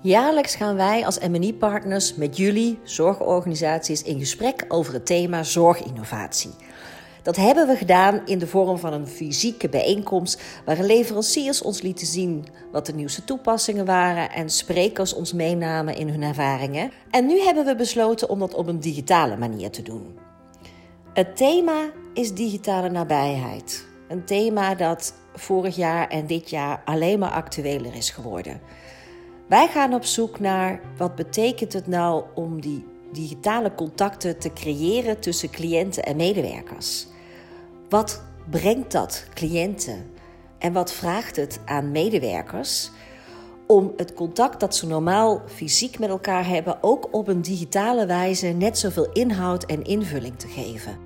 Jaarlijks 0.00 0.54
gaan 0.54 0.76
wij 0.76 1.04
als 1.04 1.18
MNI-partners 1.18 2.14
met 2.14 2.36
jullie, 2.36 2.78
zorgorganisaties, 2.82 4.02
in 4.02 4.18
gesprek 4.18 4.64
over 4.68 4.92
het 4.92 5.06
thema 5.06 5.42
zorginnovatie. 5.42 6.50
Dat 7.22 7.36
hebben 7.36 7.66
we 7.66 7.76
gedaan 7.76 8.20
in 8.26 8.38
de 8.38 8.46
vorm 8.46 8.78
van 8.78 8.92
een 8.92 9.06
fysieke 9.06 9.68
bijeenkomst 9.68 10.42
waarin 10.64 10.84
leveranciers 10.84 11.62
ons 11.62 11.82
lieten 11.82 12.06
zien 12.06 12.46
wat 12.72 12.86
de 12.86 12.94
nieuwste 12.94 13.24
toepassingen 13.24 13.86
waren 13.86 14.30
en 14.30 14.50
sprekers 14.50 15.14
ons 15.14 15.32
meenamen 15.32 15.96
in 15.96 16.08
hun 16.08 16.22
ervaringen. 16.22 16.90
En 17.10 17.26
nu 17.26 17.40
hebben 17.40 17.64
we 17.64 17.74
besloten 17.74 18.28
om 18.28 18.38
dat 18.38 18.54
op 18.54 18.66
een 18.66 18.80
digitale 18.80 19.36
manier 19.36 19.70
te 19.70 19.82
doen. 19.82 20.18
Het 21.12 21.36
thema 21.36 21.90
is 22.14 22.34
digitale 22.34 22.90
nabijheid. 22.90 23.86
Een 24.08 24.24
thema 24.24 24.74
dat 24.74 25.14
vorig 25.34 25.76
jaar 25.76 26.08
en 26.08 26.26
dit 26.26 26.50
jaar 26.50 26.82
alleen 26.84 27.18
maar 27.18 27.30
actueler 27.30 27.94
is 27.94 28.10
geworden. 28.10 28.60
Wij 29.48 29.68
gaan 29.68 29.94
op 29.94 30.04
zoek 30.04 30.40
naar 30.40 30.80
wat 30.96 31.14
betekent 31.14 31.72
het 31.72 31.86
nou 31.86 32.24
om 32.34 32.60
die 32.60 32.86
digitale 33.12 33.74
contacten 33.74 34.38
te 34.38 34.52
creëren 34.52 35.20
tussen 35.20 35.50
cliënten 35.50 36.02
en 36.02 36.16
medewerkers. 36.16 37.06
Wat 37.88 38.22
brengt 38.50 38.92
dat 38.92 39.26
cliënten 39.34 40.10
en 40.58 40.72
wat 40.72 40.92
vraagt 40.92 41.36
het 41.36 41.60
aan 41.64 41.90
medewerkers 41.90 42.90
om 43.66 43.92
het 43.96 44.14
contact 44.14 44.60
dat 44.60 44.76
ze 44.76 44.86
normaal 44.86 45.42
fysiek 45.46 45.98
met 45.98 46.08
elkaar 46.08 46.46
hebben 46.46 46.78
ook 46.80 47.08
op 47.10 47.28
een 47.28 47.42
digitale 47.42 48.06
wijze 48.06 48.46
net 48.46 48.78
zoveel 48.78 49.12
inhoud 49.12 49.64
en 49.64 49.84
invulling 49.84 50.38
te 50.38 50.48
geven? 50.48 50.96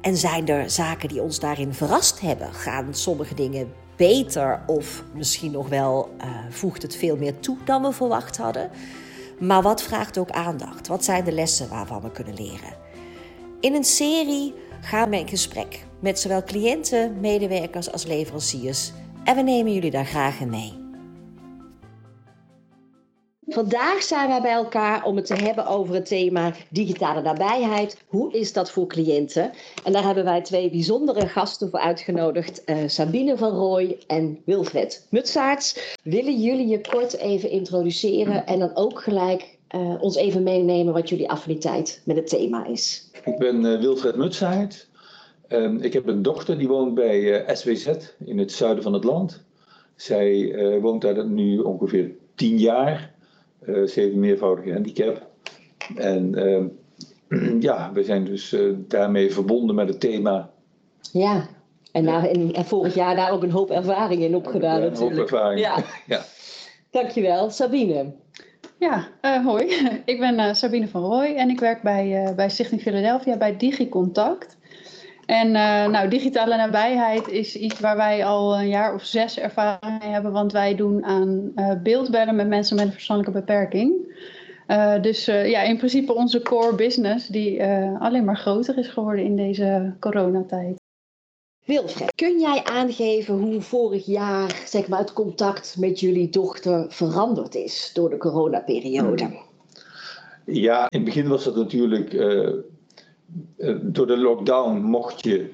En 0.00 0.16
zijn 0.16 0.48
er 0.48 0.70
zaken 0.70 1.08
die 1.08 1.22
ons 1.22 1.40
daarin 1.40 1.74
verrast 1.74 2.20
hebben? 2.20 2.52
Gaan 2.52 2.94
sommige 2.94 3.34
dingen 3.34 3.72
beter 4.00 4.60
of 4.66 5.04
misschien 5.14 5.50
nog 5.50 5.68
wel 5.68 6.10
uh, 6.18 6.26
voegt 6.50 6.82
het 6.82 6.96
veel 6.96 7.16
meer 7.16 7.40
toe 7.40 7.56
dan 7.64 7.82
we 7.82 7.92
verwacht 7.92 8.36
hadden? 8.36 8.70
Maar 9.38 9.62
wat 9.62 9.82
vraagt 9.82 10.18
ook 10.18 10.30
aandacht? 10.30 10.88
Wat 10.88 11.04
zijn 11.04 11.24
de 11.24 11.32
lessen 11.32 11.68
waarvan 11.68 12.02
we 12.02 12.10
kunnen 12.10 12.34
leren? 12.34 12.76
In 13.60 13.74
een 13.74 13.84
serie 13.84 14.54
gaan 14.80 15.10
we 15.10 15.18
in 15.18 15.28
gesprek 15.28 15.86
met 15.98 16.18
zowel 16.18 16.42
cliënten, 16.42 17.20
medewerkers 17.20 17.92
als 17.92 18.04
leveranciers 18.04 18.92
en 19.24 19.36
we 19.36 19.42
nemen 19.42 19.72
jullie 19.74 19.90
daar 19.90 20.06
graag 20.06 20.40
in 20.40 20.50
mee. 20.50 20.89
Vandaag 23.52 24.02
zijn 24.02 24.28
wij 24.28 24.40
bij 24.40 24.52
elkaar 24.52 25.04
om 25.04 25.16
het 25.16 25.26
te 25.26 25.34
hebben 25.34 25.66
over 25.66 25.94
het 25.94 26.06
thema 26.06 26.52
digitale 26.68 27.22
nabijheid. 27.22 27.96
Hoe 28.06 28.32
is 28.32 28.52
dat 28.52 28.70
voor 28.70 28.86
cliënten? 28.86 29.50
En 29.84 29.92
daar 29.92 30.04
hebben 30.04 30.24
wij 30.24 30.42
twee 30.42 30.70
bijzondere 30.70 31.26
gasten 31.28 31.70
voor 31.70 31.78
uitgenodigd. 31.78 32.62
Uh, 32.66 32.76
Sabine 32.86 33.36
van 33.36 33.50
Rooij 33.50 33.98
en 34.06 34.38
Wilfred 34.44 35.06
Mutsaerts. 35.10 35.96
Willen 36.02 36.40
jullie 36.40 36.66
je 36.66 36.80
kort 36.80 37.16
even 37.16 37.50
introduceren 37.50 38.46
en 38.46 38.58
dan 38.58 38.70
ook 38.74 39.02
gelijk 39.02 39.58
uh, 39.74 40.02
ons 40.02 40.16
even 40.16 40.42
meenemen 40.42 40.92
wat 40.92 41.08
jullie 41.08 41.30
affiniteit 41.30 42.02
met 42.04 42.16
het 42.16 42.28
thema 42.28 42.66
is? 42.66 43.10
Ik 43.24 43.38
ben 43.38 43.64
uh, 43.64 43.80
Wilfred 43.80 44.16
Mutsaerts. 44.16 44.88
Ehm, 45.48 45.76
ik 45.76 45.92
heb 45.92 46.06
een 46.06 46.22
dochter 46.22 46.58
die 46.58 46.68
woont 46.68 46.94
bij 46.94 47.44
SWZ 47.56 47.88
in 48.24 48.38
het 48.38 48.52
zuiden 48.52 48.82
van 48.82 48.92
het 48.92 49.04
land. 49.04 49.42
Zij 49.94 50.54
woont 50.80 51.02
daar 51.02 51.26
nu 51.26 51.58
ongeveer 51.58 52.10
tien 52.34 52.58
jaar. 52.58 53.09
Uh, 53.66 53.86
ze 53.86 54.00
heeft 54.00 54.12
een 54.12 54.20
meervoudige 54.20 54.72
handicap. 54.72 55.26
En 55.96 56.38
uh, 56.38 57.60
ja, 57.68 57.90
we 57.92 58.02
zijn 58.04 58.24
dus 58.24 58.52
uh, 58.52 58.74
daarmee 58.76 59.32
verbonden 59.32 59.74
met 59.74 59.88
het 59.88 60.00
thema. 60.00 60.50
Ja, 61.12 61.48
en, 61.92 62.04
na, 62.04 62.28
en, 62.28 62.52
en, 62.52 62.64
vorig 62.64 62.94
jaar 62.94 63.16
daar 63.16 63.30
ook 63.30 63.42
een 63.42 63.50
hoop 63.50 63.70
ervaring 63.70 64.22
in 64.22 64.34
opgedaan 64.34 64.80
ja, 64.80 64.88
natuurlijk. 64.88 65.12
Een 65.12 65.18
hoop 65.18 65.30
ervaring, 65.30 65.60
ja. 65.60 65.84
ja. 66.06 66.22
Dankjewel. 66.90 67.50
Sabine. 67.50 68.12
Ja, 68.78 69.08
hoi. 69.44 69.66
ik 70.04 70.18
ben 70.18 70.56
Sabine 70.56 70.88
van 70.88 71.02
Rooij 71.02 71.36
en 71.36 71.50
ik 71.50 71.60
werk 71.60 71.82
bij, 71.82 72.32
bij 72.36 72.48
Stichting 72.50 72.80
Philadelphia 72.80 73.36
bij 73.36 73.56
DigiContact. 73.56 74.56
En 75.30 75.46
uh, 75.46 75.86
nou, 75.86 76.08
digitale 76.08 76.56
nabijheid 76.56 77.28
is 77.28 77.56
iets 77.56 77.80
waar 77.80 77.96
wij 77.96 78.24
al 78.24 78.58
een 78.58 78.68
jaar 78.68 78.94
of 78.94 79.04
zes 79.04 79.38
ervaring 79.38 79.98
mee 80.02 80.10
hebben, 80.12 80.32
want 80.32 80.52
wij 80.52 80.74
doen 80.74 81.04
aan 81.04 81.52
uh, 81.56 81.72
beeldbellen 81.82 82.36
met 82.36 82.48
mensen 82.48 82.76
met 82.76 82.84
een 82.84 82.92
verstandelijke 82.92 83.40
beperking. 83.40 84.18
Uh, 84.68 85.02
dus 85.02 85.24
ja, 85.24 85.62
in 85.62 85.76
principe 85.76 86.14
onze 86.14 86.42
core 86.42 86.74
business 86.74 87.26
die 87.26 87.64
alleen 87.98 88.24
maar 88.24 88.36
groter 88.36 88.78
is 88.78 88.88
geworden 88.88 89.24
in 89.24 89.36
deze 89.36 89.94
coronatijd. 90.00 90.78
Wilfred, 91.64 92.14
kun 92.14 92.40
jij 92.40 92.64
aangeven 92.64 93.34
hoe 93.34 93.60
vorig 93.60 94.06
jaar 94.06 94.62
zeg 94.66 94.88
maar, 94.88 94.98
het 94.98 95.12
contact 95.12 95.76
met 95.78 96.00
jullie 96.00 96.28
dochter 96.28 96.86
veranderd 96.88 97.54
is 97.54 97.90
door 97.94 98.10
de 98.10 98.16
coronaperiode? 98.16 99.30
Ja, 100.44 100.90
in 100.90 100.98
het 100.98 101.04
begin 101.04 101.28
was 101.28 101.44
het 101.44 101.56
natuurlijk 101.56 102.12
uh, 102.12 102.48
door 103.82 104.06
de 104.06 104.18
lockdown 104.18 104.78
mocht, 104.78 105.22
je, 105.24 105.50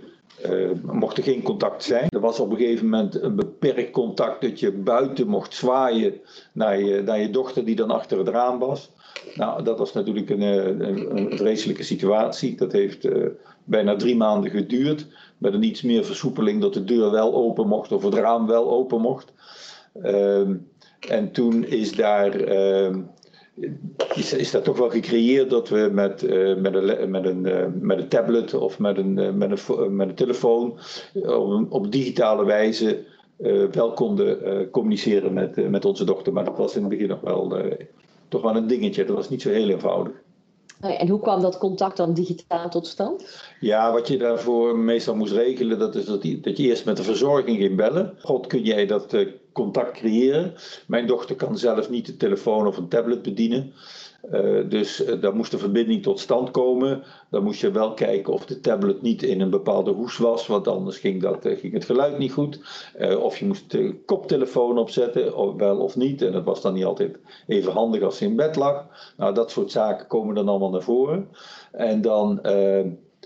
uh, 0.51 0.71
mocht 0.83 1.17
er 1.17 1.23
geen 1.23 1.43
contact 1.43 1.85
zijn. 1.85 2.07
Er 2.09 2.21
was 2.21 2.41
op 2.41 2.51
een 2.51 2.57
gegeven 2.57 2.89
moment 2.89 3.23
een 3.23 3.37
beperkt 3.37 3.91
contact 3.91 4.41
dat 4.41 4.61
je 4.61 4.73
buiten 4.73 5.29
mocht 5.29 5.55
zwaaien 5.55 6.21
naar 6.53 6.81
je, 6.81 7.03
naar 7.03 7.21
je 7.21 7.31
dochter 7.31 7.65
die 7.65 7.77
dan 7.77 7.91
achter 7.91 8.19
het 8.19 8.29
raam 8.29 8.59
was. 8.59 8.91
Nou, 9.35 9.63
dat 9.63 9.79
was 9.79 9.93
natuurlijk 9.93 10.31
een, 10.31 10.41
een, 10.41 11.17
een 11.17 11.37
vreselijke 11.37 11.83
situatie. 11.83 12.57
Dat 12.57 12.73
heeft 12.73 13.09
bijna 13.65 13.97
drie 13.97 14.17
maanden 14.17 14.51
geduurd. 14.51 15.07
Met 15.39 15.55
een 15.55 15.63
iets 15.63 15.83
meer 15.83 16.05
versoepeling 16.05 16.61
dat 16.61 16.75
de 16.75 16.85
deur 16.85 17.11
wel 17.11 17.35
open 17.35 17.67
mocht 17.67 17.93
of 17.93 18.03
het 18.03 18.15
raam 18.15 18.47
wel 18.47 18.71
open 18.71 19.01
mocht. 19.01 19.33
Uh, 20.03 20.49
en 21.09 21.33
toen 21.33 21.65
is 21.65 21.93
daar 21.93 22.35
is, 24.15 24.33
is 24.33 24.51
dat 24.51 24.65
toch 24.65 24.79
wel 24.79 24.91
gecreëerd 24.91 25.51
dat 25.51 25.69
we 25.69 25.91
met, 25.93 26.23
uh, 26.23 26.57
met, 26.57 26.75
een, 26.75 27.11
met, 27.11 27.25
een, 27.25 27.47
uh, 27.47 27.67
met 27.81 27.99
een 27.99 28.09
tablet 28.09 28.55
of 28.55 28.79
met 28.79 28.99
een, 28.99 29.19
uh, 29.19 29.33
met 29.33 29.69
een, 29.69 29.97
met 29.97 30.09
een 30.09 30.15
telefoon 30.15 30.79
op, 31.15 31.73
op 31.73 31.93
digitale 31.93 32.45
wijze 32.45 33.05
wel 33.71 33.93
konden 33.93 34.71
communiceren 34.71 35.33
met, 35.33 35.71
met 35.71 35.85
onze 35.85 36.05
dochter. 36.05 36.33
Maar 36.33 36.45
dat 36.45 36.57
was 36.57 36.75
in 36.75 36.81
het 36.81 36.91
begin 36.91 37.09
nog 37.09 37.21
wel, 37.21 37.55
toch 38.29 38.43
wel 38.43 38.57
een 38.57 38.67
dingetje. 38.67 39.05
Dat 39.05 39.17
was 39.17 39.29
niet 39.29 39.43
zo 39.43 39.51
heel 39.51 39.69
eenvoudig. 39.69 40.13
En 40.81 41.09
hoe 41.09 41.21
kwam 41.21 41.41
dat 41.41 41.59
contact 41.59 41.97
dan 41.97 42.15
digitaal 42.15 42.71
tot 42.71 42.87
stand? 42.87 43.41
Ja, 43.61 43.93
wat 43.93 44.09
je 44.09 44.19
daarvoor 44.19 44.79
meestal 44.79 45.15
moest 45.15 45.33
regelen, 45.33 45.79
dat 45.79 45.95
is 45.95 46.05
dat, 46.05 46.23
die, 46.23 46.41
dat 46.41 46.57
je 46.57 46.63
eerst 46.63 46.85
met 46.85 46.97
de 46.97 47.03
verzorging 47.03 47.59
ging 47.59 47.77
bellen. 47.77 48.15
God, 48.21 48.47
kun 48.47 48.63
jij 48.63 48.87
dat 48.87 49.15
uh, 49.15 49.29
contact 49.53 49.99
creëren? 49.99 50.55
Mijn 50.87 51.07
dochter 51.07 51.37
kan 51.37 51.59
zelf 51.59 51.91
niet 51.91 52.07
de 52.07 52.17
telefoon 52.17 52.67
of 52.67 52.77
een 52.77 52.89
tablet 52.89 53.23
bedienen. 53.23 53.73
Uh, 54.33 54.71
dus 54.71 55.07
uh, 55.07 55.21
daar 55.21 55.35
moest 55.35 55.51
de 55.51 55.59
verbinding 55.59 56.03
tot 56.03 56.21
stand 56.21 56.51
komen. 56.51 57.03
Dan 57.31 57.43
moest 57.43 57.61
je 57.61 57.71
wel 57.71 57.95
kijken 57.95 58.33
of 58.33 58.47
de 58.47 58.61
tablet 58.61 59.03
niet 59.03 59.23
in 59.23 59.41
een 59.41 59.51
bepaalde 59.51 59.91
hoes 59.91 60.17
was, 60.17 60.47
want 60.47 60.69
anders 60.69 60.99
ging, 60.99 61.23
dat, 61.23 61.47
uh, 61.47 61.59
ging 61.59 61.73
het 61.73 61.85
geluid 61.85 62.19
niet 62.19 62.33
goed. 62.33 62.61
of 63.21 63.39
je 63.39 63.47
moest 63.47 63.71
de 63.71 63.95
koptelefoon 64.05 64.79
opzetten, 64.79 65.37
of 65.37 65.55
wel 65.55 65.79
of 65.79 65.97
niet. 65.97 66.23
En 66.23 66.33
dat 66.33 66.45
was 66.45 66.63
dan 66.63 66.75
niet 66.75 66.85
altijd 66.85 67.19
even 67.47 67.73
handig 67.73 68.03
als 68.03 68.17
ze 68.17 68.25
in 68.25 68.37
bed 68.37 68.57
lag. 68.57 68.87
Nou, 69.17 69.35
dat 69.35 69.51
soort 69.51 69.71
zaken 69.71 70.07
komen 70.07 70.35
dan 70.35 70.49
allemaal 70.49 70.71
naar 70.71 70.83
voren. 70.83 71.29
En 71.73 72.01
dan, 72.01 72.41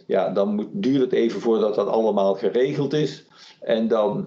ja, 0.07 0.29
dan 0.29 0.55
moet, 0.55 0.69
duurt 0.71 1.01
het 1.01 1.13
even 1.13 1.41
voordat 1.41 1.75
dat 1.75 1.87
allemaal 1.87 2.35
geregeld 2.35 2.93
is. 2.93 3.27
En 3.61 3.89
dan, 3.89 4.27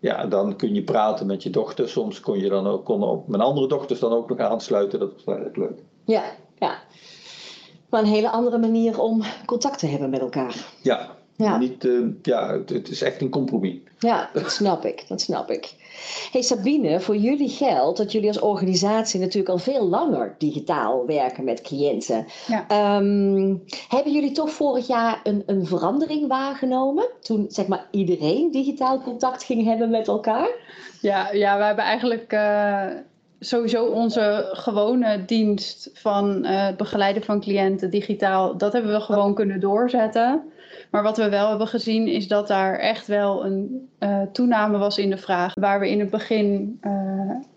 ja, 0.00 0.26
dan 0.26 0.56
kun 0.56 0.74
je 0.74 0.82
praten 0.82 1.26
met 1.26 1.42
je 1.42 1.50
dochter. 1.50 1.88
Soms 1.88 2.20
kon 2.20 2.38
je 2.38 2.48
dan 2.48 2.66
ook, 2.66 2.90
ook 2.90 3.28
mijn 3.28 3.42
andere 3.42 3.68
dochters 3.68 4.00
dan 4.00 4.12
ook 4.12 4.28
nog 4.28 4.38
aansluiten. 4.38 4.98
Dat 4.98 5.12
was 5.24 5.36
erg 5.36 5.56
leuk. 5.56 5.78
Ja, 6.08 6.24
ja. 6.58 6.78
Maar 7.88 8.00
een 8.00 8.06
hele 8.06 8.30
andere 8.30 8.58
manier 8.58 9.00
om 9.00 9.22
contact 9.46 9.78
te 9.78 9.86
hebben 9.86 10.10
met 10.10 10.20
elkaar. 10.20 10.54
Ja, 10.82 11.16
ja. 11.36 11.58
Niet, 11.58 11.84
uh, 11.84 12.06
ja 12.22 12.52
het, 12.52 12.68
het, 12.70 12.88
is 12.88 13.02
echt 13.02 13.20
een 13.20 13.28
compromis. 13.28 13.76
Ja, 13.98 14.30
dat 14.32 14.52
snap 14.52 14.84
ik, 14.84 15.04
dat 15.08 15.20
snap 15.20 15.50
ik. 15.50 15.74
Hey 16.32 16.42
Sabine, 16.42 17.00
voor 17.00 17.16
jullie 17.16 17.48
geldt 17.48 17.98
dat 17.98 18.12
jullie 18.12 18.28
als 18.28 18.40
organisatie 18.40 19.20
natuurlijk 19.20 19.48
al 19.48 19.58
veel 19.58 19.88
langer 19.88 20.34
digitaal 20.38 21.06
werken 21.06 21.44
met 21.44 21.60
cliënten. 21.60 22.26
Ja. 22.46 22.96
Um, 22.96 23.64
hebben 23.88 24.12
jullie 24.12 24.32
toch 24.32 24.50
vorig 24.50 24.86
jaar 24.86 25.20
een, 25.22 25.42
een 25.46 25.66
verandering 25.66 26.28
waargenomen 26.28 27.08
toen 27.20 27.46
zeg 27.48 27.66
maar, 27.66 27.88
iedereen 27.90 28.50
digitaal 28.50 29.00
contact 29.00 29.44
ging 29.44 29.64
hebben 29.64 29.90
met 29.90 30.08
elkaar? 30.08 30.48
Ja, 31.00 31.32
ja 31.32 31.58
we 31.58 31.64
hebben 31.64 31.84
eigenlijk 31.84 32.32
uh, 32.32 32.86
sowieso 33.40 33.84
onze 33.84 34.48
gewone 34.52 35.24
dienst 35.24 35.90
van 35.92 36.44
uh, 36.44 36.66
het 36.66 36.76
begeleiden 36.76 37.22
van 37.22 37.40
cliënten 37.40 37.90
digitaal, 37.90 38.56
dat 38.56 38.72
hebben 38.72 38.92
we 38.92 39.00
gewoon 39.00 39.34
kunnen 39.34 39.60
doorzetten. 39.60 40.42
Maar 40.90 41.02
wat 41.02 41.16
we 41.16 41.28
wel 41.28 41.48
hebben 41.48 41.66
gezien 41.66 42.06
is 42.06 42.28
dat 42.28 42.48
daar 42.48 42.78
echt 42.78 43.06
wel 43.06 43.44
een 43.44 43.88
uh, 44.00 44.22
toename 44.32 44.78
was 44.78 44.98
in 44.98 45.10
de 45.10 45.16
vraag. 45.16 45.52
Waar 45.54 45.80
we 45.80 45.90
in 45.90 46.00
het 46.00 46.10
begin 46.10 46.78
uh, 46.82 46.92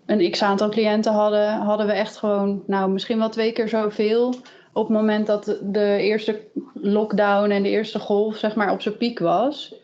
een 0.06 0.30
x 0.30 0.42
aantal 0.42 0.68
cliënten 0.68 1.12
hadden, 1.12 1.52
hadden 1.52 1.86
we 1.86 1.92
echt 1.92 2.16
gewoon, 2.16 2.62
nou 2.66 2.90
misschien 2.90 3.18
wel 3.18 3.28
twee 3.28 3.52
keer 3.52 3.68
zoveel. 3.68 4.34
Op 4.72 4.88
het 4.88 4.96
moment 4.96 5.26
dat 5.26 5.58
de 5.62 5.96
eerste 6.00 6.40
lockdown 6.74 7.50
en 7.50 7.62
de 7.62 7.68
eerste 7.68 7.98
golf 7.98 8.36
zeg 8.36 8.54
maar 8.54 8.72
op 8.72 8.80
zijn 8.80 8.96
piek 8.96 9.18
was. 9.18 9.74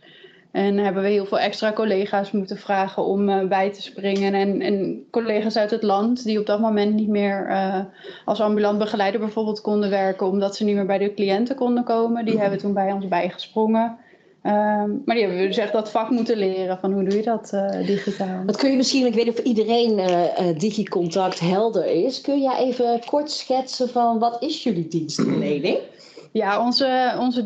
En 0.50 0.78
hebben 0.78 1.02
we 1.02 1.08
heel 1.08 1.26
veel 1.26 1.38
extra 1.38 1.72
collega's 1.72 2.30
moeten 2.30 2.56
vragen 2.56 3.04
om 3.04 3.28
uh, 3.28 3.44
bij 3.44 3.72
te 3.72 3.82
springen. 3.82 4.34
En, 4.34 4.60
en, 4.60 5.06
collega's 5.10 5.56
uit 5.56 5.70
het 5.70 5.82
land 5.82 6.24
die 6.24 6.38
op 6.38 6.46
dat 6.46 6.60
moment 6.60 6.94
niet 6.94 7.08
meer 7.08 7.46
uh, 7.50 7.80
als 8.24 8.40
ambulant 8.40 8.78
begeleider 8.78 9.20
bijvoorbeeld 9.20 9.60
konden 9.60 9.90
werken, 9.90 10.26
omdat 10.26 10.56
ze 10.56 10.64
niet 10.64 10.74
meer 10.74 10.86
bij 10.86 10.98
de 10.98 11.14
cliënten 11.14 11.56
konden 11.56 11.84
komen, 11.84 12.24
die 12.24 12.40
hebben 12.40 12.58
toen 12.58 12.72
bij 12.72 12.92
ons 12.92 13.08
bijgesprongen. 13.08 13.98
Um, 14.42 15.02
maar 15.04 15.14
die 15.14 15.24
hebben 15.24 15.40
we 15.40 15.46
dus 15.46 15.56
echt 15.56 15.72
dat 15.72 15.90
vak 15.90 16.10
moeten 16.10 16.36
leren 16.36 16.78
van 16.78 16.92
hoe 16.92 17.04
doe 17.04 17.16
je 17.16 17.22
dat 17.22 17.50
uh, 17.54 17.86
digitaal. 17.86 18.44
Wat 18.46 18.56
kun 18.56 18.70
je 18.70 18.76
misschien, 18.76 19.06
ik 19.06 19.14
weet 19.14 19.24
niet 19.24 19.38
of 19.38 19.44
iedereen 19.44 19.98
uh, 19.98 20.58
DigiContact 20.58 21.40
helder 21.40 21.86
is. 21.86 22.20
Kun 22.20 22.40
je 22.40 22.56
even 22.58 23.00
kort 23.04 23.30
schetsen 23.30 23.88
van 23.88 24.18
wat 24.18 24.42
is 24.42 24.62
jullie 24.62 24.88
dienstverlening? 24.88 25.78
Ja, 26.32 26.64
onze, 26.64 27.16
onze 27.18 27.44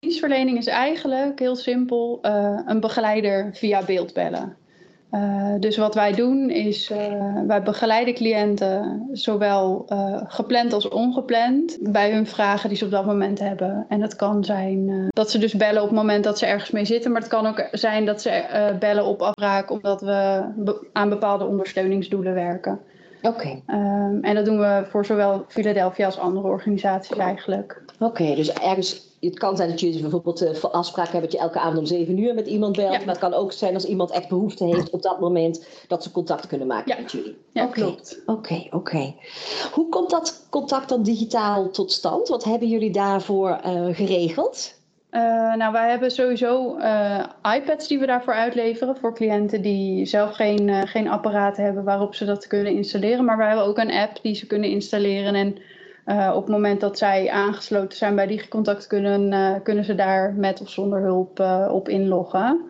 dienstverlening 0.00 0.58
is 0.58 0.66
eigenlijk 0.66 1.38
heel 1.38 1.56
simpel 1.56 2.18
uh, 2.22 2.60
een 2.66 2.80
begeleider 2.80 3.50
via 3.52 3.82
beeldbellen. 3.84 4.56
Uh, 5.10 5.54
dus 5.60 5.76
wat 5.76 5.94
wij 5.94 6.12
doen 6.12 6.50
is, 6.50 6.90
uh, 6.90 6.98
wij 7.46 7.62
begeleiden 7.62 8.14
cliënten 8.14 9.08
zowel 9.12 9.86
gepland 10.26 10.72
als 10.72 10.88
ongepland 10.88 11.78
bij 11.80 12.12
hun 12.12 12.26
vragen 12.26 12.68
die 12.68 12.78
ze 12.78 12.84
op 12.84 12.90
dat 12.90 13.06
moment 13.06 13.38
hebben. 13.38 13.86
En 13.88 14.00
het 14.00 14.16
kan 14.16 14.44
zijn 14.44 15.08
dat 15.08 15.30
ze 15.30 15.38
dus 15.38 15.54
bellen 15.54 15.82
op 15.82 15.88
het 15.88 15.96
moment 15.96 16.24
dat 16.24 16.38
ze 16.38 16.46
ergens 16.46 16.70
mee 16.70 16.84
zitten, 16.84 17.12
maar 17.12 17.20
het 17.20 17.30
kan 17.30 17.46
ook 17.46 17.68
zijn 17.72 18.04
dat 18.04 18.22
ze 18.22 18.44
bellen 18.78 19.04
op 19.04 19.22
afbraak 19.22 19.70
omdat 19.70 20.00
we 20.00 20.44
be 20.56 20.88
aan 20.92 21.08
bepaalde 21.08 21.46
ondersteuningsdoelen 21.46 22.34
werken. 22.34 22.80
Oké. 23.22 23.62
Okay. 23.62 23.62
Um, 23.78 24.24
en 24.24 24.34
dat 24.34 24.44
doen 24.44 24.58
we 24.58 24.86
voor 24.88 25.04
zowel 25.04 25.44
Philadelphia 25.48 26.06
als 26.06 26.18
andere 26.18 26.48
organisaties 26.48 27.16
eigenlijk. 27.16 27.82
Oké, 27.98 28.04
okay, 28.04 28.34
dus 28.34 28.52
ergens 28.52 29.07
het 29.20 29.38
kan 29.38 29.56
zijn 29.56 29.68
dat 29.68 29.80
je 29.80 30.00
bijvoorbeeld 30.00 30.42
uh, 30.42 30.64
afspraken 30.64 31.12
hebt 31.12 31.24
dat 31.24 31.32
je 31.32 31.38
elke 31.38 31.58
avond 31.58 31.78
om 31.78 31.86
zeven 31.86 32.18
uur 32.18 32.34
met 32.34 32.46
iemand 32.46 32.76
belt. 32.76 32.92
Ja. 32.92 32.98
Maar 32.98 33.08
het 33.08 33.18
kan 33.18 33.34
ook 33.34 33.52
zijn 33.52 33.74
als 33.74 33.84
iemand 33.84 34.10
echt 34.10 34.28
behoefte 34.28 34.64
heeft 34.64 34.90
op 34.90 35.02
dat 35.02 35.20
moment 35.20 35.66
dat 35.88 36.02
ze 36.02 36.10
contact 36.10 36.46
kunnen 36.46 36.66
maken 36.66 36.94
ja. 36.96 37.02
met 37.02 37.12
jullie. 37.12 37.36
Ja, 37.52 37.64
okay. 37.64 37.82
klopt. 37.82 38.22
Oké, 38.26 38.38
okay, 38.38 38.68
oké. 38.70 39.14
Hoe 39.72 39.88
komt 39.88 40.10
dat 40.10 40.46
contact 40.50 40.88
dan 40.88 41.02
digitaal 41.02 41.70
tot 41.70 41.92
stand? 41.92 42.28
Wat 42.28 42.44
hebben 42.44 42.68
jullie 42.68 42.90
daarvoor 42.90 43.60
uh, 43.66 43.94
geregeld? 43.94 44.76
Uh, 45.10 45.54
nou, 45.54 45.72
wij 45.72 45.90
hebben 45.90 46.10
sowieso 46.10 46.76
iPads 47.54 47.88
die 47.88 47.98
we 47.98 48.06
daarvoor 48.06 48.34
uitleveren 48.34 48.96
voor 48.96 49.14
cliënten 49.14 49.62
die 49.62 50.06
zelf 50.06 50.34
geen, 50.34 50.86
geen 50.88 51.08
apparaat 51.08 51.56
hebben 51.56 51.84
waarop 51.84 52.14
ze 52.14 52.24
dat 52.24 52.46
kunnen 52.46 52.72
installeren. 52.72 53.24
Maar 53.24 53.36
we 53.36 53.44
hebben 53.44 53.64
ook 53.64 53.78
een 53.78 53.92
app 53.92 54.18
die 54.22 54.34
ze 54.34 54.46
kunnen 54.46 54.70
installeren 54.70 55.34
en 55.34 55.58
uh, 56.08 56.32
op 56.34 56.42
het 56.42 56.52
moment 56.52 56.80
dat 56.80 56.98
zij 56.98 57.30
aangesloten 57.30 57.98
zijn 57.98 58.14
bij 58.14 58.26
DigiContact 58.26 58.86
kunnen, 58.86 59.32
uh, 59.32 59.54
kunnen 59.62 59.84
ze 59.84 59.94
daar 59.94 60.34
met 60.34 60.60
of 60.60 60.70
zonder 60.70 61.00
hulp 61.00 61.40
uh, 61.40 61.68
op 61.72 61.88
inloggen. 61.88 62.60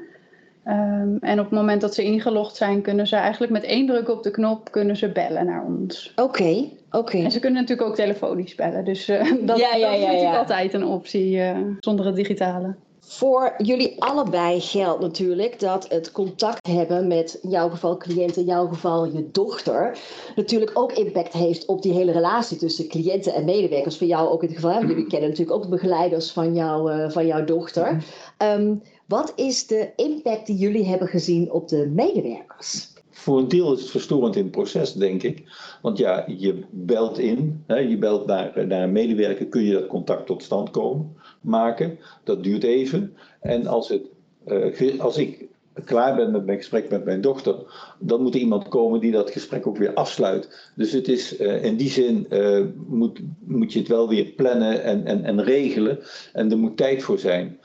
Um, 0.65 1.19
en 1.21 1.39
op 1.39 1.45
het 1.45 1.55
moment 1.55 1.81
dat 1.81 1.95
ze 1.95 2.05
ingelogd 2.05 2.57
zijn, 2.57 2.83
kunnen 2.83 3.07
ze 3.07 3.17
eigenlijk 3.17 3.53
met 3.53 3.65
één 3.65 3.87
druk 3.87 4.09
op 4.09 4.23
de 4.23 4.31
knop 4.31 4.71
kunnen 4.71 4.97
ze 4.97 5.13
bellen 5.13 5.47
naar 5.47 5.65
ons. 5.65 6.13
Oké, 6.17 6.23
okay, 6.23 6.73
oké. 6.87 6.99
Okay. 6.99 7.25
En 7.25 7.31
ze 7.31 7.41
kunnen 7.41 7.61
natuurlijk 7.61 7.89
ook 7.89 7.95
telefonisch 7.95 8.55
bellen. 8.55 8.85
Dus 8.85 9.07
dat, 9.47 9.59
ja, 9.59 9.75
ja, 9.75 9.77
ja, 9.77 9.91
dat 9.91 9.99
is 9.99 10.05
natuurlijk 10.05 10.37
altijd 10.37 10.75
een 10.75 10.85
optie 10.85 11.43
zonder 11.81 12.07
het 12.07 12.17
digitale. 12.17 12.75
Voor 13.09 13.55
jullie 13.59 14.03
allebei 14.03 14.61
geldt 14.61 15.01
natuurlijk 15.01 15.61
dat 15.61 15.89
het 15.89 16.13
contact 16.13 16.67
hebben 16.67 17.07
met 17.07 17.39
in 17.43 17.51
jouw 17.51 17.69
geval 17.69 17.97
cliënt, 17.97 18.37
in 18.37 18.45
jouw 18.45 18.67
geval 18.67 19.05
je 19.05 19.29
dochter, 19.33 19.99
natuurlijk 20.37 20.71
ook 20.75 20.93
impact 20.93 21.33
heeft 21.33 21.67
op 21.67 21.83
die 21.83 21.93
hele 21.93 22.13
relatie 22.13 22.57
tussen 22.57 22.89
cliënten 22.89 23.35
en 23.35 23.45
medewerkers. 23.45 23.99
Voor 23.99 24.07
jou 24.07 24.29
ook 24.29 24.43
in 24.43 24.49
het 24.49 24.57
geval, 24.57 24.87
jullie 24.87 25.07
kennen 25.07 25.29
natuurlijk 25.29 25.57
ook 25.57 25.63
de 25.63 25.69
begeleiders 25.69 26.31
van, 26.31 26.55
jou, 26.55 26.93
uh, 26.93 27.11
van 27.11 27.27
jouw 27.27 27.45
dochter. 27.45 28.05
Um, 28.39 28.83
wat 29.07 29.33
is 29.37 29.67
de 29.67 29.93
impact 29.97 30.47
die 30.47 30.57
jullie 30.57 30.87
hebben 30.87 31.09
gezien 31.09 31.53
op 31.53 31.69
de 31.69 31.91
medewerkers? 31.95 32.89
Voor 33.11 33.39
een 33.39 33.49
deel 33.49 33.73
is 33.73 33.81
het 33.81 33.91
verstorend 33.91 34.37
in 34.37 34.43
het 34.43 34.51
proces, 34.51 34.93
denk 34.93 35.23
ik. 35.23 35.45
Want 35.83 35.99
ja, 35.99 36.25
je 36.27 36.65
belt 36.71 37.19
in, 37.19 37.65
hè, 37.67 37.77
je 37.77 37.99
belt 37.99 38.27
naar 38.27 38.57
een 38.57 38.93
medewerker, 38.93 39.47
kun 39.47 39.63
je 39.63 39.73
dat 39.73 39.87
contact 39.87 40.27
tot 40.27 40.43
stand 40.43 40.71
komen, 40.71 41.17
maken. 41.41 41.99
Dat 42.25 42.43
duurt 42.43 42.65
even. 42.65 43.17
En 43.41 43.67
als, 43.67 43.89
het, 43.89 44.03
uh, 44.47 45.01
als 45.01 45.17
ik 45.17 45.47
klaar 45.85 46.17
ben 46.17 46.31
met 46.31 46.47
mijn 46.47 46.59
gesprek 46.59 46.91
met 46.91 47.05
mijn 47.05 47.21
dochter, 47.21 47.57
dan 47.99 48.23
moet 48.23 48.35
er 48.35 48.41
iemand 48.41 48.69
komen 48.69 49.01
die 49.01 49.13
dat 49.13 49.31
gesprek 49.31 49.67
ook 49.67 49.77
weer 49.77 49.95
afsluit. 49.95 50.71
Dus 50.75 50.93
het 50.93 51.09
is 51.09 51.41
uh, 51.41 51.65
in 51.65 51.77
die 51.77 51.91
zin 51.91 52.27
uh, 52.31 52.65
moet, 52.87 53.21
moet 53.39 53.73
je 53.73 53.79
het 53.79 53.89
wel 53.89 54.09
weer 54.09 54.25
plannen 54.25 54.83
en, 54.83 55.07
en, 55.07 55.25
en 55.25 55.43
regelen. 55.43 55.99
En 56.33 56.51
er 56.51 56.59
moet 56.59 56.77
tijd 56.77 57.03
voor 57.03 57.19
zijn. 57.19 57.59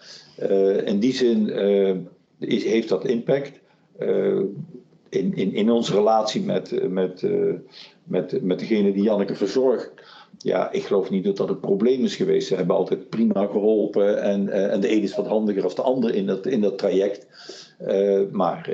in 0.86 1.00
die 1.00 1.14
zin 1.14 1.50
is, 2.40 2.64
heeft 2.64 2.90
dat 2.90 3.06
impact 3.06 3.60
in, 5.10 5.36
in, 5.36 5.54
in 5.54 5.72
onze 5.72 5.94
relatie 5.94 6.42
met, 6.42 6.90
met, 6.90 7.24
met, 8.04 8.42
met 8.42 8.60
degene 8.60 8.94
die 8.94 9.04
Janneke 9.04 9.36
verzorgt. 9.36 9.92
Ja, 10.44 10.72
ik 10.72 10.84
geloof 10.84 11.10
niet 11.10 11.24
dat 11.24 11.38
dat 11.38 11.50
het 11.50 11.62
probleem 11.62 12.04
is 12.04 12.16
geweest. 12.16 12.48
Ze 12.48 12.56
hebben 12.56 12.76
altijd 12.76 13.10
prima 13.10 13.46
geholpen 13.46 14.22
en, 14.22 14.48
uh, 14.48 14.74
en 14.74 14.82
de 14.82 14.92
een 14.92 15.02
is 15.02 15.16
wat 15.16 15.28
handiger 15.28 15.62
dan 15.62 15.72
de 15.76 15.82
ander 15.82 16.16
in 16.16 16.26
dat, 16.26 16.46
in 16.46 16.62
dat 16.62 16.78
traject. 16.78 17.28
Uh, 17.82 18.22
maar 18.32 18.70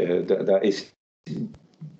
daar, 0.45 0.63
is, 0.63 0.95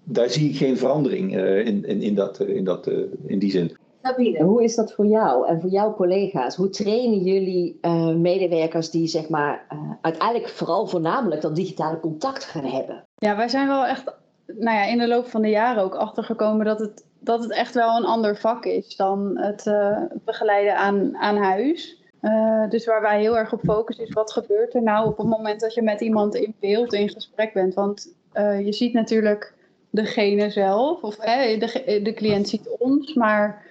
daar 0.04 0.30
zie 0.30 0.50
ik 0.50 0.58
geen 0.58 0.78
verandering 0.78 1.38
in, 1.38 1.86
in, 1.86 2.02
in, 2.02 2.16
dat, 2.16 2.40
in, 2.40 2.64
dat, 2.64 2.88
in 3.26 3.40
die 3.40 3.52
zin. 3.52 3.78
Sabine, 4.04 4.44
hoe 4.44 4.64
is 4.64 4.76
dat 4.76 4.94
voor 4.94 5.06
jou 5.06 5.48
en 5.48 5.62
voor 5.62 5.70
jouw 5.70 5.94
collega's? 5.94 6.56
Hoe 6.56 6.70
trainen 6.70 7.20
jullie 7.20 7.78
uh, 7.82 8.16
medewerkers 8.16 8.90
die 8.90 9.08
zeg 9.08 9.30
maar 9.30 9.66
uh, 9.74 9.92
uiteindelijk 10.02 10.50
vooral 10.50 10.88
voornamelijk 10.88 11.42
dat 11.42 11.56
digitale 11.56 12.00
contact 12.00 12.44
gaan 12.44 12.66
hebben? 12.66 13.04
Ja, 13.16 13.36
wij 13.36 13.48
zijn 13.48 13.68
wel 13.68 13.86
echt 13.86 14.18
nou 14.58 14.78
ja, 14.78 14.86
in 14.86 14.98
de 14.98 15.08
loop 15.08 15.26
van 15.26 15.42
de 15.42 15.50
jaren 15.50 15.84
ook 15.84 15.96
achtergekomen 15.96 16.66
dat 16.66 16.80
het, 16.80 17.06
dat 17.20 17.44
het 17.44 17.52
echt 17.52 17.74
wel 17.74 17.98
een 17.98 18.06
ander 18.06 18.38
vak 18.38 18.66
is 18.66 18.96
dan 18.96 19.38
het 19.38 19.66
uh, 19.66 20.02
begeleiden 20.26 20.78
aan, 20.78 21.18
aan 21.18 21.38
huis. 21.38 21.98
Uh, 22.22 22.70
dus 22.70 22.86
waar 22.86 23.02
wij 23.02 23.20
heel 23.20 23.38
erg 23.38 23.54
op 23.54 23.60
focussen 23.64 24.06
is 24.06 24.14
wat 24.14 24.32
gebeurt 24.32 24.74
er 24.74 24.84
nou 24.84 25.08
op 25.08 25.18
het 25.18 25.28
moment 25.28 25.60
dat 25.60 25.74
je 25.74 25.82
met 25.82 26.02
iemand 26.02 26.36
in 26.36 26.56
beeld 26.60 26.94
in 26.94 27.10
gesprek 27.10 27.54
bent. 27.54 27.74
Want 27.74 28.14
uh, 28.34 28.66
je 28.66 28.74
ziet 28.74 28.94
natuurlijk 28.94 29.54
degene 29.90 30.50
zelf, 30.50 31.02
of 31.02 31.16
de, 31.16 32.00
de 32.04 32.14
cliënt 32.14 32.50
ziet 32.50 32.76
ons, 32.80 33.14
maar 33.14 33.68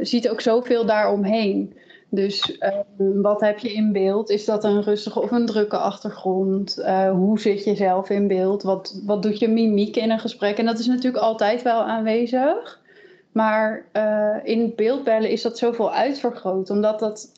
ziet 0.00 0.28
ook 0.28 0.40
zoveel 0.40 0.86
daaromheen. 0.86 1.76
Dus 2.14 2.58
uh, 2.60 2.68
wat 3.14 3.40
heb 3.40 3.58
je 3.58 3.72
in 3.72 3.92
beeld? 3.92 4.30
Is 4.30 4.44
dat 4.44 4.64
een 4.64 4.82
rustige 4.82 5.20
of 5.20 5.30
een 5.30 5.46
drukke 5.46 5.76
achtergrond? 5.76 6.78
Uh, 6.78 7.10
hoe 7.10 7.40
zit 7.40 7.64
je 7.64 7.76
zelf 7.76 8.10
in 8.10 8.26
beeld? 8.26 8.62
Wat, 8.62 9.00
wat 9.06 9.22
doet 9.22 9.38
je 9.38 9.48
mimiek 9.48 9.96
in 9.96 10.10
een 10.10 10.18
gesprek? 10.18 10.58
En 10.58 10.66
dat 10.66 10.78
is 10.78 10.86
natuurlijk 10.86 11.24
altijd 11.24 11.62
wel 11.62 11.82
aanwezig. 11.82 12.80
Maar 13.32 13.84
uh, 13.92 14.36
in 14.42 14.72
beeldbellen 14.76 15.30
is 15.30 15.42
dat 15.42 15.58
zoveel 15.58 15.92
uitvergroot, 15.92 16.70
omdat 16.70 16.98
dat 16.98 17.32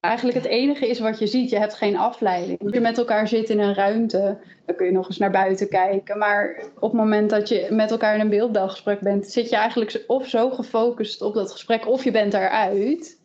eigenlijk 0.00 0.36
het 0.36 0.46
enige 0.46 0.88
is 0.88 0.98
wat 0.98 1.18
je 1.18 1.26
ziet. 1.26 1.50
Je 1.50 1.58
hebt 1.58 1.74
geen 1.74 1.96
afleiding. 1.96 2.60
Als 2.62 2.72
je 2.72 2.80
met 2.80 2.98
elkaar 2.98 3.28
zit 3.28 3.50
in 3.50 3.60
een 3.60 3.74
ruimte, 3.74 4.38
dan 4.66 4.76
kun 4.76 4.86
je 4.86 4.92
nog 4.92 5.06
eens 5.06 5.18
naar 5.18 5.30
buiten 5.30 5.68
kijken. 5.68 6.18
Maar 6.18 6.62
op 6.74 6.90
het 6.90 7.00
moment 7.00 7.30
dat 7.30 7.48
je 7.48 7.66
met 7.70 7.90
elkaar 7.90 8.14
in 8.14 8.20
een 8.20 8.28
beeldbelgesprek 8.28 9.00
bent, 9.00 9.26
zit 9.26 9.50
je 9.50 9.56
eigenlijk 9.56 10.04
of 10.06 10.28
zo 10.28 10.50
gefocust 10.50 11.22
op 11.22 11.34
dat 11.34 11.52
gesprek, 11.52 11.88
of 11.88 12.04
je 12.04 12.10
bent 12.10 12.34
eruit. 12.34 13.22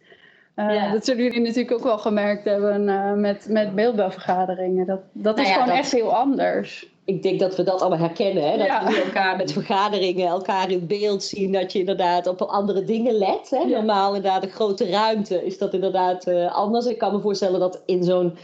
Uh, 0.60 0.74
ja. 0.74 0.92
Dat 0.92 1.06
zullen 1.06 1.24
jullie 1.24 1.42
natuurlijk 1.42 1.72
ook 1.72 1.84
wel 1.84 1.98
gemerkt 1.98 2.46
hebben 2.46 2.88
uh, 2.88 3.14
met, 3.14 3.46
met 3.50 3.76
beeldbelvergaderingen. 3.76 4.86
Dat, 4.86 5.00
dat 5.12 5.36
nou 5.36 5.48
is 5.48 5.54
ja, 5.54 5.60
gewoon 5.60 5.76
dat, 5.76 5.84
echt 5.84 5.92
heel 5.92 6.16
anders. 6.16 6.88
Ik 7.06 7.24
denk 7.24 7.40
dat 7.40 7.56
we 7.56 7.64
dat 7.64 7.82
allemaal 7.82 8.00
herkennen. 8.00 8.50
Hè? 8.50 8.58
Dat 8.58 8.68
ja. 8.68 8.86
we 8.86 9.02
elkaar 9.02 9.38
met 9.38 9.54
vergaderingen 9.54 10.28
elkaar 10.28 10.72
in 10.72 10.88
beeld 10.88 11.24
zien. 11.24 11.52
Dat 11.52 11.74
je 11.74 11.80
inderdaad 11.80 12.28
op 12.28 12.42
andere 12.42 12.84
dingen 12.84 13.14
let. 13.14 13.50
Hè? 13.50 13.66
Normaal 13.66 14.16
inderdaad 14.16 14.44
een 14.44 14.50
grote 14.50 14.90
ruimte 14.90 15.46
is 15.46 15.58
dat 15.58 15.74
inderdaad 15.74 16.28
uh, 16.28 16.56
anders. 16.56 16.86
Ik 16.86 16.98
kan 16.98 17.14
me 17.14 17.22
voorstellen 17.22 17.60
dat 17.60 17.82
in 17.86 18.04
zo'n 18.04 18.38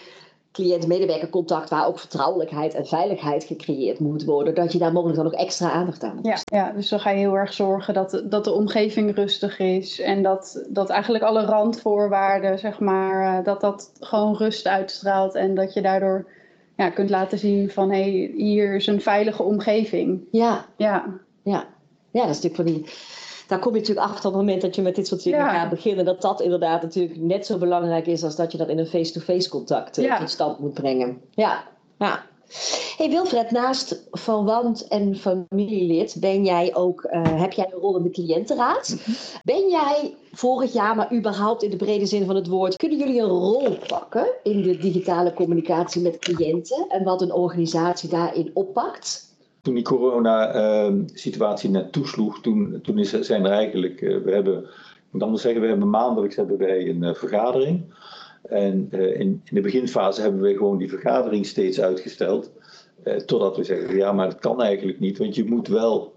cliënt-medewerkercontact, 0.55 1.69
waar 1.69 1.87
ook 1.87 1.99
vertrouwelijkheid 1.99 2.73
en 2.73 2.85
veiligheid 2.85 3.43
gecreëerd 3.43 3.99
moet 3.99 4.23
worden, 4.23 4.55
dat 4.55 4.71
je 4.71 4.77
daar 4.77 4.91
mogelijk 4.91 5.17
dan 5.17 5.27
ook 5.27 5.39
extra 5.39 5.71
aandacht 5.71 6.03
aan 6.03 6.19
hebt. 6.23 6.49
Ja, 6.49 6.57
ja 6.57 6.71
dus 6.71 6.89
dan 6.89 6.99
ga 6.99 7.09
je 7.09 7.17
heel 7.17 7.37
erg 7.37 7.53
zorgen 7.53 7.93
dat, 7.93 8.23
dat 8.25 8.43
de 8.43 8.51
omgeving 8.51 9.15
rustig 9.15 9.59
is 9.59 9.99
en 9.99 10.23
dat, 10.23 10.65
dat 10.69 10.89
eigenlijk 10.89 11.23
alle 11.23 11.45
randvoorwaarden, 11.45 12.59
zeg 12.59 12.79
maar, 12.79 13.43
dat 13.43 13.61
dat 13.61 13.91
gewoon 13.99 14.35
rust 14.35 14.67
uitstraalt 14.67 15.35
en 15.35 15.55
dat 15.55 15.73
je 15.73 15.81
daardoor 15.81 16.25
ja, 16.75 16.89
kunt 16.89 17.09
laten 17.09 17.37
zien 17.37 17.69
van 17.69 17.91
hé, 17.91 18.01
hey, 18.01 18.31
hier 18.35 18.75
is 18.75 18.87
een 18.87 19.01
veilige 19.01 19.43
omgeving. 19.43 20.21
Ja. 20.31 20.65
Ja. 20.77 21.05
Ja. 21.43 21.67
ja, 22.11 22.25
dat 22.25 22.35
is 22.35 22.41
natuurlijk 22.41 22.55
van 22.55 22.65
die 22.65 22.85
daar 23.47 23.59
kom 23.59 23.73
je 23.73 23.79
natuurlijk 23.79 24.07
achter 24.07 24.25
op 24.25 24.33
het 24.33 24.41
moment 24.41 24.61
dat 24.61 24.75
je 24.75 24.81
met 24.81 24.95
dit 24.95 25.07
soort 25.07 25.23
dingen 25.23 25.39
ja. 25.39 25.49
gaat 25.49 25.69
beginnen. 25.69 26.05
Dat 26.05 26.21
dat 26.21 26.41
inderdaad 26.41 26.81
natuurlijk 26.81 27.19
net 27.19 27.45
zo 27.45 27.57
belangrijk 27.57 28.07
is 28.07 28.23
als 28.23 28.35
dat 28.35 28.51
je 28.51 28.57
dat 28.57 28.69
in 28.69 28.77
een 28.77 28.87
face-to-face 28.87 29.49
contact 29.49 29.95
ja. 29.95 30.19
tot 30.19 30.29
stand 30.29 30.59
moet 30.59 30.73
brengen. 30.73 31.21
Ja, 31.31 31.63
ja. 31.97 32.23
Hey 32.97 33.09
Wilfred, 33.09 33.51
naast 33.51 34.07
verwant 34.11 34.87
en 34.87 35.15
familielid 35.15 36.17
ben 36.19 36.45
jij 36.45 36.75
ook, 36.75 37.07
uh, 37.11 37.21
heb 37.23 37.51
jij 37.51 37.65
een 37.71 37.79
rol 37.79 37.97
in 37.97 38.03
de 38.03 38.09
cliëntenraad. 38.09 38.95
Mhm. 38.99 39.11
Ben 39.43 39.69
jij 39.69 40.15
vorig 40.31 40.73
jaar, 40.73 40.95
maar 40.95 41.13
überhaupt 41.13 41.63
in 41.63 41.69
de 41.69 41.75
brede 41.75 42.05
zin 42.05 42.25
van 42.25 42.35
het 42.35 42.47
woord, 42.47 42.75
kunnen 42.75 42.97
jullie 42.97 43.21
een 43.21 43.29
rol 43.29 43.77
pakken 43.87 44.27
in 44.43 44.61
de 44.61 44.77
digitale 44.77 45.33
communicatie 45.33 46.01
met 46.01 46.19
cliënten 46.19 46.85
en 46.89 47.03
wat 47.03 47.21
een 47.21 47.33
organisatie 47.33 48.09
daarin 48.09 48.51
oppakt? 48.53 49.34
Toen 49.65 49.73
die 49.73 49.83
corona-situatie 49.83 51.69
net 51.69 51.91
toesloeg, 51.91 52.41
toen, 52.41 52.79
toen 52.81 52.99
is, 52.99 53.19
zijn 53.19 53.45
er 53.45 53.51
eigenlijk, 53.51 54.01
uh, 54.01 54.17
we 54.23 54.31
hebben, 54.31 54.63
ik 54.63 55.11
moet 55.11 55.23
anders 55.23 55.41
zeggen, 55.41 55.61
we 55.61 55.67
hebben 55.67 55.89
maandelijks 55.89 56.35
hebben 56.35 56.57
wij 56.57 56.89
een 56.89 57.03
uh, 57.03 57.13
vergadering. 57.13 57.83
En 58.49 58.89
uh, 58.91 59.01
in, 59.01 59.19
in, 59.19 59.41
de 59.49 59.61
beginfase 59.61 60.21
hebben 60.21 60.41
we 60.41 60.53
gewoon 60.53 60.77
die 60.77 60.89
vergadering 60.89 61.45
steeds 61.45 61.81
uitgesteld. 61.81 62.51
Totdat 63.25 63.57
we 63.57 63.63
zeggen, 63.63 63.95
ja, 63.95 64.11
maar 64.11 64.29
dat 64.29 64.39
kan 64.39 64.61
eigenlijk 64.61 64.99
niet, 64.99 65.17
want 65.17 65.35
je 65.35 65.45
moet 65.45 65.67
wel 65.67 66.13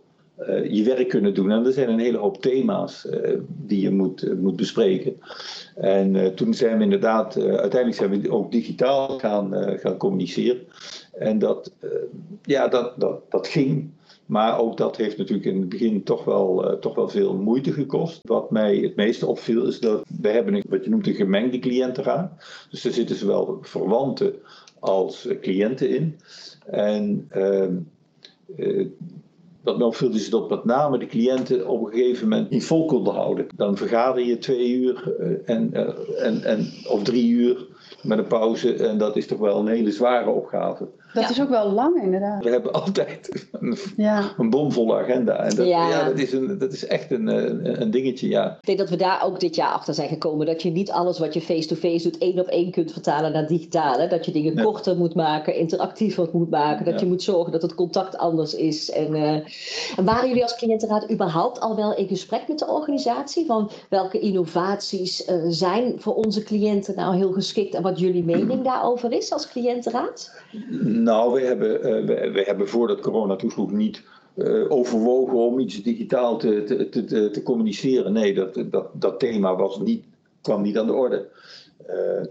je 0.69 0.83
werk 0.85 1.09
kunnen 1.09 1.35
doen. 1.35 1.51
En 1.51 1.67
er 1.67 1.73
zijn 1.73 1.89
een 1.89 1.99
hele 1.99 2.19
hoop 2.19 2.43
thema's 2.43 3.09
die 3.47 3.81
je 3.81 3.91
moet, 3.91 4.41
moet 4.41 4.57
bespreken. 4.57 5.21
En 5.75 6.35
toen 6.35 6.55
zijn 6.55 6.77
we 6.79 6.85
inderdaad, 6.85 7.37
uiteindelijk 7.37 7.95
zijn 7.95 8.21
we 8.21 8.31
ook 8.31 8.53
digitaal 8.53 9.19
gaan, 9.19 9.55
gaan 9.79 9.97
communiceren. 9.97 10.61
En 11.19 11.39
dat, 11.39 11.73
ja, 12.43 12.69
dat, 12.69 12.93
dat, 13.01 13.31
dat 13.31 13.47
ging. 13.47 13.91
Maar 14.29 14.59
ook 14.59 14.77
dat 14.77 14.97
heeft 14.97 15.19
natuurlijk 15.19 15.47
in 15.47 15.61
het 15.61 15.69
begin 15.69 16.03
toch 16.03 16.25
wel, 16.25 16.71
uh, 16.71 16.79
toch 16.79 16.95
wel 16.95 17.09
veel 17.09 17.35
moeite 17.35 17.73
gekost. 17.73 18.21
Wat 18.23 18.51
mij 18.51 18.77
het 18.77 18.97
meeste 18.97 19.27
opviel 19.27 19.67
is 19.67 19.81
dat 19.81 20.03
we 20.21 20.29
hebben 20.29 20.55
een, 20.55 20.65
wat 20.69 20.85
je 20.85 20.91
noemt 20.91 21.07
een 21.07 21.15
gemengde 21.15 21.59
cliëntenraad. 21.59 22.31
Dus 22.71 22.85
er 22.85 22.93
zitten 22.93 23.17
zowel 23.17 23.59
verwanten 23.61 24.35
als 24.79 25.29
cliënten 25.41 25.91
in. 25.91 26.19
En 26.67 27.29
uh, 27.37 28.87
wat 29.61 29.79
me 29.79 29.85
opviel 29.85 30.11
is 30.13 30.31
dat 30.31 30.51
met 30.51 30.65
name 30.65 30.99
de 30.99 31.07
cliënten 31.07 31.69
op 31.69 31.87
een 31.87 31.93
gegeven 31.93 32.29
moment 32.29 32.51
niet 32.51 32.65
vol 32.65 32.87
konden 32.87 33.15
houden. 33.15 33.47
Dan 33.57 33.77
vergader 33.77 34.25
je 34.25 34.39
twee 34.39 34.73
uur 34.73 35.15
en, 35.45 35.75
en, 36.19 36.43
en, 36.43 36.73
of 36.89 37.03
drie 37.03 37.29
uur 37.31 37.67
met 38.03 38.19
een 38.19 38.27
pauze. 38.27 38.75
En 38.75 38.99
dat 38.99 39.17
is 39.17 39.27
toch 39.27 39.39
wel 39.39 39.59
een 39.59 39.69
hele 39.69 39.93
zware 39.93 40.31
opgave. 40.31 40.89
Dat 41.13 41.31
is 41.31 41.41
ook 41.41 41.49
wel 41.49 41.73
lang, 41.73 42.03
inderdaad. 42.03 42.45
We 42.45 42.51
hebben 42.51 42.73
altijd 42.73 43.47
een, 43.53 43.77
ja. 43.97 44.33
een 44.39 44.51
bomvolle 44.51 44.97
agenda. 44.97 45.37
En 45.37 45.57
dat, 45.57 45.67
ja. 45.67 45.89
ja. 45.89 46.05
dat, 46.05 46.19
is 46.19 46.33
een, 46.33 46.59
dat 46.59 46.73
is 46.73 46.87
echt 46.87 47.11
een, 47.11 47.27
een, 47.27 47.83
een, 47.83 47.91
dingetje, 47.91 48.29
ja. 48.29 48.57
Ik 48.61 48.67
denk 48.67 48.79
dat 48.79 48.91
we 48.91 48.97
daar 48.97 49.25
ook 49.25 49.41
dit 49.41 49.55
jaar 49.55 49.71
achter 49.71 49.95
zijn 49.95 50.09
gekomen. 50.09 50.47
Dat 50.47 50.63
je 50.63 50.71
niet 50.71 50.91
alles 50.91 51.19
wat 51.19 51.35
je 51.35 51.41
face-to-face 51.41 52.11
doet 52.11 52.19
één 52.19 52.39
op 52.39 52.47
één 52.47 52.71
kunt 52.71 52.93
vertalen 52.93 53.33
naar 53.33 53.47
digitale. 53.47 54.09
Dat 54.09 54.25
je 54.25 54.33
dingen 54.33 54.65
korter 54.65 54.97
moet 54.97 55.15
maken, 55.15 55.55
interactiever 55.55 56.29
moet 56.33 56.51
maken. 56.51 56.85
Dat 56.85 57.01
je 57.01 57.07
moet 57.07 57.23
zorgen 57.23 57.53
dat 57.53 57.63
het 57.63 57.75
contact 57.75 58.17
anders 58.17 58.55
is. 58.55 58.91
En, 58.91 59.17
uh, 59.17 59.33
en 59.97 60.05
waren 60.05 60.29
jullie 60.29 60.43
als 60.43 60.57
cliëntenraad 60.57 61.11
überhaupt 61.11 61.61
al 61.61 61.77
wel 61.77 61.97
in 61.97 62.09
gesprek 62.09 62.49
met 62.49 62.59
de 62.59 62.67
organisatie? 62.67 63.47
Van 63.47 63.71
welke 63.89 64.19
innovaties 64.19 65.29
uh, 65.29 65.35
zijn 65.49 65.95
voor 65.97 66.15
onze 66.15 66.43
cliënten 66.43 66.95
nou 66.97 67.17
heel 67.17 67.33
geschikt? 67.33 67.75
En 67.75 67.83
wat 67.83 67.99
jullie 67.99 68.25
mening 68.25 68.65
daarover 68.65 69.13
is 69.13 69.33
als 69.33 69.49
cliëntenraad? 69.49 70.31
Nou, 71.03 71.33
we 71.33 71.41
hebben, 71.41 71.77
uh, 71.77 72.07
we, 72.07 72.31
we, 72.31 72.43
hebben 72.43 72.69
voordat 72.69 73.01
corona 73.01 73.37
toesloeg 73.37 73.73
niet 73.73 74.03
uh, 74.35 74.71
overwogen 74.71 75.39
om 75.39 75.59
iets 75.59 75.83
digitaal 75.83 76.39
te, 76.39 76.65
te, 76.65 77.05
te, 77.05 77.31
te, 77.31 77.43
communiceren. 77.43 78.13
Nee, 78.13 78.35
dat, 78.35 78.65
dat, 78.71 78.89
dat 78.93 79.19
thema 79.19 79.57
was 79.57 79.79
niet, 79.79 80.05
kwam 80.41 80.63
niet 80.63 80.79
aan 80.79 80.87
de 80.87 80.93
orde. 80.93 81.29
Uh, 81.89 82.27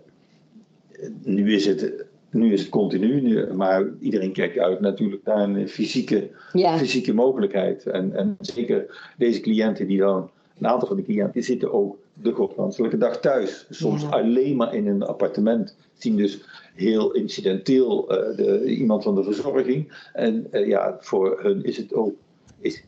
nu, 1.23 1.53
is 1.53 1.65
het, 1.65 2.05
nu 2.29 2.53
is 2.53 2.59
het 2.59 2.69
continu, 2.69 3.21
nu, 3.21 3.53
maar 3.53 3.85
iedereen 3.99 4.31
kijkt 4.31 4.57
uit 4.57 4.79
natuurlijk 4.79 5.23
naar 5.23 5.49
een 5.49 5.69
fysieke, 5.69 6.29
ja. 6.53 6.77
fysieke 6.77 7.13
mogelijkheid. 7.13 7.85
En, 7.85 8.15
en 8.15 8.37
zeker 8.39 9.11
deze 9.17 9.39
cliënten 9.39 9.87
die 9.87 9.97
dan, 9.97 10.29
een 10.59 10.67
aantal 10.67 10.87
van 10.87 10.97
de 10.97 11.03
cliënten 11.03 11.43
zitten 11.43 11.73
ook 11.73 11.97
de 12.21 12.31
godsganselijke 12.31 12.97
dag 12.97 13.19
thuis. 13.19 13.65
Soms 13.69 14.01
ja. 14.01 14.09
alleen 14.09 14.55
maar 14.55 14.73
in 14.73 14.87
een 14.87 15.03
appartement. 15.03 15.75
Zien 15.93 16.15
dus 16.15 16.39
heel 16.75 17.11
incidenteel 17.11 18.11
uh, 18.11 18.37
de, 18.37 18.65
iemand 18.65 19.03
van 19.03 19.15
de 19.15 19.23
verzorging. 19.23 20.09
En 20.13 20.47
uh, 20.51 20.67
ja, 20.67 20.97
voor 20.99 21.39
hun 21.41 21.63
is 21.63 21.77
het 21.77 21.93
ook. 21.93 22.13
Is, 22.59 22.83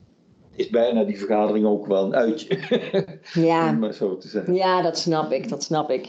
is 0.56 0.70
bijna 0.70 1.04
die 1.04 1.18
vergadering 1.18 1.66
ook 1.66 1.86
wel 1.86 2.06
een 2.06 2.16
uitje. 2.16 2.58
Ja. 3.34 3.70
Om 3.70 3.80
maar 3.80 3.94
zo 3.94 4.18
te 4.18 4.28
zeggen. 4.28 4.54
Ja, 4.54 4.82
dat 4.82 4.98
snap 4.98 5.32
ik, 5.32 5.50
dat 5.50 5.64
snap 5.64 5.90
ik. 5.90 6.08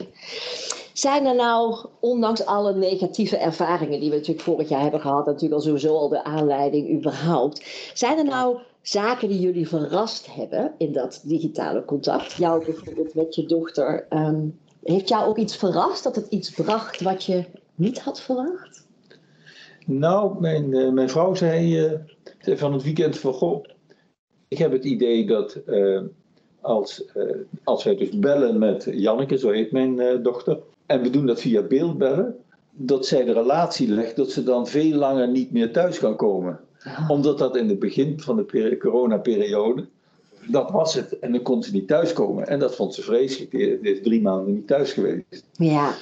Zijn 0.93 1.27
er 1.27 1.35
nou, 1.35 1.87
ondanks 2.01 2.45
alle 2.45 2.75
negatieve 2.75 3.37
ervaringen 3.37 4.01
die 4.01 4.11
we 4.11 4.17
natuurlijk 4.17 4.45
vorig 4.45 4.69
jaar 4.69 4.83
hebben 4.83 5.01
gehad, 5.01 5.27
natuurlijk 5.27 5.55
al 5.55 5.61
sowieso 5.61 5.97
al 5.97 6.09
de 6.09 6.25
aanleiding 6.25 6.91
überhaupt, 6.91 7.91
zijn 7.95 8.19
er 8.19 8.25
nou 8.25 8.59
zaken 8.83 9.29
die 9.29 9.41
jullie 9.41 9.69
verrast 9.69 10.35
hebben 10.35 10.73
in 10.79 10.93
dat 10.93 11.21
digitale 11.25 11.85
contact? 11.85 12.33
Jou 12.33 12.65
bijvoorbeeld 12.65 13.15
met 13.15 13.35
je 13.35 13.47
dochter. 13.47 14.07
Um, 14.11 14.59
heeft 14.83 15.09
jou 15.09 15.29
ook 15.29 15.39
iets 15.39 15.57
verrast 15.57 16.05
dat 16.05 16.17
het 16.17 16.27
iets 16.29 16.51
bracht 16.51 17.01
wat 17.01 17.25
je 17.25 17.45
niet 17.75 18.01
had 18.01 18.21
verwacht? 18.21 18.87
Nou, 19.87 20.41
mijn, 20.41 20.73
uh, 20.73 20.91
mijn 20.91 21.09
vrouw 21.09 21.35
zei, 21.35 21.99
zei, 22.39 22.57
van 22.57 22.73
het 22.73 22.83
weekend 22.83 23.19
van 23.19 23.33
goh, 23.33 23.65
ik 24.49 24.59
heb 24.59 24.73
het 24.73 24.85
idee 24.85 25.27
dat 25.27 25.61
uh, 25.67 26.01
als, 26.61 27.05
als 27.65 27.85
wij 27.85 27.97
dus 27.97 28.19
bellen 28.19 28.59
met 28.59 28.89
Janneke, 28.93 29.39
zo 29.39 29.51
heet 29.51 29.73
mijn 29.73 30.23
dochter, 30.23 30.59
en 30.91 31.03
we 31.03 31.11
doen 31.11 31.27
dat 31.27 31.41
via 31.41 31.63
beeldbellen, 31.63 32.37
dat 32.71 33.07
zij 33.07 33.25
de 33.25 33.33
relatie 33.33 33.89
legt 33.89 34.17
dat 34.17 34.31
ze 34.31 34.43
dan 34.43 34.67
veel 34.67 34.97
langer 34.97 35.29
niet 35.29 35.53
meer 35.53 35.73
thuis 35.73 35.99
kan 35.99 36.17
komen. 36.17 36.61
Ah. 36.83 37.11
Omdat 37.11 37.39
dat 37.39 37.57
in 37.57 37.69
het 37.69 37.79
begin 37.79 38.21
van 38.21 38.37
de 38.37 38.77
coronaperiode, 38.79 39.87
dat 40.47 40.71
was 40.71 40.95
het. 40.95 41.19
En 41.19 41.33
dan 41.33 41.43
kon 41.43 41.63
ze 41.63 41.73
niet 41.73 41.89
thuiskomen. 41.89 42.47
En 42.47 42.59
dat 42.59 42.75
vond 42.75 42.95
ze 42.95 43.03
vreselijk. 43.03 43.51
Die 43.51 43.81
is 43.81 44.03
drie 44.03 44.23
maanden 44.23 44.55
niet 44.55 44.67
thuis 44.67 44.93
geweest. 44.93 45.45
Ja. 45.53 45.95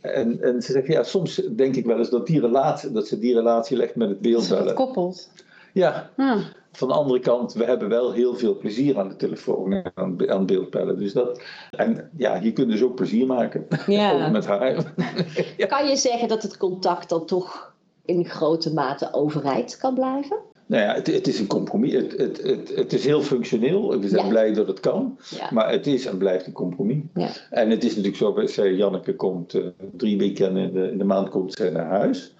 En, 0.00 0.42
en 0.42 0.62
ze 0.62 0.72
zegt, 0.72 0.86
ja, 0.86 1.02
soms 1.02 1.42
denk 1.56 1.76
ik 1.76 1.86
wel 1.86 1.98
eens 1.98 2.10
dat, 2.10 2.26
die 2.26 2.40
relatie, 2.40 2.92
dat 2.92 3.08
ze 3.08 3.18
die 3.18 3.34
relatie 3.34 3.76
legt 3.76 3.96
met 3.96 4.08
het 4.08 4.20
beeldbellen. 4.20 4.64
Dat 4.64 4.74
koppelt. 4.74 5.30
Ja. 5.72 6.10
Ah. 6.16 6.44
Van 6.76 6.88
de 6.88 6.94
andere 6.94 7.18
kant, 7.18 7.52
we 7.52 7.64
hebben 7.64 7.88
wel 7.88 8.12
heel 8.12 8.34
veel 8.34 8.56
plezier 8.56 8.98
aan 8.98 9.08
de 9.08 9.16
telefoon 9.16 9.72
en 9.72 9.92
aan, 9.94 10.30
aan 10.30 10.46
beeldbellen. 10.46 10.98
Dus 10.98 11.12
dat, 11.12 11.42
en 11.70 12.10
ja, 12.16 12.34
je 12.34 12.52
kunt 12.52 12.70
dus 12.70 12.82
ook 12.82 12.94
plezier 12.94 13.26
maken. 13.26 13.66
Ja. 13.86 14.28
met 14.30 14.46
haar. 14.46 14.94
ja. 15.56 15.66
Kan 15.66 15.88
je 15.88 15.96
zeggen 15.96 16.28
dat 16.28 16.42
het 16.42 16.56
contact 16.56 17.08
dan 17.08 17.26
toch 17.26 17.74
in 18.04 18.24
grote 18.24 18.72
mate 18.72 19.12
overeind 19.12 19.76
kan 19.76 19.94
blijven? 19.94 20.36
Nou 20.66 20.82
ja, 20.82 20.94
het, 20.94 21.06
het, 21.06 21.26
is 21.26 21.40
een 21.40 21.46
compromis. 21.46 21.92
Het, 21.92 22.16
het, 22.16 22.72
het, 22.74 22.92
is 22.92 23.04
heel 23.04 23.22
functioneel. 23.22 24.00
We 24.00 24.08
zijn 24.08 24.22
ja. 24.22 24.28
blij 24.28 24.52
dat 24.52 24.66
het 24.66 24.80
kan. 24.80 25.18
Ja. 25.30 25.48
Maar 25.50 25.70
het 25.70 25.86
is 25.86 26.06
en 26.06 26.18
blijft 26.18 26.46
een 26.46 26.52
compromis. 26.52 27.02
Ja. 27.14 27.28
En 27.50 27.70
het 27.70 27.84
is 27.84 27.96
natuurlijk 27.96 28.16
zo, 28.16 28.46
zei 28.46 28.76
Janneke 28.76 29.16
komt 29.16 29.54
uh, 29.54 29.66
drie 29.96 30.18
weken 30.18 30.56
in 30.56 30.72
de, 30.72 30.90
in 30.90 30.98
de 30.98 31.04
maand 31.04 31.28
komt 31.28 31.52
zij 31.52 31.70
naar 31.70 31.86
huis. 31.86 32.34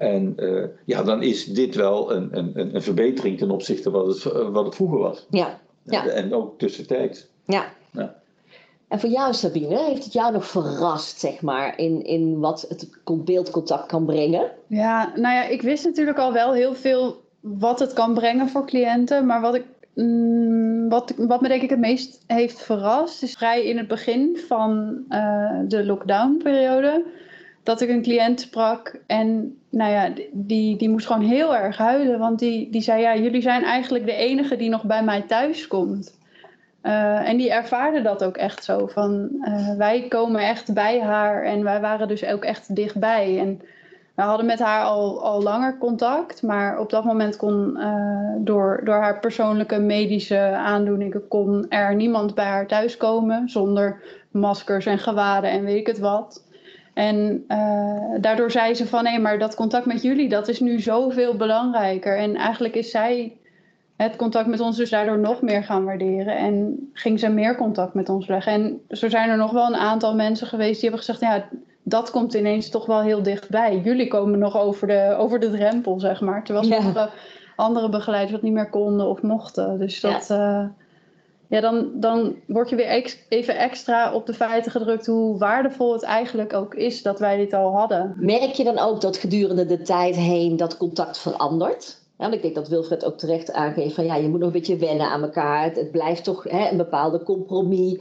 En 0.00 0.34
uh, 0.36 0.64
ja, 0.84 1.02
dan 1.02 1.22
is 1.22 1.44
dit 1.44 1.74
wel 1.74 2.12
een, 2.12 2.28
een, 2.38 2.74
een 2.74 2.82
verbetering 2.82 3.38
ten 3.38 3.50
opzichte 3.50 3.90
van 3.90 3.92
wat 3.92 4.22
het, 4.22 4.32
wat 4.32 4.64
het 4.64 4.74
vroeger 4.74 4.98
was. 4.98 5.26
Ja. 5.30 5.60
ja. 5.82 6.06
En 6.06 6.34
ook 6.34 6.58
tussentijds. 6.58 7.26
Ja. 7.44 7.72
ja. 7.92 8.14
En 8.88 9.00
voor 9.00 9.08
jou, 9.08 9.34
Sabine, 9.34 9.84
heeft 9.84 10.04
het 10.04 10.12
jou 10.12 10.32
nog 10.32 10.46
verrast, 10.46 11.18
zeg 11.18 11.40
maar, 11.40 11.78
in, 11.78 12.04
in 12.04 12.38
wat 12.38 12.66
het 12.68 12.88
beeldcontact 13.24 13.86
kan 13.86 14.04
brengen? 14.04 14.50
Ja, 14.66 15.12
nou 15.14 15.34
ja, 15.34 15.44
ik 15.44 15.62
wist 15.62 15.84
natuurlijk 15.84 16.18
al 16.18 16.32
wel 16.32 16.52
heel 16.52 16.74
veel 16.74 17.20
wat 17.40 17.78
het 17.78 17.92
kan 17.92 18.14
brengen 18.14 18.48
voor 18.48 18.66
cliënten. 18.66 19.26
Maar 19.26 19.40
wat, 19.40 19.54
ik, 19.54 19.64
mm, 19.94 20.88
wat, 20.88 21.14
wat 21.16 21.40
me 21.40 21.48
denk 21.48 21.62
ik 21.62 21.70
het 21.70 21.78
meest 21.78 22.24
heeft 22.26 22.62
verrast, 22.62 23.22
is 23.22 23.34
vrij 23.34 23.64
in 23.64 23.78
het 23.78 23.88
begin 23.88 24.38
van 24.48 24.98
uh, 25.08 25.60
de 25.68 25.84
lockdown-periode. 25.84 27.04
Dat 27.70 27.80
ik 27.80 27.88
een 27.88 28.02
cliënt 28.02 28.40
sprak 28.40 28.94
en 29.06 29.58
nou 29.68 29.92
ja, 29.92 30.10
die, 30.32 30.76
die 30.76 30.88
moest 30.88 31.06
gewoon 31.06 31.22
heel 31.22 31.56
erg 31.56 31.76
huilen. 31.76 32.18
Want 32.18 32.38
die, 32.38 32.70
die 32.70 32.80
zei, 32.80 33.00
ja, 33.00 33.16
jullie 33.16 33.42
zijn 33.42 33.62
eigenlijk 33.62 34.06
de 34.06 34.12
enige 34.12 34.56
die 34.56 34.68
nog 34.68 34.84
bij 34.84 35.04
mij 35.04 35.22
thuis 35.22 35.66
komt. 35.66 36.18
Uh, 36.82 37.28
en 37.28 37.36
die 37.36 37.50
ervaarde 37.50 38.02
dat 38.02 38.24
ook 38.24 38.36
echt 38.36 38.64
zo. 38.64 38.86
Van, 38.86 39.28
uh, 39.42 39.76
wij 39.76 40.06
komen 40.08 40.40
echt 40.40 40.74
bij 40.74 41.00
haar 41.00 41.44
en 41.44 41.64
wij 41.64 41.80
waren 41.80 42.08
dus 42.08 42.24
ook 42.24 42.44
echt 42.44 42.76
dichtbij. 42.76 43.38
En 43.38 43.60
we 44.14 44.22
hadden 44.22 44.46
met 44.46 44.58
haar 44.58 44.84
al, 44.84 45.22
al 45.22 45.42
langer 45.42 45.78
contact, 45.78 46.42
maar 46.42 46.78
op 46.78 46.90
dat 46.90 47.04
moment 47.04 47.36
kon 47.36 47.76
uh, 47.76 48.32
door, 48.38 48.80
door 48.84 48.94
haar 48.94 49.20
persoonlijke 49.20 49.78
medische 49.78 50.38
aandoeningen 50.56 51.28
kon 51.28 51.66
er 51.68 51.94
niemand 51.94 52.34
bij 52.34 52.46
haar 52.46 52.66
thuiskomen 52.66 53.48
zonder 53.48 54.00
maskers 54.30 54.86
en 54.86 54.98
gewaden 54.98 55.50
en 55.50 55.64
weet 55.64 55.78
ik 55.78 55.86
het 55.86 55.98
wat. 55.98 56.48
En 57.00 57.44
uh, 57.48 58.20
daardoor 58.20 58.50
zei 58.50 58.74
ze 58.74 58.86
van 58.86 59.06
hé, 59.06 59.18
maar 59.18 59.38
dat 59.38 59.54
contact 59.54 59.86
met 59.86 60.02
jullie, 60.02 60.28
dat 60.28 60.48
is 60.48 60.60
nu 60.60 60.80
zoveel 60.80 61.36
belangrijker. 61.36 62.18
En 62.18 62.34
eigenlijk 62.34 62.74
is 62.74 62.90
zij 62.90 63.36
het 63.96 64.16
contact 64.16 64.48
met 64.48 64.60
ons 64.60 64.76
dus 64.76 64.90
daardoor 64.90 65.18
nog 65.18 65.42
meer 65.42 65.64
gaan 65.64 65.84
waarderen. 65.84 66.36
En 66.36 66.88
ging 66.92 67.18
ze 67.18 67.28
meer 67.28 67.56
contact 67.56 67.94
met 67.94 68.08
ons 68.08 68.26
leggen. 68.26 68.52
En 68.52 68.80
zo 68.88 69.08
zijn 69.08 69.30
er 69.30 69.36
nog 69.36 69.50
wel 69.50 69.66
een 69.66 69.76
aantal 69.76 70.14
mensen 70.14 70.46
geweest 70.46 70.80
die 70.80 70.90
hebben 70.90 71.06
gezegd, 71.06 71.20
ja, 71.20 71.48
dat 71.82 72.10
komt 72.10 72.34
ineens 72.34 72.70
toch 72.70 72.86
wel 72.86 73.00
heel 73.00 73.22
dichtbij. 73.22 73.80
Jullie 73.84 74.08
komen 74.08 74.38
nog 74.38 74.56
over 74.56 74.86
de, 74.86 75.14
over 75.18 75.40
de 75.40 75.50
drempel, 75.50 76.00
zeg 76.00 76.20
maar. 76.20 76.44
Terwijl 76.44 76.66
Ja. 76.66 76.74
sommige 76.74 77.10
andere 77.56 77.88
begeleiders 77.88 78.32
dat 78.32 78.42
niet 78.42 78.52
meer 78.52 78.70
konden 78.70 79.06
of 79.06 79.22
mochten. 79.22 79.78
Dus 79.78 80.00
dat, 80.00 80.26
ja. 80.28 80.72
Ja, 81.50 81.60
dan, 81.60 81.90
dan 81.94 82.36
word 82.46 82.68
je 82.70 82.76
weer 82.76 82.86
ex- 82.86 83.18
even 83.28 83.58
extra 83.58 84.12
op 84.14 84.26
de 84.26 84.34
feiten 84.34 84.70
gedrukt 84.70 85.06
hoe 85.06 85.38
waardevol 85.38 85.92
het 85.92 86.02
eigenlijk 86.02 86.52
ook 86.52 86.74
is 86.74 87.02
dat 87.02 87.18
wij 87.18 87.36
dit 87.36 87.52
al 87.52 87.72
hadden. 87.72 88.14
Merk 88.16 88.52
je 88.52 88.64
dan 88.64 88.78
ook 88.78 89.00
dat 89.00 89.16
gedurende 89.16 89.66
de 89.66 89.82
tijd 89.82 90.16
heen 90.16 90.56
dat 90.56 90.76
contact 90.76 91.18
verandert? 91.18 91.98
Ja, 92.18 92.26
want 92.26 92.34
ik 92.34 92.42
denk 92.42 92.54
dat 92.54 92.68
Wilfred 92.68 93.04
ook 93.04 93.18
terecht 93.18 93.52
aangeeft 93.52 93.94
van 93.94 94.04
ja, 94.04 94.16
je 94.16 94.28
moet 94.28 94.38
nog 94.38 94.46
een 94.46 94.52
beetje 94.52 94.76
wennen 94.76 95.06
aan 95.06 95.22
elkaar. 95.22 95.64
Het, 95.64 95.76
het 95.76 95.90
blijft 95.90 96.24
toch 96.24 96.44
hè, 96.44 96.70
een 96.70 96.76
bepaalde 96.76 97.22
compromis. 97.22 97.94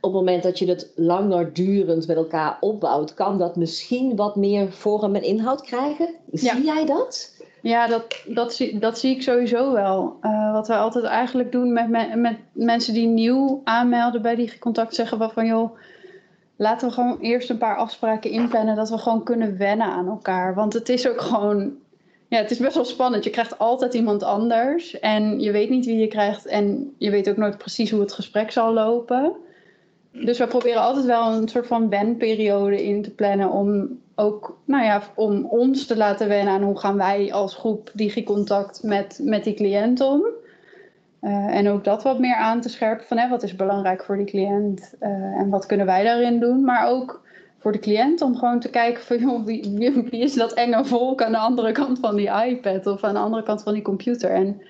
Op 0.00 0.12
het 0.12 0.12
moment 0.12 0.42
dat 0.42 0.58
je 0.58 0.68
het 0.68 0.92
langer 0.94 1.52
durend 1.52 2.06
met 2.06 2.16
elkaar 2.16 2.56
opbouwt, 2.60 3.14
kan 3.14 3.38
dat 3.38 3.56
misschien 3.56 4.16
wat 4.16 4.36
meer 4.36 4.72
vorm 4.72 5.14
en 5.14 5.22
inhoud 5.22 5.62
krijgen. 5.62 6.14
Zie 6.32 6.64
jij 6.64 6.86
dat? 6.86 7.33
Ja, 7.64 7.86
dat, 7.86 8.22
dat, 8.26 8.54
zie, 8.54 8.78
dat 8.78 8.98
zie 8.98 9.14
ik 9.14 9.22
sowieso 9.22 9.72
wel. 9.72 10.16
Uh, 10.22 10.52
wat 10.52 10.68
wij 10.68 10.76
altijd 10.76 11.04
eigenlijk 11.04 11.52
doen 11.52 11.72
met, 11.72 11.88
me, 11.88 12.16
met 12.16 12.36
mensen 12.52 12.94
die 12.94 13.06
nieuw 13.06 13.60
aanmelden 13.64 14.22
bij 14.22 14.34
die 14.34 14.58
contact, 14.58 14.94
zeggen 14.94 15.18
we 15.18 15.28
van 15.28 15.46
joh, 15.46 15.76
laten 16.56 16.88
we 16.88 16.94
gewoon 16.94 17.18
eerst 17.20 17.50
een 17.50 17.58
paar 17.58 17.76
afspraken 17.76 18.30
inplannen, 18.30 18.76
dat 18.76 18.90
we 18.90 18.98
gewoon 18.98 19.24
kunnen 19.24 19.58
wennen 19.58 19.86
aan 19.86 20.08
elkaar. 20.08 20.54
Want 20.54 20.72
het 20.72 20.88
is 20.88 21.08
ook 21.08 21.20
gewoon, 21.20 21.72
ja, 22.28 22.38
het 22.38 22.50
is 22.50 22.58
best 22.58 22.74
wel 22.74 22.84
spannend. 22.84 23.24
Je 23.24 23.30
krijgt 23.30 23.58
altijd 23.58 23.94
iemand 23.94 24.22
anders 24.22 24.98
en 24.98 25.40
je 25.40 25.50
weet 25.50 25.70
niet 25.70 25.86
wie 25.86 25.98
je 25.98 26.08
krijgt 26.08 26.46
en 26.46 26.94
je 26.98 27.10
weet 27.10 27.28
ook 27.28 27.36
nooit 27.36 27.58
precies 27.58 27.90
hoe 27.90 28.00
het 28.00 28.12
gesprek 28.12 28.50
zal 28.50 28.72
lopen. 28.72 29.32
Dus 30.22 30.38
we 30.38 30.46
proberen 30.46 30.82
altijd 30.82 31.04
wel 31.04 31.32
een 31.32 31.48
soort 31.48 31.66
van 31.66 31.88
wenperiode 31.88 32.84
in 32.84 33.02
te 33.02 33.10
plannen 33.10 33.50
om 33.50 33.98
ook, 34.14 34.58
nou 34.64 34.84
ja, 34.84 35.02
om 35.14 35.44
ons 35.44 35.86
te 35.86 35.96
laten 35.96 36.28
wennen 36.28 36.54
aan 36.54 36.62
hoe 36.62 36.78
gaan 36.78 36.96
wij 36.96 37.32
als 37.32 37.54
groep 37.54 37.90
digicontact 37.94 38.82
met, 38.82 39.20
met 39.22 39.44
die 39.44 39.54
cliënt 39.54 40.00
om. 40.00 40.24
Uh, 41.20 41.56
en 41.56 41.68
ook 41.68 41.84
dat 41.84 42.02
wat 42.02 42.18
meer 42.18 42.34
aan 42.34 42.60
te 42.60 42.68
scherpen 42.68 43.06
van 43.06 43.18
hè, 43.18 43.28
wat 43.28 43.42
is 43.42 43.56
belangrijk 43.56 44.04
voor 44.04 44.16
die 44.16 44.26
cliënt 44.26 44.94
uh, 45.00 45.08
en 45.10 45.48
wat 45.50 45.66
kunnen 45.66 45.86
wij 45.86 46.04
daarin 46.04 46.40
doen. 46.40 46.64
Maar 46.64 46.88
ook 46.88 47.22
voor 47.58 47.72
de 47.72 47.78
cliënt 47.78 48.22
om 48.22 48.36
gewoon 48.36 48.60
te 48.60 48.70
kijken 48.70 49.02
van 49.02 49.18
joh, 49.28 49.44
wie, 49.44 49.78
wie 50.10 50.20
is 50.20 50.34
dat 50.34 50.52
enge 50.52 50.84
volk 50.84 51.22
aan 51.22 51.32
de 51.32 51.38
andere 51.38 51.72
kant 51.72 51.98
van 51.98 52.16
die 52.16 52.30
iPad 52.46 52.86
of 52.86 53.04
aan 53.04 53.14
de 53.14 53.20
andere 53.20 53.42
kant 53.42 53.62
van 53.62 53.72
die 53.72 53.82
computer. 53.82 54.30
En 54.30 54.60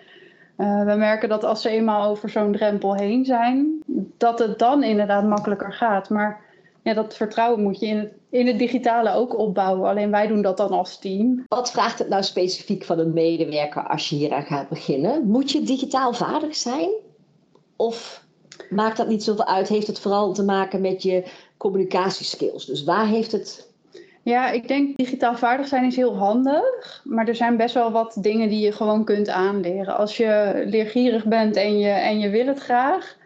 uh, 0.58 0.84
we 0.84 0.94
merken 0.94 1.28
dat 1.28 1.44
als 1.44 1.62
ze 1.62 1.68
eenmaal 1.68 2.10
over 2.10 2.28
zo'n 2.28 2.52
drempel 2.52 2.94
heen 2.94 3.24
zijn, 3.24 3.82
dat 4.16 4.38
het 4.38 4.58
dan 4.58 4.82
inderdaad 4.82 5.24
makkelijker 5.24 5.72
gaat. 5.72 6.10
Maar 6.10 6.40
ja, 6.82 6.94
dat 6.94 7.16
vertrouwen 7.16 7.62
moet 7.62 7.80
je 7.80 7.86
in 7.86 7.98
het, 7.98 8.12
in 8.30 8.46
het 8.46 8.58
digitale 8.58 9.12
ook 9.12 9.38
opbouwen. 9.38 9.88
Alleen 9.88 10.10
wij 10.10 10.26
doen 10.26 10.42
dat 10.42 10.56
dan 10.56 10.70
als 10.70 10.98
team. 10.98 11.44
Wat 11.48 11.70
vraagt 11.70 11.98
het 11.98 12.08
nou 12.08 12.22
specifiek 12.22 12.84
van 12.84 12.98
een 12.98 13.12
medewerker 13.12 13.88
als 13.88 14.08
je 14.08 14.16
hieraan 14.16 14.42
gaat 14.44 14.68
beginnen? 14.68 15.26
Moet 15.26 15.50
je 15.50 15.62
digitaal 15.62 16.12
vaardig 16.12 16.56
zijn? 16.56 16.90
Of 17.76 18.24
maakt 18.70 18.96
dat 18.96 19.08
niet 19.08 19.24
zoveel 19.24 19.46
uit? 19.46 19.68
Heeft 19.68 19.86
het 19.86 20.00
vooral 20.00 20.32
te 20.32 20.44
maken 20.44 20.80
met 20.80 21.02
je 21.02 21.24
communicatieskills? 21.56 22.66
Dus 22.66 22.84
waar 22.84 23.06
heeft 23.06 23.32
het 23.32 23.73
ja, 24.24 24.50
ik 24.50 24.68
denk 24.68 24.96
digitaal 24.96 25.36
vaardig 25.36 25.66
zijn 25.66 25.84
is 25.84 25.96
heel 25.96 26.16
handig. 26.16 27.00
Maar 27.04 27.28
er 27.28 27.34
zijn 27.34 27.56
best 27.56 27.74
wel 27.74 27.90
wat 27.90 28.16
dingen 28.20 28.48
die 28.48 28.60
je 28.60 28.72
gewoon 28.72 29.04
kunt 29.04 29.28
aanleren. 29.28 29.96
Als 29.96 30.16
je 30.16 30.62
leergierig 30.66 31.24
bent 31.24 31.56
en 31.56 31.78
je, 31.78 31.88
en 31.88 32.18
je 32.18 32.28
wil 32.28 32.46
het 32.46 32.58
graag. 32.58 33.16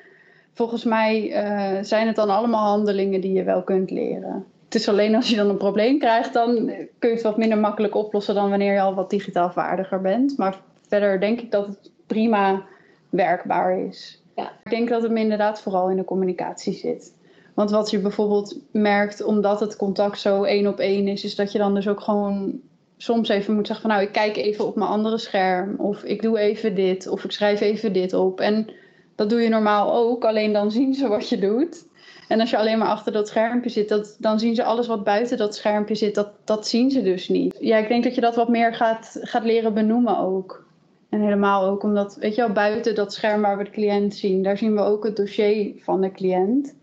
Volgens 0.53 0.85
mij 0.85 1.29
uh, 1.29 1.85
zijn 1.85 2.07
het 2.07 2.17
dan 2.17 2.31
allemaal 2.31 2.69
handelingen 2.69 3.21
die 3.21 3.33
je 3.33 3.43
wel 3.43 3.63
kunt 3.63 3.91
leren. 3.91 4.45
Het 4.65 4.75
is 4.75 4.89
alleen 4.89 5.15
als 5.15 5.31
je 5.31 5.37
dan 5.37 5.49
een 5.49 5.57
probleem 5.57 5.99
krijgt, 5.99 6.33
dan 6.33 6.55
kun 6.99 7.09
je 7.09 7.15
het 7.15 7.23
wat 7.23 7.37
minder 7.37 7.59
makkelijk 7.59 7.95
oplossen 7.95 8.35
dan 8.35 8.51
wanneer 8.51 8.73
je 8.73 8.81
al 8.81 8.95
wat 8.95 9.11
digitaal 9.11 9.51
vaardiger 9.51 10.01
bent. 10.01 10.37
Maar 10.37 10.61
verder 10.89 11.21
denk 11.21 11.41
ik 11.41 11.51
dat 11.51 11.67
het 11.67 11.91
prima 12.07 12.63
werkbaar 13.11 13.79
is. 13.79 14.23
Ja. 14.37 14.53
Ik 14.65 14.71
denk 14.71 14.89
dat 14.89 15.03
het 15.03 15.13
inderdaad 15.13 15.63
vooral 15.63 15.91
in 15.91 15.97
de 15.97 16.05
communicatie 16.05 16.73
zit. 16.73 17.13
Want 17.59 17.71
wat 17.71 17.91
je 17.91 17.99
bijvoorbeeld 17.99 18.61
merkt, 18.73 19.23
omdat 19.23 19.61
het 19.61 19.77
contact 19.77 20.21
zo 20.21 20.43
één 20.43 20.67
op 20.67 20.79
één 20.79 21.09
is, 21.09 21.25
is 21.25 21.35
dat 21.35 21.53
je 21.53 21.59
dan 21.59 21.75
dus 21.75 21.89
ook 21.89 22.01
gewoon 22.01 22.61
soms 22.97 23.29
even 23.29 23.55
moet 23.55 23.67
zeggen 23.67 23.87
van 23.87 23.95
nou, 23.95 24.07
ik 24.07 24.13
kijk 24.13 24.37
even 24.37 24.67
op 24.67 24.77
mijn 24.77 24.91
andere 24.91 25.19
scherm. 25.19 25.75
Of 25.79 26.03
ik 26.03 26.23
doe 26.23 26.39
even 26.39 26.75
dit. 26.75 27.09
Of 27.09 27.25
ik 27.25 27.33
schrijf 27.33 27.61
even 27.61 27.93
dit 27.93 28.13
op. 28.13 28.41
En 28.41 28.71
dat 29.15 29.31
doe 29.31 29.41
je 29.41 29.49
normaal 29.49 29.95
ook, 29.95 30.25
alleen 30.25 30.53
dan 30.53 30.71
zien 30.71 30.95
ze 30.95 31.09
wat 31.09 31.29
je 31.29 31.39
doet. 31.39 31.87
En 32.29 32.41
als 32.41 32.51
je 32.51 32.59
alleen 32.59 32.79
maar 32.79 32.89
achter 32.89 33.13
dat 33.13 33.29
schermpje 33.29 33.71
zit, 33.71 33.89
dat, 33.89 34.17
dan 34.19 34.39
zien 34.39 34.55
ze 34.55 34.65
alles 34.65 34.87
wat 34.87 35.05
buiten 35.05 35.37
dat 35.37 35.55
schermpje 35.55 35.95
zit, 35.95 36.15
dat, 36.15 36.31
dat 36.45 36.69
zien 36.69 36.91
ze 36.91 37.03
dus 37.03 37.29
niet. 37.29 37.57
Ja, 37.61 37.77
ik 37.77 37.89
denk 37.89 38.05
dat 38.05 38.15
je 38.15 38.21
dat 38.21 38.37
wat 38.37 38.49
meer 38.49 38.75
gaat, 38.75 39.19
gaat 39.21 39.45
leren 39.45 39.75
benoemen 39.75 40.19
ook. 40.19 40.67
En 41.09 41.21
helemaal 41.21 41.65
ook 41.65 41.83
omdat, 41.83 42.17
weet 42.21 42.35
je 42.35 42.41
wel, 42.41 42.53
buiten 42.53 42.95
dat 42.95 43.13
scherm 43.13 43.41
waar 43.41 43.59
we 43.59 43.65
de 43.65 43.71
cliënt 43.71 44.15
zien, 44.15 44.43
daar 44.43 44.59
zien 44.59 44.75
we 44.75 44.81
ook 44.81 45.05
het 45.05 45.17
dossier 45.17 45.75
van 45.83 46.01
de 46.01 46.11
cliënt. 46.11 46.77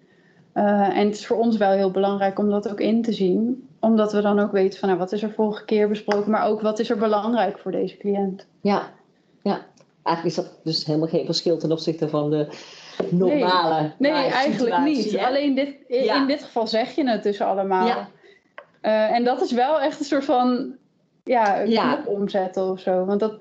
Uh, 0.56 0.98
en 0.98 1.06
het 1.06 1.16
is 1.16 1.26
voor 1.26 1.38
ons 1.38 1.58
wel 1.58 1.72
heel 1.72 1.92
belangrijk 1.92 2.40
om 2.40 2.50
dat 2.50 2.70
ook 2.70 2.80
in 2.80 3.02
te 3.02 3.14
zien. 3.14 3.68
Omdat 3.80 4.14
we 4.14 4.22
dan 4.22 4.40
ook 4.40 4.52
weten 4.52 4.80
van 4.80 4.88
nou, 4.88 5.00
wat 5.00 5.12
is 5.12 5.24
er 5.24 5.32
vorige 5.32 5.66
keer 5.66 5.88
besproken, 5.88 6.32
maar 6.32 6.48
ook 6.48 6.62
wat 6.62 6.80
is 6.80 6.90
er 6.90 6.98
belangrijk 6.98 7.60
voor 7.60 7.72
deze 7.72 7.98
cliënt. 7.98 8.48
Ja, 8.62 8.92
ja. 9.42 9.66
Eigenlijk 10.04 10.38
is 10.38 10.44
dat 10.44 10.60
dus 10.64 10.86
helemaal 10.86 11.08
geen 11.08 11.26
verschil 11.26 11.58
ten 11.58 11.72
opzichte 11.72 12.10
van 12.10 12.30
de 12.30 12.48
normale. 13.10 13.92
Nee, 13.98 14.12
nee 14.12 14.32
eigenlijk 14.32 14.78
niet. 14.78 15.12
Hè? 15.12 15.26
Alleen 15.26 15.56
dit, 15.56 15.76
in, 15.88 16.04
ja. 16.04 16.16
in, 16.16 16.28
dit 16.28 16.44
geval 16.44 16.68
zeg 16.68 16.96
je 16.96 17.10
het 17.10 17.24
dus 17.24 17.42
allemaal. 17.42 17.88
Ja. 17.88 18.10
Uh, 18.82 19.16
en 19.16 19.24
dat 19.24 19.42
is 19.42 19.52
wel 19.52 19.82
echt 19.82 20.00
een 20.00 20.06
soort 20.06 20.26
van 20.26 20.76
ja, 21.24 21.60
Ja. 21.60 22.04
omzetten 22.06 22.72
of 22.72 22.80
zo. 22.80 23.06
Want 23.06 23.20
dat 23.20 23.34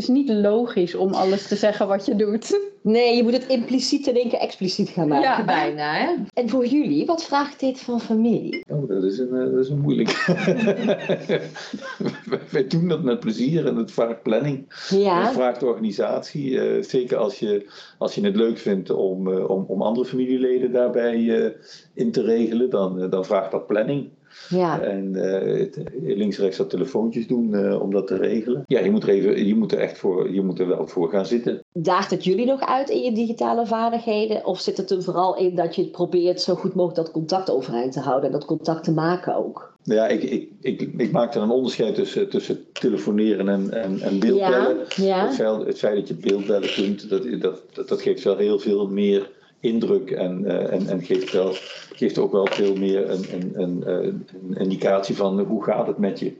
is 0.00 0.08
niet 0.08 0.28
logisch 0.28 0.94
om 0.94 1.12
alles 1.14 1.48
te 1.48 1.56
zeggen 1.56 1.88
wat 1.88 2.06
je 2.06 2.14
doet. 2.16 2.60
Nee, 2.82 3.16
je 3.16 3.22
moet 3.22 3.32
het 3.32 3.46
impliciet 3.46 4.06
in 4.06 4.14
één 4.16 4.28
keer 4.28 4.38
expliciet 4.38 4.88
gaan 4.88 5.08
maken, 5.08 5.28
Ja. 5.28 5.44
bijna. 5.44 5.92
Hè? 5.94 6.14
En 6.34 6.48
voor 6.48 6.66
jullie, 6.66 7.06
wat 7.06 7.24
vraagt 7.24 7.60
dit 7.60 7.80
van 7.80 8.00
familie? 8.00 8.64
Oh, 8.68 8.88
dat 8.88 9.02
is 9.04 9.18
een, 9.18 9.34
eh, 9.34 9.50
dat 9.52 9.64
is 9.64 9.68
een 9.68 9.80
moeilijk. 9.80 10.08
Wij- 12.50 12.66
doen 12.66 12.88
dat 12.88 13.02
met 13.02 13.20
plezier 13.20 13.66
en 13.66 13.76
het 13.76 13.92
vraagt 13.92 14.22
planning. 14.22 14.64
Het 14.68 15.00
Ja, 15.00 15.32
vraagt 15.32 15.62
organisatie. 15.62 16.60
eh, 16.60 16.82
zeker 16.82 17.16
als 17.16 17.38
je, 17.38 17.70
als 17.98 18.14
je 18.14 18.20
het 18.24 18.36
leuk 18.36 18.58
vindt 18.58 18.90
om, 18.90 19.32
eh, 19.32 19.50
om, 19.50 19.64
om 19.68 19.82
andere 19.82 20.06
familieleden 20.06 20.72
daarbij 20.72 21.44
eh, 21.44 21.50
in 21.94 22.10
te 22.12 22.22
regelen, 22.22 22.70
dan, 22.70 23.10
dan 23.10 23.24
vraagt 23.24 23.50
dat 23.50 23.66
planning. 23.66 24.08
Ja. 24.48 24.80
En 24.80 25.14
eh, 25.14 25.58
het- 25.58 25.78
links 26.02 26.36
en 26.36 26.42
rechts 26.42 26.58
dat 26.58 26.70
telefoontjes 26.70 27.26
doen 27.26 27.54
eh, 27.54 27.80
om 27.82 27.90
dat 27.92 28.06
te 28.06 28.16
regelen. 28.16 28.64
Ja, 28.66 28.80
je 28.80 28.90
moet 28.90 29.02
er, 29.02 29.08
even, 29.08 29.46
je 29.46 29.54
moet 29.56 29.72
er 29.72 29.78
echt 29.78 29.98
voor, 29.98 30.32
je 30.32 30.42
moet 30.42 30.58
er 30.58 30.66
wel 30.68 30.86
voor 30.86 31.10
gaan 31.10 31.26
zitten. 31.26 31.62
Daagt 31.72 32.10
het 32.10 32.24
jullie 32.24 32.46
nog 32.46 32.60
uit 32.60 32.88
in 32.90 33.02
je 33.02 33.12
digitale 33.12 33.66
vaardigheden? 33.66 34.44
Of 34.46 34.60
zit 34.60 34.76
het 34.76 34.90
er 34.90 35.02
vooral 35.02 35.36
in 35.36 35.54
dat 35.54 35.74
je 35.74 35.88
probeert 35.90 36.40
zo 36.40 36.54
goed 36.54 36.74
mogelijk 36.74 36.96
dat 37.06 37.10
contact 37.10 37.50
overeind 37.50 37.92
te 37.92 38.00
houden 38.00 38.26
en 38.26 38.32
dat 38.32 38.44
contact 38.44 38.84
te 38.84 38.92
maken 38.92 39.34
ook? 39.36 39.68
Nou 39.84 40.00
Ja, 40.00 40.06
ik, 40.08 40.22
ik, 40.22 40.48
ik, 40.60 40.80
ik 40.96 41.12
maak 41.12 41.34
er 41.34 41.42
een 41.42 41.50
onderscheid 41.50 41.94
tussen, 41.94 42.28
tussen 42.28 42.64
telefoneren 42.72 43.48
en, 43.48 43.70
en, 43.70 44.00
en 44.00 44.18
beeldbellen. 44.18 44.76
ja. 44.96 45.26
Het, 45.26 45.34
feit, 45.34 45.66
het 45.66 45.78
feit 45.78 45.94
dat 45.96 46.08
je 46.08 46.14
beeldbellen 46.14 46.72
kunt, 46.74 47.08
dat, 47.10 47.22
dat, 47.40 47.62
dat, 47.72 47.88
dat 47.88 48.02
geeft 48.02 48.22
wel 48.24 48.36
heel 48.36 48.58
veel 48.58 48.86
meer 48.88 49.30
indruk 49.60 50.10
en, 50.10 50.44
eh, 50.44 50.72
en, 50.72 50.86
en 50.86 51.02
geeft, 51.02 51.32
wel, 51.32 51.52
geeft 51.92 52.18
ook 52.18 52.32
wel 52.32 52.46
veel 52.46 52.76
meer 52.76 53.10
een, 53.10 53.24
een, 53.32 53.62
een, 53.62 53.88
een 53.88 54.56
indicatie 54.56 55.16
van 55.16 55.40
hoe 55.40 55.64
gaat 55.64 55.86
het 55.86 55.98
met 55.98 56.18
je. 56.18 56.32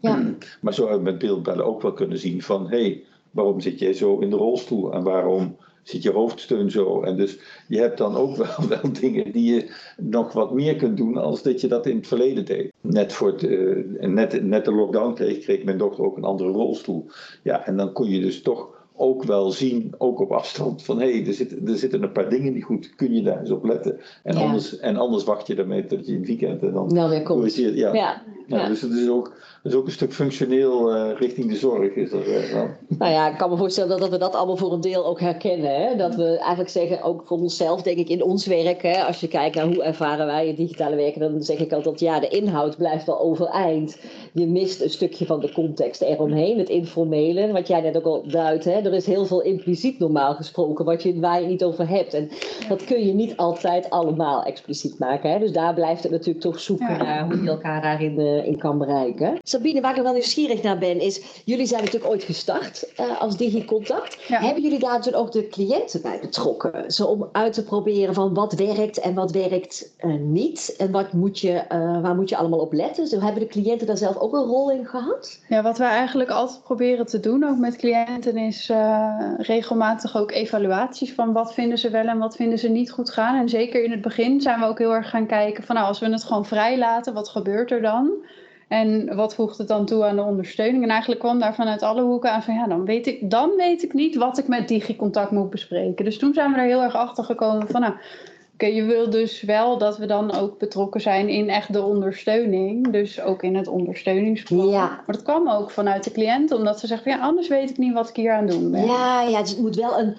Ja. 0.00 0.24
Maar 0.60 0.74
zo 0.74 0.82
hebben 0.82 1.04
we 1.04 1.10
met 1.10 1.18
beeldbellen 1.18 1.66
ook 1.66 1.82
wel 1.82 1.92
kunnen 1.92 2.18
zien 2.18 2.42
van 2.42 2.68
hé, 2.68 2.80
hey, 2.80 3.02
waarom 3.30 3.60
zit 3.60 3.78
jij 3.78 3.92
zo 3.92 4.18
in 4.18 4.30
de 4.30 4.36
rolstoel 4.36 4.92
en 4.92 5.02
waarom 5.02 5.56
zit 5.82 6.02
je 6.02 6.10
hoofdsteun 6.10 6.70
zo? 6.70 7.02
En 7.02 7.16
dus 7.16 7.38
je 7.68 7.78
hebt 7.78 7.98
dan 7.98 8.16
ook 8.16 8.36
wel, 8.46 8.68
wel 8.68 8.92
dingen 9.00 9.32
die 9.32 9.54
je 9.54 9.74
nog 9.96 10.32
wat 10.32 10.52
meer 10.52 10.76
kunt 10.76 10.96
doen 10.96 11.16
als 11.16 11.42
dat 11.42 11.60
je 11.60 11.68
dat 11.68 11.86
in 11.86 11.96
het 11.96 12.06
verleden 12.06 12.44
deed. 12.44 12.72
Net, 12.80 13.12
voor 13.12 13.28
het, 13.28 13.42
eh, 13.42 14.08
net, 14.08 14.42
net 14.42 14.64
de 14.64 14.72
lockdown 14.72 15.14
kreeg, 15.14 15.38
kreeg 15.38 15.64
mijn 15.64 15.78
dochter 15.78 16.04
ook 16.04 16.16
een 16.16 16.24
andere 16.24 16.50
rolstoel. 16.50 17.06
Ja, 17.42 17.66
en 17.66 17.76
dan 17.76 17.92
kon 17.92 18.08
je 18.08 18.20
dus 18.20 18.42
toch 18.42 18.75
ook 18.96 19.22
wel 19.24 19.50
zien, 19.50 19.94
ook 19.98 20.20
op 20.20 20.32
afstand, 20.32 20.82
van 20.82 21.00
hé, 21.00 21.10
hey, 21.12 21.26
er, 21.26 21.32
zitten, 21.34 21.68
er 21.68 21.76
zitten 21.76 22.02
een 22.02 22.12
paar 22.12 22.30
dingen 22.30 22.52
niet 22.52 22.64
goed, 22.64 22.94
kun 22.94 23.14
je 23.14 23.22
daar 23.22 23.40
eens 23.40 23.50
op 23.50 23.64
letten. 23.64 23.98
En, 24.22 24.34
Ja. 24.36 24.40
anders, 24.44 24.78
en 24.78 24.96
anders 24.96 25.24
wacht 25.24 25.46
je 25.46 25.54
daarmee 25.54 25.84
tot 25.86 26.06
je 26.06 26.12
in 26.12 26.18
het 26.18 26.26
weekend 26.26 26.62
en 26.62 26.72
dan 26.72 26.92
Nou, 26.94 27.10
weer 27.10 27.22
komt. 27.22 27.54
je- 27.54 27.76
ja. 27.76 27.92
Ja, 27.94 28.22
Ja, 28.48 28.68
Dus 28.68 28.80
het 28.80 28.92
is 28.92 29.08
ook, 29.08 29.32
is 29.66 29.74
ook 29.74 29.86
een 29.86 29.92
stuk 29.92 30.12
functioneel 30.12 30.96
uh, 30.96 31.18
richting 31.18 31.48
de 31.50 31.56
zorg. 31.56 31.94
Is 31.94 32.12
er, 32.12 32.52
uh, 32.52 32.62
nou 32.88 33.12
ja, 33.12 33.30
ik 33.30 33.38
kan 33.38 33.50
me 33.50 33.56
voorstellen 33.56 33.90
dat, 33.90 34.00
dat 34.00 34.10
we 34.10 34.18
dat 34.18 34.34
allemaal 34.34 34.56
voor 34.56 34.72
een 34.72 34.80
deel 34.80 35.06
ook 35.06 35.20
herkennen. 35.20 35.74
Hè? 35.74 35.96
Dat 35.96 36.14
we 36.14 36.38
eigenlijk 36.38 36.70
zeggen, 36.70 37.02
ook 37.02 37.22
voor 37.26 37.38
onszelf, 37.38 37.82
denk 37.82 37.98
ik, 37.98 38.08
in 38.08 38.22
ons 38.22 38.46
werk. 38.46 38.82
Hè? 38.82 39.04
Als 39.04 39.20
je 39.20 39.28
kijkt 39.28 39.56
naar 39.56 39.66
hoe 39.66 39.82
ervaren 39.82 40.26
wij 40.26 40.46
het 40.46 40.56
digitale 40.56 40.96
werken, 40.96 41.20
dan 41.20 41.42
zeg 41.42 41.58
ik 41.58 41.72
altijd, 41.72 42.00
ja, 42.00 42.20
de 42.20 42.28
inhoud 42.28 42.76
blijft 42.76 43.06
wel 43.06 43.20
overeind. 43.20 43.98
Je 44.32 44.46
mist 44.46 44.80
een 44.80 44.90
stukje 44.90 45.26
van 45.26 45.40
de 45.40 45.52
context 45.52 46.02
eromheen, 46.02 46.58
het 46.58 46.68
informele, 46.68 47.52
wat 47.52 47.68
jij 47.68 47.80
net 47.80 47.96
ook 47.96 48.04
al 48.04 48.22
duidt. 48.26 48.64
Hè? 48.64 48.72
Er 48.72 48.94
is 48.94 49.06
heel 49.06 49.26
veel 49.26 49.42
impliciet 49.42 49.98
normaal 49.98 50.34
gesproken, 50.34 50.84
wat 50.84 51.02
je, 51.02 51.20
waar 51.20 51.40
je 51.40 51.46
niet 51.46 51.64
over 51.64 51.88
hebt. 51.88 52.14
En 52.14 52.28
dat 52.68 52.84
kun 52.84 53.06
je 53.06 53.14
niet 53.14 53.36
altijd 53.36 53.90
allemaal 53.90 54.42
expliciet 54.42 54.98
maken. 54.98 55.30
Hè? 55.30 55.38
Dus 55.38 55.52
daar 55.52 55.74
blijft 55.74 56.02
het 56.02 56.12
natuurlijk 56.12 56.40
toch 56.40 56.60
zoeken 56.60 56.98
naar 56.98 57.26
hoe 57.26 57.42
je 57.42 57.48
elkaar 57.48 57.82
daarin 57.82 58.20
uh, 58.20 58.46
in 58.46 58.58
kan 58.58 58.78
bereiken. 58.78 59.38
Sabine, 59.56 59.80
waar 59.80 59.96
ik 59.96 60.02
wel 60.02 60.12
nieuwsgierig 60.12 60.62
naar 60.62 60.78
ben, 60.78 61.00
is: 61.00 61.42
jullie 61.44 61.66
zijn 61.66 61.84
natuurlijk 61.84 62.12
ooit 62.12 62.22
gestart 62.22 62.92
uh, 63.00 63.20
als 63.20 63.36
DigiContact. 63.36 64.16
Ja. 64.28 64.40
Hebben 64.40 64.62
jullie 64.62 64.78
daar 64.78 65.02
toen 65.02 65.14
ook 65.14 65.32
de 65.32 65.48
cliënten 65.48 66.02
bij 66.02 66.18
betrokken? 66.20 66.90
Zo 66.92 67.04
om 67.04 67.28
uit 67.32 67.52
te 67.52 67.64
proberen 67.64 68.14
van 68.14 68.34
wat 68.34 68.52
werkt 68.52 68.98
en 68.98 69.14
wat 69.14 69.30
werkt 69.30 69.90
uh, 70.04 70.14
niet. 70.14 70.74
En 70.78 70.90
wat 70.90 71.12
moet 71.12 71.38
je, 71.38 71.62
waar 72.02 72.14
moet 72.14 72.28
je 72.28 72.36
allemaal 72.36 72.58
op 72.58 72.72
letten? 72.72 73.06
Zo 73.06 73.20
hebben 73.20 73.42
de 73.42 73.48
cliënten 73.48 73.86
daar 73.86 73.96
zelf 73.96 74.16
ook 74.16 74.32
een 74.32 74.44
rol 74.44 74.70
in 74.70 74.86
gehad? 74.86 75.40
Ja, 75.48 75.62
wat 75.62 75.78
wij 75.78 75.90
eigenlijk 75.90 76.30
altijd 76.30 76.62
proberen 76.62 77.06
te 77.06 77.20
doen, 77.20 77.44
ook 77.44 77.58
met 77.58 77.76
cliënten, 77.76 78.36
is 78.36 78.72
regelmatig 79.36 80.16
ook 80.16 80.30
evaluaties 80.30 81.12
van 81.12 81.32
wat 81.32 81.54
vinden 81.54 81.78
ze 81.78 81.90
wel 81.90 82.06
en 82.06 82.18
wat 82.18 82.36
vinden 82.36 82.58
ze 82.58 82.68
niet 82.68 82.90
goed 82.90 83.10
gaan. 83.10 83.38
En 83.38 83.48
zeker 83.48 83.84
in 83.84 83.90
het 83.90 84.00
begin 84.00 84.40
zijn 84.40 84.60
we 84.60 84.66
ook 84.66 84.78
heel 84.78 84.94
erg 84.94 85.10
gaan 85.10 85.26
kijken 85.26 85.64
van 85.64 85.74
nou, 85.74 85.86
als 85.88 85.98
we 85.98 86.10
het 86.10 86.24
gewoon 86.24 86.46
vrij 86.46 86.78
laten, 86.78 87.14
wat 87.14 87.28
gebeurt 87.28 87.70
er 87.70 87.82
dan? 87.82 88.10
En 88.68 89.16
wat 89.16 89.34
voegt 89.34 89.58
het 89.58 89.68
dan 89.68 89.86
toe 89.86 90.04
aan 90.04 90.16
de 90.16 90.22
ondersteuning? 90.22 90.82
En 90.82 90.90
eigenlijk 90.90 91.20
kwam 91.20 91.38
daar 91.38 91.54
vanuit 91.54 91.82
alle 91.82 92.02
hoeken 92.02 92.32
aan 92.32 92.42
van 92.42 92.54
ja, 92.54 92.66
dan 92.66 92.84
weet 92.84 93.06
ik, 93.06 93.30
dan 93.30 93.50
weet 93.56 93.82
ik 93.82 93.92
niet 93.92 94.16
wat 94.16 94.38
ik 94.38 94.48
met 94.48 94.68
DigiContact 94.68 95.30
moet 95.30 95.50
bespreken. 95.50 96.04
Dus 96.04 96.18
toen 96.18 96.34
zijn 96.34 96.52
we 96.52 96.58
er 96.58 96.64
heel 96.64 96.82
erg 96.82 96.94
achter 96.94 97.24
gekomen 97.24 97.68
van 97.68 97.80
nou, 97.80 97.94
oké, 98.54 98.66
je 98.66 98.84
wil 98.84 99.10
dus 99.10 99.42
wel 99.42 99.78
dat 99.78 99.98
we 99.98 100.06
dan 100.06 100.34
ook 100.34 100.58
betrokken 100.58 101.00
zijn 101.00 101.28
in 101.28 101.48
echt 101.48 101.72
de 101.72 101.82
ondersteuning. 101.82 102.92
Dus 102.92 103.20
ook 103.20 103.42
in 103.42 103.56
het 103.56 103.68
ondersteuningsplan. 103.68 104.68
Ja. 104.68 104.86
Maar 104.86 105.14
dat 105.14 105.22
kwam 105.22 105.48
ook 105.48 105.70
vanuit 105.70 106.04
de 106.04 106.12
cliënt, 106.12 106.52
omdat 106.52 106.80
ze 106.80 106.86
zeggen 106.86 107.10
van 107.10 107.20
ja, 107.20 107.26
anders 107.26 107.48
weet 107.48 107.70
ik 107.70 107.78
niet 107.78 107.92
wat 107.92 108.08
ik 108.08 108.16
hier 108.16 108.32
aan 108.32 108.46
doen 108.46 108.70
ben. 108.70 108.84
Ja, 108.84 109.22
ja, 109.22 109.40
dus 109.40 109.50
het 109.50 109.60
moet 109.60 109.76
wel 109.76 109.98
een 109.98 110.16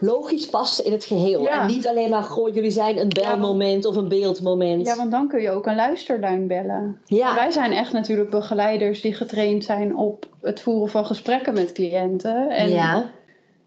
logisch 0.00 0.46
past 0.46 0.78
in 0.78 0.92
het 0.92 1.04
geheel. 1.04 1.48
En 1.48 1.66
niet 1.66 1.86
alleen 1.86 2.10
maar, 2.10 2.22
goh, 2.22 2.54
jullie 2.54 2.70
zijn 2.70 2.98
een 2.98 3.08
belmoment 3.08 3.84
of 3.84 3.96
een 3.96 4.08
beeldmoment. 4.08 4.86
Ja, 4.86 4.96
want 4.96 5.10
dan 5.10 5.28
kun 5.28 5.40
je 5.40 5.50
ook 5.50 5.66
een 5.66 5.74
luisterduin 5.74 6.46
bellen. 6.46 7.00
Ja. 7.04 7.34
Wij 7.34 7.50
zijn 7.50 7.72
echt 7.72 7.92
natuurlijk 7.92 8.30
begeleiders 8.30 9.00
die 9.00 9.14
getraind 9.14 9.64
zijn 9.64 9.96
op 9.96 10.26
het 10.40 10.60
voeren 10.60 10.88
van 10.88 11.06
gesprekken 11.06 11.54
met 11.54 11.72
cliënten. 11.72 12.50
En 12.50 12.68
ja. 12.68 13.10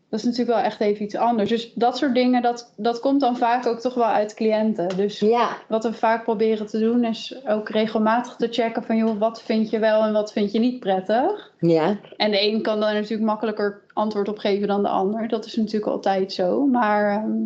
Dat 0.10 0.20
is 0.20 0.26
natuurlijk 0.26 0.58
wel 0.58 0.66
echt 0.66 0.80
even 0.80 1.06
iets 1.06 1.16
anders. 1.16 1.50
Dus 1.50 1.74
dat 1.74 1.98
soort 1.98 2.14
dingen, 2.14 2.42
dat, 2.42 2.74
dat 2.76 3.00
komt 3.00 3.22
dan 3.22 3.38
vaak 3.38 3.66
ook 3.66 3.80
toch 3.80 3.94
wel 3.94 4.06
uit 4.06 4.34
cliënten. 4.34 4.98
Dus 4.98 5.20
ja. 5.20 5.58
wat 5.68 5.84
we 5.84 5.94
vaak 5.94 6.24
proberen 6.24 6.66
te 6.66 6.80
doen, 6.80 7.04
is 7.04 7.36
ook 7.48 7.70
regelmatig 7.70 8.36
te 8.36 8.48
checken 8.52 8.84
van 8.84 8.98
joh, 8.98 9.20
wat 9.20 9.42
vind 9.42 9.70
je 9.70 9.80
wel 9.80 10.04
en 10.04 10.14
wat 10.14 10.32
vind 10.32 10.52
je 10.52 10.60
niet 10.60 10.80
prettig. 10.80 11.52
Ja. 11.60 11.98
En 12.18 12.32
de 12.32 12.42
een 12.42 12.62
kan 12.62 12.80
daar 12.80 12.94
natuurlijk 12.94 13.30
makkelijker 13.30 13.82
antwoord 13.94 14.28
op 14.28 14.38
geven 14.38 14.68
dan 14.68 14.82
de 14.82 14.90
ander. 14.90 15.28
Dat 15.28 15.46
is 15.46 15.56
natuurlijk 15.56 15.92
altijd 15.92 16.34
zo. 16.34 16.66
Maar 16.66 17.12
ehm, 17.12 17.42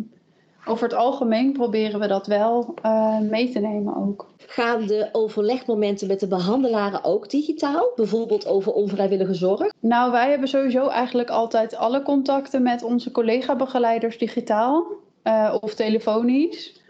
over 0.64 0.84
het 0.84 0.96
algemeen 0.96 1.52
proberen 1.52 2.00
we 2.00 2.06
dat 2.06 2.26
wel 2.26 2.74
uh, 2.84 3.18
mee 3.18 3.50
te 3.50 3.58
nemen 3.58 3.96
ook. 3.96 4.30
Gaan 4.46 4.86
de 4.86 5.08
overlegmomenten 5.12 6.06
met 6.06 6.20
de 6.20 6.28
behandelaren 6.28 7.04
ook 7.04 7.30
digitaal? 7.30 7.92
Bijvoorbeeld 7.96 8.46
over 8.46 8.72
onvrijwillige 8.72 9.34
zorg? 9.34 9.72
Nou, 9.80 10.10
wij 10.10 10.30
hebben 10.30 10.48
sowieso 10.48 10.88
eigenlijk 10.88 11.30
altijd 11.30 11.76
alle 11.76 12.02
contacten 12.02 12.62
met 12.62 12.82
onze 12.82 13.10
collega-begeleiders 13.10 14.18
digitaal 14.18 14.86
uh, 15.24 15.56
of 15.60 15.74
telefonisch 15.74 16.80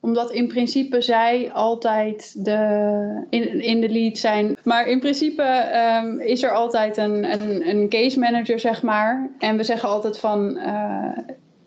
omdat 0.00 0.30
in 0.30 0.48
principe 0.48 1.00
zij 1.00 1.50
altijd 1.52 2.44
de, 2.44 3.26
in, 3.30 3.62
in 3.62 3.80
de 3.80 3.88
lead 3.88 4.18
zijn. 4.18 4.56
Maar 4.64 4.86
in 4.86 5.00
principe 5.00 5.70
um, 6.02 6.20
is 6.20 6.42
er 6.42 6.52
altijd 6.52 6.96
een, 6.96 7.32
een, 7.32 7.68
een, 7.68 7.88
case 7.88 8.18
manager, 8.18 8.60
zeg 8.60 8.82
maar. 8.82 9.30
En 9.38 9.56
we 9.56 9.64
zeggen 9.64 9.88
altijd 9.88 10.18
van. 10.18 10.56
Uh, 10.56 11.18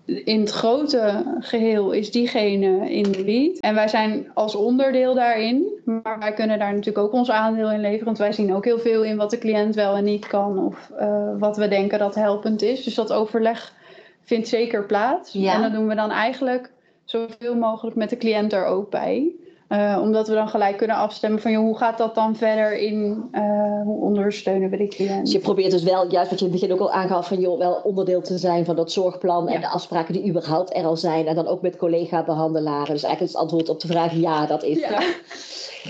in 0.06 0.40
het 0.40 0.52
grote 0.52 1.24
geheel 1.40 1.92
is 1.92 2.12
diegene 2.12 2.92
in 2.92 3.12
de 3.12 3.24
lead. 3.24 3.58
En 3.58 3.76
wij 3.76 3.88
zijn 3.88 4.32
als 4.34 4.56
onderdeel 4.56 5.14
daarin. 5.14 5.82
Maar 5.86 6.20
wij 6.20 6.34
kunnen 6.34 6.60
daar 6.60 6.74
natuurlijk 6.74 7.06
ook 7.06 7.14
ons 7.14 7.32
aandeel 7.32 7.72
in 7.72 7.80
leveren. 7.80 8.06
Want 8.06 8.18
wij 8.18 8.32
zien 8.32 8.54
ook 8.54 8.66
heel 8.66 8.80
veel 8.80 9.04
in 9.04 9.18
wat 9.18 9.30
de 9.30 9.38
cliënt 9.38 9.76
wel 9.76 9.96
en 9.96 10.04
niet 10.04 10.28
kan. 10.28 10.66
Of 10.66 10.92
uh, 11.00 11.30
wat 11.40 11.58
we 11.58 11.68
denken 11.68 12.00
dat 12.00 12.16
helpend 12.16 12.62
is. 12.62 12.84
Dus 12.84 12.96
dat 12.96 13.14
overleg 13.14 13.74
vindt 14.22 14.48
zeker 14.48 14.86
plaats. 14.86 15.34
Ja. 15.34 15.54
En 15.54 15.62
dat 15.62 15.72
doen 15.72 15.88
we 15.88 15.96
dan 15.96 16.12
eigenlijk 16.12 16.72
zoveel 17.04 17.56
mogelijk 17.56 17.96
met 17.96 18.10
de 18.10 18.18
cliënt 18.18 18.54
er 18.54 18.66
ook 18.66 18.90
bij. 18.90 19.32
Uh, 19.70 20.00
omdat 20.02 20.28
we 20.28 20.34
dan 20.34 20.48
gelijk 20.48 20.78
kunnen 20.78 20.96
afstemmen 20.96 21.42
van 21.42 21.52
joh, 21.52 21.64
hoe 21.64 21.78
gaat 21.78 21.98
dat 21.98 22.16
dan 22.16 22.36
verder 22.36 22.78
in 22.78 23.28
uh, 23.32 23.82
hoe 23.84 24.02
ondersteunen 24.02 24.70
we 24.70 24.78
de 24.78 24.88
cliënt. 24.88 25.24
Dus 25.24 25.32
je 25.32 25.40
probeert 25.40 25.72
dus 25.72 25.84
wel, 25.84 26.12
juist 26.12 26.30
wat 26.30 26.40
je 26.40 26.46
in 26.46 26.52
het 26.52 26.62
begin 26.62 26.76
ook 26.76 26.82
al 26.82 26.92
aangaf, 26.92 27.28
van 27.28 27.40
joh, 27.40 27.58
wel 27.58 27.74
onderdeel 27.74 28.22
te 28.22 28.38
zijn 28.38 28.66
van 28.66 28.76
dat 28.76 28.92
zorgplan 28.92 29.48
en 29.48 29.62
de 29.62 29.68
afspraken 29.68 30.14
die 30.14 30.30
überhaupt 30.30 30.76
er 30.76 30.86
al 30.86 30.98
zijn. 30.98 31.28
En 31.28 31.36
dan 31.36 31.48
ook 31.48 31.62
met 31.62 31.78
collega-behandelaren. 31.78 32.94
Dus 32.94 33.04
eigenlijk 33.04 33.22
is 33.22 33.32
het 33.32 33.42
antwoord 33.42 33.70
op 33.70 33.80
de 33.80 33.88
vraag 33.88 34.14
ja, 34.14 34.46
dat 34.46 34.64
is 34.64 34.80
ja. 34.80 35.02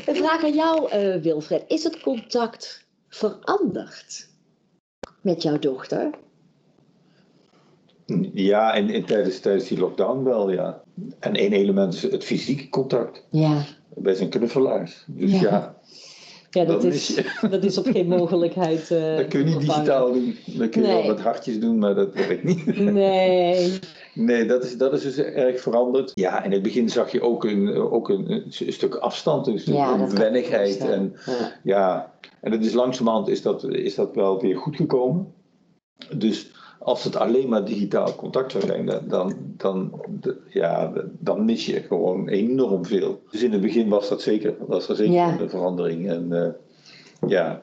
Een 0.05 0.15
vraag 0.15 0.43
aan 0.43 0.53
jou, 0.53 0.95
uh, 0.95 1.21
Wilfred. 1.21 1.63
Is 1.67 1.83
het 1.83 2.01
contact 2.01 2.85
veranderd 3.09 4.27
met 5.21 5.41
jouw 5.41 5.59
dochter? 5.59 6.09
Ja, 8.33 8.75
en, 8.75 8.89
en 8.89 9.05
tijdens, 9.05 9.39
tijdens 9.39 9.67
die 9.67 9.79
lockdown 9.79 10.23
wel, 10.23 10.51
ja. 10.51 10.81
En 11.19 11.33
één 11.33 11.53
element 11.53 11.93
is 11.93 12.01
het 12.01 12.23
fysieke 12.23 12.69
contact. 12.69 13.25
Ja. 13.29 13.65
Wij 13.95 14.13
zijn 14.13 14.29
knuffelaars. 14.29 15.03
Dus 15.07 15.39
ja. 15.39 15.75
ja. 16.49 16.65
dat, 16.65 16.83
is, 16.83 17.21
dat 17.49 17.63
is 17.63 17.77
op 17.77 17.85
geen 17.85 18.07
mogelijkheid. 18.07 18.89
Uh, 18.89 19.17
dat 19.17 19.27
kun 19.27 19.39
je 19.39 19.45
niet 19.45 19.59
digitaal 19.59 20.13
doen. 20.13 20.37
Dat 20.45 20.69
kun 20.69 20.81
je 20.81 20.87
wel 20.87 21.05
met 21.05 21.19
hartjes 21.19 21.59
doen, 21.59 21.77
maar 21.77 21.95
dat 21.95 22.13
werkt 22.13 22.43
niet. 22.43 22.65
Nee. 22.91 23.79
Nee, 24.15 24.45
dat 24.45 24.63
is, 24.63 24.77
dat 24.77 24.93
is 24.93 25.01
dus 25.01 25.17
erg 25.17 25.61
veranderd. 25.61 26.11
Ja, 26.13 26.43
in 26.43 26.51
het 26.51 26.61
begin 26.61 26.89
zag 26.89 27.11
je 27.11 27.21
ook 27.21 27.43
een, 27.43 27.75
ook 27.75 28.09
een, 28.09 28.31
een 28.31 28.73
stuk 28.73 28.95
afstand, 28.95 29.45
dus 29.45 29.63
ja, 29.63 29.93
een 29.93 30.15
wennigheid. 30.15 30.77
En, 30.77 31.15
ja. 31.25 31.59
ja. 31.63 32.13
en 32.41 32.51
dat 32.51 32.63
is 32.63 32.73
langzamerhand 32.73 33.27
is 33.27 33.41
dat, 33.41 33.63
is 33.63 33.95
dat 33.95 34.15
wel 34.15 34.41
weer 34.41 34.57
goed 34.57 34.75
gekomen. 34.75 35.33
Dus 36.17 36.51
als 36.83 37.03
het 37.03 37.15
alleen 37.15 37.49
maar 37.49 37.65
digitaal 37.65 38.15
contact 38.15 38.51
zou 38.51 38.65
zijn, 38.65 38.85
dan, 39.07 39.33
dan, 39.57 40.01
ja, 40.49 40.91
dan 41.19 41.45
mis 41.45 41.65
je 41.65 41.81
gewoon 41.81 42.27
enorm 42.27 42.85
veel. 42.85 43.19
Dus 43.31 43.43
in 43.43 43.51
het 43.51 43.61
begin 43.61 43.89
was 43.89 44.09
dat 44.09 44.21
zeker, 44.21 44.55
was 44.67 44.89
er 44.89 44.95
zeker 44.95 45.41
een 45.41 45.49
verandering. 45.49 46.09
En, 46.09 46.27
uh, 46.29 46.47
ja, 47.29 47.61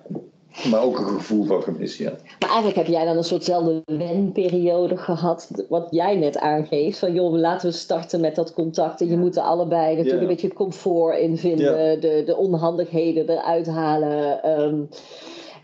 maar 0.71 0.83
ook 0.83 0.99
een 0.99 1.05
gevoel 1.05 1.45
van 1.45 1.63
gemis, 1.63 1.97
ja. 1.97 2.11
Maar 2.11 2.49
eigenlijk 2.49 2.77
heb 2.77 2.87
jij 2.87 3.05
dan 3.05 3.17
een 3.17 3.25
soortzelfde 3.25 3.83
wenperiode 3.85 4.97
gehad, 4.97 5.65
wat 5.69 5.87
jij 5.91 6.17
net 6.17 6.39
aangeeft. 6.39 6.99
Van 6.99 7.15
joh, 7.15 7.35
laten 7.35 7.71
we 7.71 7.77
starten 7.77 8.21
met 8.21 8.35
dat 8.35 8.53
contact. 8.53 9.01
En 9.01 9.09
je 9.09 9.17
moet 9.17 9.37
er 9.37 9.43
allebei 9.43 9.97
natuurlijk 9.97 10.23
een 10.23 10.29
beetje 10.29 10.47
het 10.47 10.57
comfort 10.57 11.19
in 11.19 11.37
vinden, 11.39 12.01
de, 12.01 12.23
de 12.27 12.37
onhandigheden 12.37 13.29
eruit 13.29 13.67
halen. 13.67 14.51
Um, 14.61 14.89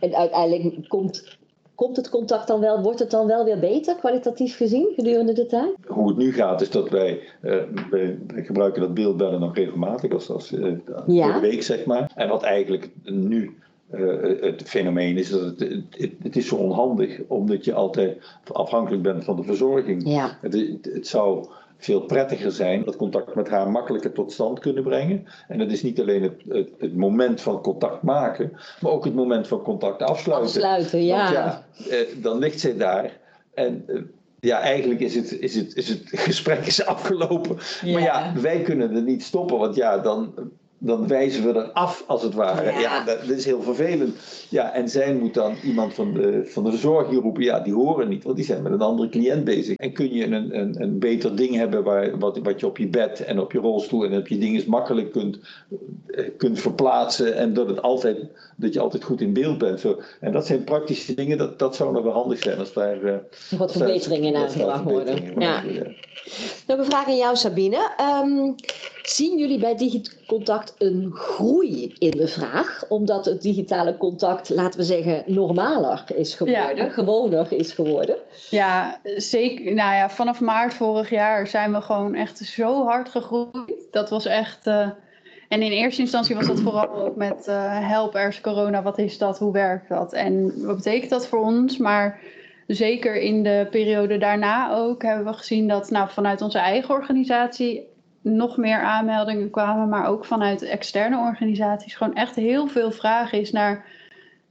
en 0.01 0.15
uiteindelijk 0.15 0.89
komt 0.89 1.36
Komt 1.77 1.97
het 1.97 2.09
contact 2.09 2.47
dan 2.47 2.61
wel, 2.61 2.83
wordt 2.83 2.99
het 2.99 3.11
dan 3.11 3.27
wel 3.27 3.45
weer 3.45 3.59
beter, 3.59 3.95
kwalitatief 3.95 4.57
gezien, 4.57 4.93
gedurende 4.95 5.33
de 5.33 5.47
tijd? 5.47 5.75
Hoe 5.87 6.09
het 6.09 6.17
nu 6.17 6.33
gaat, 6.33 6.61
is 6.61 6.71
dat 6.71 6.89
wij, 6.89 7.21
uh, 7.43 7.55
wij, 7.91 8.19
gebruiken 8.35 8.81
dat 8.81 8.95
beeldbellen 8.95 9.41
nog 9.41 9.55
regelmatig, 9.55 10.13
als, 10.13 10.31
als 10.31 10.53
uh, 10.53 10.73
ja. 11.07 11.33
de 11.33 11.41
week 11.41 11.63
zeg 11.63 11.85
maar. 11.85 12.11
En 12.15 12.29
wat 12.29 12.43
eigenlijk 12.43 12.91
nu 13.05 13.57
uh, 13.95 14.41
het 14.41 14.63
fenomeen 14.63 15.17
is 15.17 15.31
dat 15.31 15.41
het, 15.41 15.61
het, 15.91 16.13
het, 16.23 16.37
is 16.37 16.49
zo 16.49 16.57
onhandig, 16.57 17.21
omdat 17.27 17.65
je 17.65 17.75
altijd 17.75 18.17
afhankelijk 18.53 19.03
bent 19.03 19.25
van 19.25 19.37
de 19.37 19.43
verzorging. 19.43 20.09
Ja. 20.09 20.39
Het, 20.41 20.79
het, 20.83 21.07
zou 21.07 21.47
veel 21.79 22.01
prettiger 22.01 22.53
zijn, 22.53 22.85
dat 22.85 22.97
contact 22.97 23.35
met 23.35 23.49
haar 23.49 23.71
makkelijker 23.71 24.13
tot 24.13 24.33
stand 24.33 24.59
kunnen 24.59 24.83
brengen. 24.83 25.27
En 25.49 25.59
dat 25.59 25.71
is 25.71 25.83
niet 25.83 26.01
alleen 26.01 26.23
het, 26.23 26.43
het, 26.49 26.71
het 26.79 26.97
moment 26.97 27.41
van 27.41 27.61
contact 27.61 28.03
maken, 28.03 28.53
maar 28.81 28.93
ook 28.93 29.05
het 29.05 29.15
moment 29.15 29.49
van 29.49 29.63
contact 29.63 30.03
afsluiten. 30.03 30.49
Afsluiten, 30.49 31.05
ja. 31.05 31.23
Want 31.23 31.35
ja, 31.35 31.65
eh, 31.91 32.23
dan 32.23 32.39
ligt 32.39 32.61
zij 32.61 32.77
daar 32.77 33.19
en 33.55 33.85
eh, 33.87 34.01
ja, 34.41 34.61
eigenlijk 34.61 35.01
is 35.01 35.15
het, 35.15 35.39
is 35.41 35.55
het, 35.55 35.77
is 35.77 35.89
het 35.89 36.03
gesprek 36.05 36.67
is 36.67 36.85
afgelopen. 36.97 37.57
Maar 37.93 38.03
ja, 38.03 38.33
wij 38.41 38.61
kunnen 38.61 38.95
er 38.95 39.03
niet 39.03 39.23
stoppen, 39.23 39.59
want 39.59 39.75
ja, 39.75 39.99
dan 39.99 40.35
dan 40.79 41.09
wijzen 41.09 41.45
we 41.45 41.59
er 41.59 41.71
af 41.73 42.05
als 42.07 42.23
het 42.23 42.35
ware. 42.35 42.65
Ja. 42.73 42.81
Ja, 42.81 43.05
dat, 43.05 43.29
is 43.29 43.45
heel 43.45 43.63
vervelend. 43.63 44.17
Ja, 44.49 44.73
en 44.73 44.89
zij 44.89 45.15
moet 45.15 45.35
dan 45.35 45.55
iemand 45.65 45.95
van 45.95 46.13
de, 46.15 46.43
van 46.47 46.65
de 46.65 46.77
zorg 46.77 47.09
hier 47.09 47.21
roepen. 47.21 47.43
Ja, 47.43 47.61
die 47.61 47.75
horen 47.75 48.09
niet, 48.09 48.25
want 48.25 48.37
die 48.37 48.45
zijn 48.45 48.63
met 48.63 48.73
een 48.73 48.81
andere 48.81 49.09
cliënt 49.09 49.45
bezig. 49.45 49.77
En 49.77 49.93
kun 49.93 50.15
je 50.15 50.25
een, 50.25 50.59
een, 50.59 50.83
een 50.83 50.99
beter 50.99 51.37
ding 51.37 51.55
hebben 51.55 51.85
waar, 51.85 52.19
wat, 52.19 52.39
wat 52.39 52.61
je 52.61 52.67
op 52.67 52.79
je 52.79 52.89
bed 52.89 53.25
en 53.25 53.41
op 53.41 53.53
je 53.53 53.59
rolstoel 53.59 54.05
en 54.05 54.19
op 54.19 54.29
je 54.29 54.39
dingen 54.39 54.63
makkelijk 54.67 55.13
kunt, 55.13 55.39
eh, 56.07 56.25
kunt 56.37 56.61
verplaatsen. 56.61 57.35
En 57.37 57.53
dat, 57.55 57.69
het 57.69 57.83
altijd, 57.83 58.19
dat 58.57 58.73
je 58.75 58.81
altijd 58.81 59.05
goed 59.05 59.21
in 59.21 59.33
beeld 59.33 59.59
bent. 59.59 59.81
Zo. 59.81 60.01
En 60.21 60.33
dat 60.33 60.47
zijn 60.47 60.65
praktische 60.65 61.15
dingen, 61.15 61.39
dat, 61.39 61.59
dat 61.59 61.77
zou 61.77 61.93
nog 61.93 62.03
wel 62.03 62.13
handig 62.13 62.39
zijn 62.39 62.59
als 62.59 62.73
daar... 62.73 63.03
eh, 63.03 63.59
Wat 63.59 63.73
verbeteringen 63.73 64.35
in 64.35 64.37
aangebracht 64.37 64.85
worden. 64.85 65.25
Ja. 65.39 65.63
Nou, 66.67 66.81
een 66.81 66.85
vraag 66.85 67.07
aan 67.07 67.17
jou, 67.17 67.37
Sabine. 67.37 67.91
Ehm, 67.97 68.53
zien 69.03 69.39
jullie 69.39 69.59
bij 69.59 69.77
DigiContact 69.77 70.66
een 70.79 71.11
groei 71.15 71.95
in 71.99 72.11
de 72.11 72.29
vraag? 72.29 72.85
Omdat 72.89 73.25
het 73.25 73.43
digitale 73.43 73.97
contact, 73.97 74.49
laten 74.49 74.79
we 74.81 74.85
zeggen, 74.87 75.23
normaler 75.27 76.05
is 76.15 76.35
geworden, 76.35 76.77
Ja. 76.77 76.89
gewoner 76.89 77.53
is 77.53 77.73
geworden. 77.73 78.17
Ja, 78.51 79.01
zeker. 79.17 79.75
Nou 79.75 79.95
ja, 79.95 80.11
vanaf 80.11 80.41
maart 80.41 80.75
vorig 80.75 81.11
jaar 81.11 81.47
zijn 81.47 81.73
we 81.73 81.81
gewoon 81.81 82.15
echt 82.15 82.39
zo 82.39 82.85
hard 82.85 83.09
gegroeid. 83.09 83.87
Dat 83.91 84.11
was 84.11 84.27
echt. 84.27 84.67
eh, 84.67 84.89
en 85.49 85.63
in 85.63 85.71
eerste 85.71 86.01
instantie 86.01 86.35
was 86.37 86.47
dat 86.47 86.61
vooral 86.61 86.89
ook 86.95 87.17
met 87.17 87.47
eh 87.49 87.89
help, 87.89 88.15
er 88.15 88.29
is 88.29 88.41
corona, 88.41 88.83
wat 88.83 88.99
is 88.99 89.19
dat, 89.19 89.39
hoe 89.39 89.53
werkt 89.53 89.89
dat 89.89 90.13
en 90.13 90.53
wat 90.67 90.77
betekent 90.77 91.11
dat 91.11 91.27
voor 91.27 91.39
ons? 91.41 91.77
Maar 91.77 92.21
zeker 92.67 93.17
in 93.17 93.43
de 93.43 93.67
periode 93.71 94.19
daarna 94.19 94.75
ook 94.75 95.03
hebben 95.03 95.25
we 95.27 95.33
gezien 95.33 95.69
dat 95.69 95.91
nou, 95.91 96.09
vanuit 96.11 96.43
onze 96.43 96.59
eigen 96.59 96.95
organisatie 96.95 97.87
nog 98.35 98.57
meer 98.57 98.81
aanmeldingen 98.81 99.51
kwamen, 99.51 99.89
maar 99.89 100.07
ook 100.07 100.25
vanuit 100.25 100.63
externe 100.63 101.19
organisaties 101.19 101.95
gewoon 101.95 102.15
echt 102.15 102.35
heel 102.35 102.67
veel 102.67 102.91
vraag 102.91 103.33
is 103.33 103.53
naar 103.53 103.85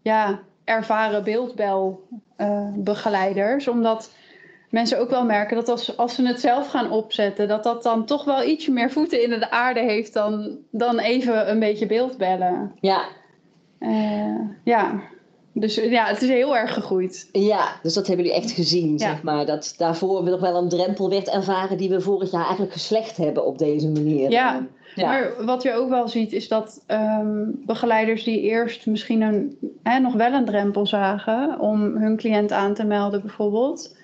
ja, 0.01 0.39
ervaren 0.63 1.23
beeldbelbegeleiders. 1.23 3.67
omdat 3.67 4.15
mensen 4.69 4.99
ook 4.99 5.09
wel 5.09 5.25
merken 5.25 5.55
dat 5.55 5.69
als, 5.69 5.97
als 5.97 6.15
ze 6.15 6.27
het 6.27 6.39
zelf 6.39 6.69
gaan 6.69 6.91
opzetten, 6.91 7.47
dat 7.47 7.63
dat 7.63 7.83
dan 7.83 8.05
toch 8.05 8.25
wel 8.25 8.43
ietsje 8.43 8.71
meer 8.71 8.91
voeten 8.91 9.23
in 9.23 9.29
de 9.29 9.51
aarde 9.51 9.79
heeft 9.79 10.13
dan, 10.13 10.57
dan 10.71 10.99
even 10.99 11.49
een 11.49 11.59
beetje 11.59 11.85
beeldbellen. 11.85 12.71
Ja, 12.79 13.05
Eh, 13.79 14.39
ja, 14.63 15.01
dus 15.57 15.75
ja, 15.75 16.05
het 16.05 16.21
is 16.21 16.29
heel 16.29 16.57
erg 16.57 16.73
gegroeid. 16.73 17.29
ja, 17.31 17.67
dus 17.83 17.93
dat 17.93 18.07
hebben 18.07 18.25
jullie 18.25 18.41
echt 18.41 18.51
gezien, 18.51 18.91
Ja. 18.91 18.97
zeg 18.97 19.23
maar. 19.23 19.45
Dat 19.45 19.73
daarvoor 19.77 20.23
nog 20.23 20.39
wel 20.39 20.55
een 20.55 20.69
drempel 20.69 21.09
werd 21.09 21.29
ervaren 21.29 21.77
die 21.77 21.89
we 21.89 22.01
vorig 22.01 22.31
jaar 22.31 22.41
eigenlijk 22.43 22.73
geslecht 22.73 23.17
hebben 23.17 23.45
op 23.45 23.57
deze 23.57 23.89
manier. 23.89 24.29
Ja. 24.29 24.65
Ja. 24.95 25.07
Maar 25.07 25.45
wat 25.45 25.63
je 25.63 25.73
ook 25.73 25.89
wel 25.89 26.07
ziet 26.07 26.33
is 26.33 26.47
dat 26.47 26.81
ehm, 26.85 27.43
begeleiders 27.65 28.23
die 28.23 28.41
eerst 28.41 28.85
misschien 28.85 29.21
een, 29.21 29.57
hè, 29.83 29.99
nog 29.99 30.13
wel 30.13 30.33
een 30.33 30.45
drempel 30.45 30.85
zagen 30.87 31.59
om 31.59 31.81
hun 31.97 32.17
cliënt 32.17 32.51
aan 32.51 32.73
te 32.73 32.83
melden 32.83 33.21
bijvoorbeeld. 33.21 33.95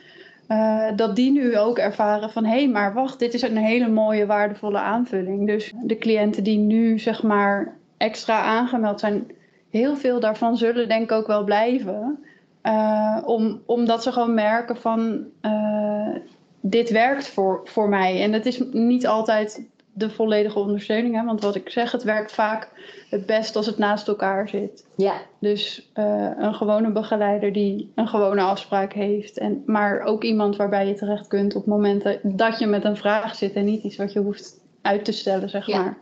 eh, 0.48 0.88
dat 0.96 1.16
die 1.16 1.32
nu 1.32 1.58
ook 1.58 1.78
ervaren 1.78 2.30
van 2.30 2.46
hé, 2.46 2.58
hey, 2.58 2.68
maar 2.70 2.94
wacht, 2.94 3.20
dit 3.20 3.34
is 3.34 3.42
een 3.42 3.58
hele 3.58 3.88
mooie, 3.90 4.26
waardevolle 4.26 4.78
aanvulling. 4.80 5.48
Dus 5.48 5.72
de 5.84 5.98
cliënten 5.98 6.44
die 6.44 6.58
nu 6.58 7.00
zeg 7.00 7.24
maar 7.24 7.78
extra 7.98 8.42
aangemeld 8.42 9.00
zijn, 9.00 9.28
heel 9.72 9.96
veel 9.96 10.20
daarvan 10.20 10.58
zullen 10.58 10.88
denk 10.88 11.04
ik 11.04 11.12
ook 11.12 11.28
wel 11.28 11.44
blijven. 11.44 12.24
Eh, 12.62 13.18
om, 13.26 13.62
omdat 13.66 14.04
ze 14.04 14.12
gewoon 14.12 14.34
merken 14.34 14.78
van 14.78 15.26
eh, 15.42 16.16
dit 16.62 16.90
werkt 16.90 17.28
voor, 17.30 17.62
voor 17.64 17.90
mij. 17.90 18.24
En 18.24 18.34
het 18.34 18.46
is 18.46 18.62
niet 18.72 19.08
altijd 19.08 19.70
de 19.94 20.10
volledige 20.10 20.60
ondersteuning. 20.60 21.16
Hè? 21.16 21.26
Want 21.26 21.42
wat 21.42 21.56
ik 21.56 21.70
zeg, 21.70 21.92
het 21.92 22.04
werkt 22.04 22.32
vaak 22.32 22.70
het 23.10 23.26
best 23.26 23.56
als 23.56 23.66
het 23.66 23.78
naast 23.78 24.08
elkaar 24.08 24.50
zit. 24.50 24.86
ja, 24.96 25.14
Dus 25.40 25.90
eh, 25.94 26.30
een 26.38 26.54
gewone 26.54 26.92
begeleider 26.92 27.54
die 27.54 27.92
een 27.96 28.08
gewone 28.08 28.42
afspraak 28.42 28.94
heeft. 28.94 29.38
En, 29.38 29.64
maar 29.66 30.02
ook 30.02 30.24
iemand 30.24 30.56
waarbij 30.56 30.88
je 30.88 30.94
terecht 30.94 31.28
kunt 31.28 31.56
op 31.56 31.66
momenten 31.66 32.20
dat 32.24 32.60
je 32.60 32.68
met 32.68 32.84
een 32.84 32.98
vraag 32.98 33.36
zit 33.36 33.54
en 33.54 33.66
niet 33.66 33.84
iets 33.84 33.98
wat 33.98 34.14
je 34.14 34.20
hoeft 34.20 34.60
uit 34.82 35.06
te 35.06 35.12
stellen, 35.12 35.50
zeg 35.50 35.66
Ja. 35.66 35.78
maar. 35.82 35.98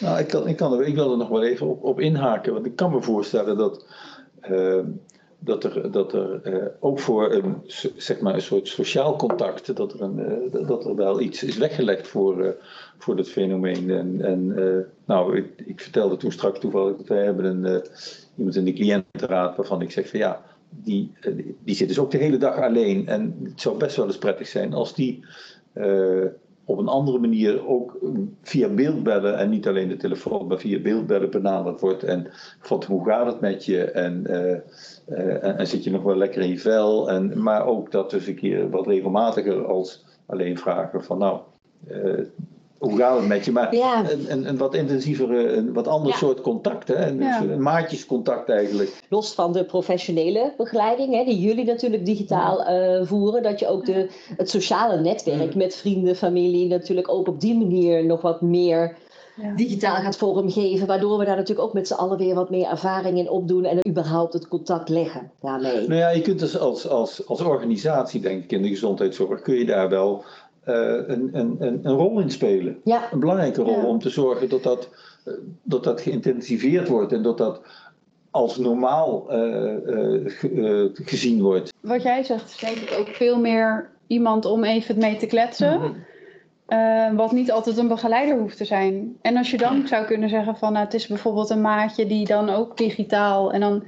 Nou, 0.00 0.18
ik, 0.18 0.28
kan, 0.28 0.48
ik, 0.48 0.56
kan 0.56 0.72
er, 0.72 0.86
ik 0.86 0.94
wil 0.94 1.10
er 1.10 1.16
nog 1.16 1.28
wel 1.28 1.42
even 1.42 1.66
op, 1.66 1.84
op 1.84 2.00
inhaken. 2.00 2.52
Want 2.52 2.66
ik 2.66 2.76
kan 2.76 2.90
me 2.90 3.02
voorstellen 3.02 3.56
dat, 3.56 3.86
eh, 4.40 4.78
dat 5.38 5.64
er, 5.64 5.90
dat 5.90 6.12
er 6.12 6.42
eh, 6.42 6.66
ook 6.80 6.98
voor 6.98 7.32
een, 7.32 7.56
zeg 7.96 8.20
maar 8.20 8.34
een 8.34 8.42
soort 8.42 8.68
sociaal 8.68 9.16
contact, 9.16 9.76
dat 9.76 9.92
er, 9.92 10.02
een, 10.02 10.18
eh, 10.18 10.66
dat 10.66 10.84
er 10.84 10.94
wel 10.94 11.20
iets 11.20 11.42
is 11.42 11.56
weggelegd 11.56 12.08
voor, 12.08 12.44
eh, 12.44 12.50
voor 12.98 13.16
dat 13.16 13.28
fenomeen. 13.28 13.90
En, 13.90 14.20
en 14.20 14.54
nou, 15.04 15.36
ik, 15.36 15.46
ik 15.66 15.80
vertelde 15.80 16.16
toen 16.16 16.32
straks 16.32 16.58
toevallig 16.58 16.96
dat 16.96 17.06
wij 17.06 17.24
hebben 17.24 17.44
een, 17.44 17.82
iemand 18.36 18.56
in 18.56 18.64
de 18.64 18.72
cliëntenraad 18.72 19.56
waarvan 19.56 19.82
ik 19.82 19.90
zeg 19.90 20.08
van 20.08 20.18
ja, 20.18 20.42
die, 20.70 21.12
die 21.64 21.74
zit 21.74 21.88
dus 21.88 21.98
ook 21.98 22.10
de 22.10 22.18
hele 22.18 22.38
dag 22.38 22.56
alleen. 22.56 23.08
En 23.08 23.36
het 23.42 23.60
zou 23.60 23.76
best 23.76 23.96
wel 23.96 24.06
eens 24.06 24.18
prettig 24.18 24.46
zijn 24.46 24.72
als 24.72 24.94
die 24.94 25.24
op 26.68 26.78
een 26.78 26.88
andere 26.88 27.18
manier 27.18 27.66
ook 27.68 27.98
eh, 28.02 28.08
via 28.42 28.68
beeldbellen 28.68 29.38
en 29.38 29.50
niet 29.50 29.68
alleen 29.68 29.88
de 29.88 29.96
telefoon, 29.96 30.46
maar 30.46 30.58
via 30.58 30.78
beeldbellen 30.80 31.30
benaderd 31.30 31.80
wordt. 31.80 32.02
En 32.02 32.26
van 32.60 32.82
hoe 32.86 33.04
gaat 33.04 33.26
het 33.26 33.40
met 33.40 33.64
je? 33.64 33.84
En, 33.84 34.26
eh, 34.26 34.52
eh, 35.06 35.44
en, 35.44 35.58
en 35.58 35.66
zit 35.66 35.84
je 35.84 35.90
nog 35.90 36.02
wel 36.02 36.16
lekker 36.16 36.42
in 36.42 36.48
je 36.48 36.58
vel? 36.58 37.10
En, 37.10 37.42
maar 37.42 37.66
ook 37.66 37.90
dat 37.90 38.10
dus 38.10 38.26
een 38.26 38.34
keer 38.34 38.70
wat 38.70 38.86
regelmatiger 38.86 39.66
als 39.66 40.04
alleen 40.26 40.58
vragen 40.58 41.04
van 41.04 41.18
nou. 41.18 41.40
eh, 41.86 42.24
hoe 42.78 42.96
gaat 42.96 43.18
het 43.18 43.26
met 43.28 43.44
je? 43.44 43.52
Maar 43.52 43.74
Ja. 43.74 44.04
een, 44.10 44.32
een, 44.32 44.48
een 44.48 44.56
wat 44.58 44.74
intensiever, 44.74 45.30
een 45.56 45.72
wat 45.72 45.86
ander 45.88 46.10
Ja. 46.12 46.16
soort 46.16 46.40
contact. 46.40 46.88
Hè? 46.88 47.06
Een, 47.06 47.18
Ja. 47.20 47.40
een 47.42 47.62
maatjescontact 47.62 48.48
eigenlijk. 48.48 49.02
los 49.08 49.32
van 49.34 49.52
de 49.52 49.64
professionele 49.64 50.52
begeleiding, 50.56 51.14
hè, 51.14 51.24
die 51.24 51.40
jullie 51.40 51.64
natuurlijk 51.64 52.06
digitaal 52.06 52.62
eh, 52.64 53.06
voeren, 53.06 53.42
dat 53.42 53.58
je 53.58 53.66
ook 53.68 53.84
de, 53.86 54.08
het 54.36 54.50
sociale 54.50 55.00
netwerk 55.00 55.54
met 55.54 55.74
vrienden, 55.76 56.16
familie, 56.16 56.68
natuurlijk 56.68 57.08
ook 57.08 57.28
op 57.28 57.40
die 57.40 57.56
manier 57.58 58.04
nog 58.04 58.20
wat 58.20 58.40
meer 58.40 58.96
Ja. 59.42 59.54
digitaal 59.54 59.94
gaat 59.96 60.16
vormgeven, 60.16 60.86
waardoor 60.86 61.18
we 61.18 61.24
daar 61.24 61.36
natuurlijk 61.36 61.66
ook 61.68 61.74
met 61.74 61.86
z'n 61.88 61.94
allen 61.94 62.18
weer 62.18 62.34
wat 62.34 62.50
meer 62.50 62.66
ervaring 62.68 63.18
in 63.18 63.30
opdoen 63.30 63.64
en 63.64 63.88
überhaupt 63.88 64.32
het 64.32 64.48
contact 64.48 64.88
leggen 64.88 65.30
daarmee. 65.40 65.88
Nou 65.88 65.94
ja, 66.00 66.08
je 66.08 66.20
kunt 66.20 66.38
dus 66.38 66.58
als, 66.58 66.88
als, 66.88 67.26
als 67.26 67.40
organisatie, 67.40 68.20
denk 68.20 68.44
ik, 68.44 68.52
in 68.52 68.62
de 68.62 68.68
gezondheidszorg, 68.68 69.42
kun 69.42 69.54
je 69.54 69.64
daar 69.66 69.88
wel 69.88 70.24
eh, 70.24 70.47
een, 70.74 71.30
een, 71.32 71.56
een, 71.58 71.80
een 71.82 71.92
rol 71.92 72.20
in 72.20 72.30
spelen. 72.30 72.80
Ja, 72.84 73.08
Een 73.12 73.20
belangrijke 73.20 73.62
rol 73.62 73.76
Ja. 73.80 73.84
om 73.84 73.98
te 73.98 74.10
zorgen 74.10 74.48
dat 74.48 74.62
dat, 74.62 74.88
eh, 75.24 75.32
dat 75.62 75.84
dat 75.84 76.00
geïntensiveerd 76.00 76.88
wordt 76.88 77.12
en 77.12 77.22
dat 77.22 77.38
dat 77.38 77.60
als 78.30 78.56
normaal 78.56 79.30
eh, 79.30 79.74
eh, 79.74 80.20
ge- 80.24 80.90
eh, 80.94 81.06
gezien 81.06 81.42
wordt. 81.42 81.72
Wat 81.80 82.02
jij 82.02 82.22
zegt 82.22 82.50
is 82.50 82.58
denk 82.58 82.76
ik 82.76 82.96
ook 82.98 83.08
veel 83.08 83.38
meer 83.40 83.90
iemand 84.06 84.44
om 84.44 84.64
even 84.64 84.98
mee 84.98 85.16
te 85.16 85.26
kletsen. 85.26 85.80
Eh, 86.66 87.12
wat 87.16 87.32
niet 87.32 87.50
altijd 87.52 87.76
een 87.78 87.88
begeleider 87.88 88.38
hoeft 88.38 88.56
te 88.56 88.64
zijn. 88.64 89.16
En 89.22 89.36
als 89.36 89.50
je 89.50 89.56
dan 89.56 89.86
zou 89.86 90.04
kunnen 90.06 90.28
zeggen 90.28 90.56
van 90.56 90.72
nou, 90.72 90.84
het 90.84 90.94
is 90.94 91.06
bijvoorbeeld 91.06 91.50
een 91.50 91.60
maatje 91.60 92.06
die 92.06 92.26
dan 92.26 92.48
ook 92.50 92.76
digitaal 92.76 93.52
en 93.52 93.60
dan, 93.60 93.84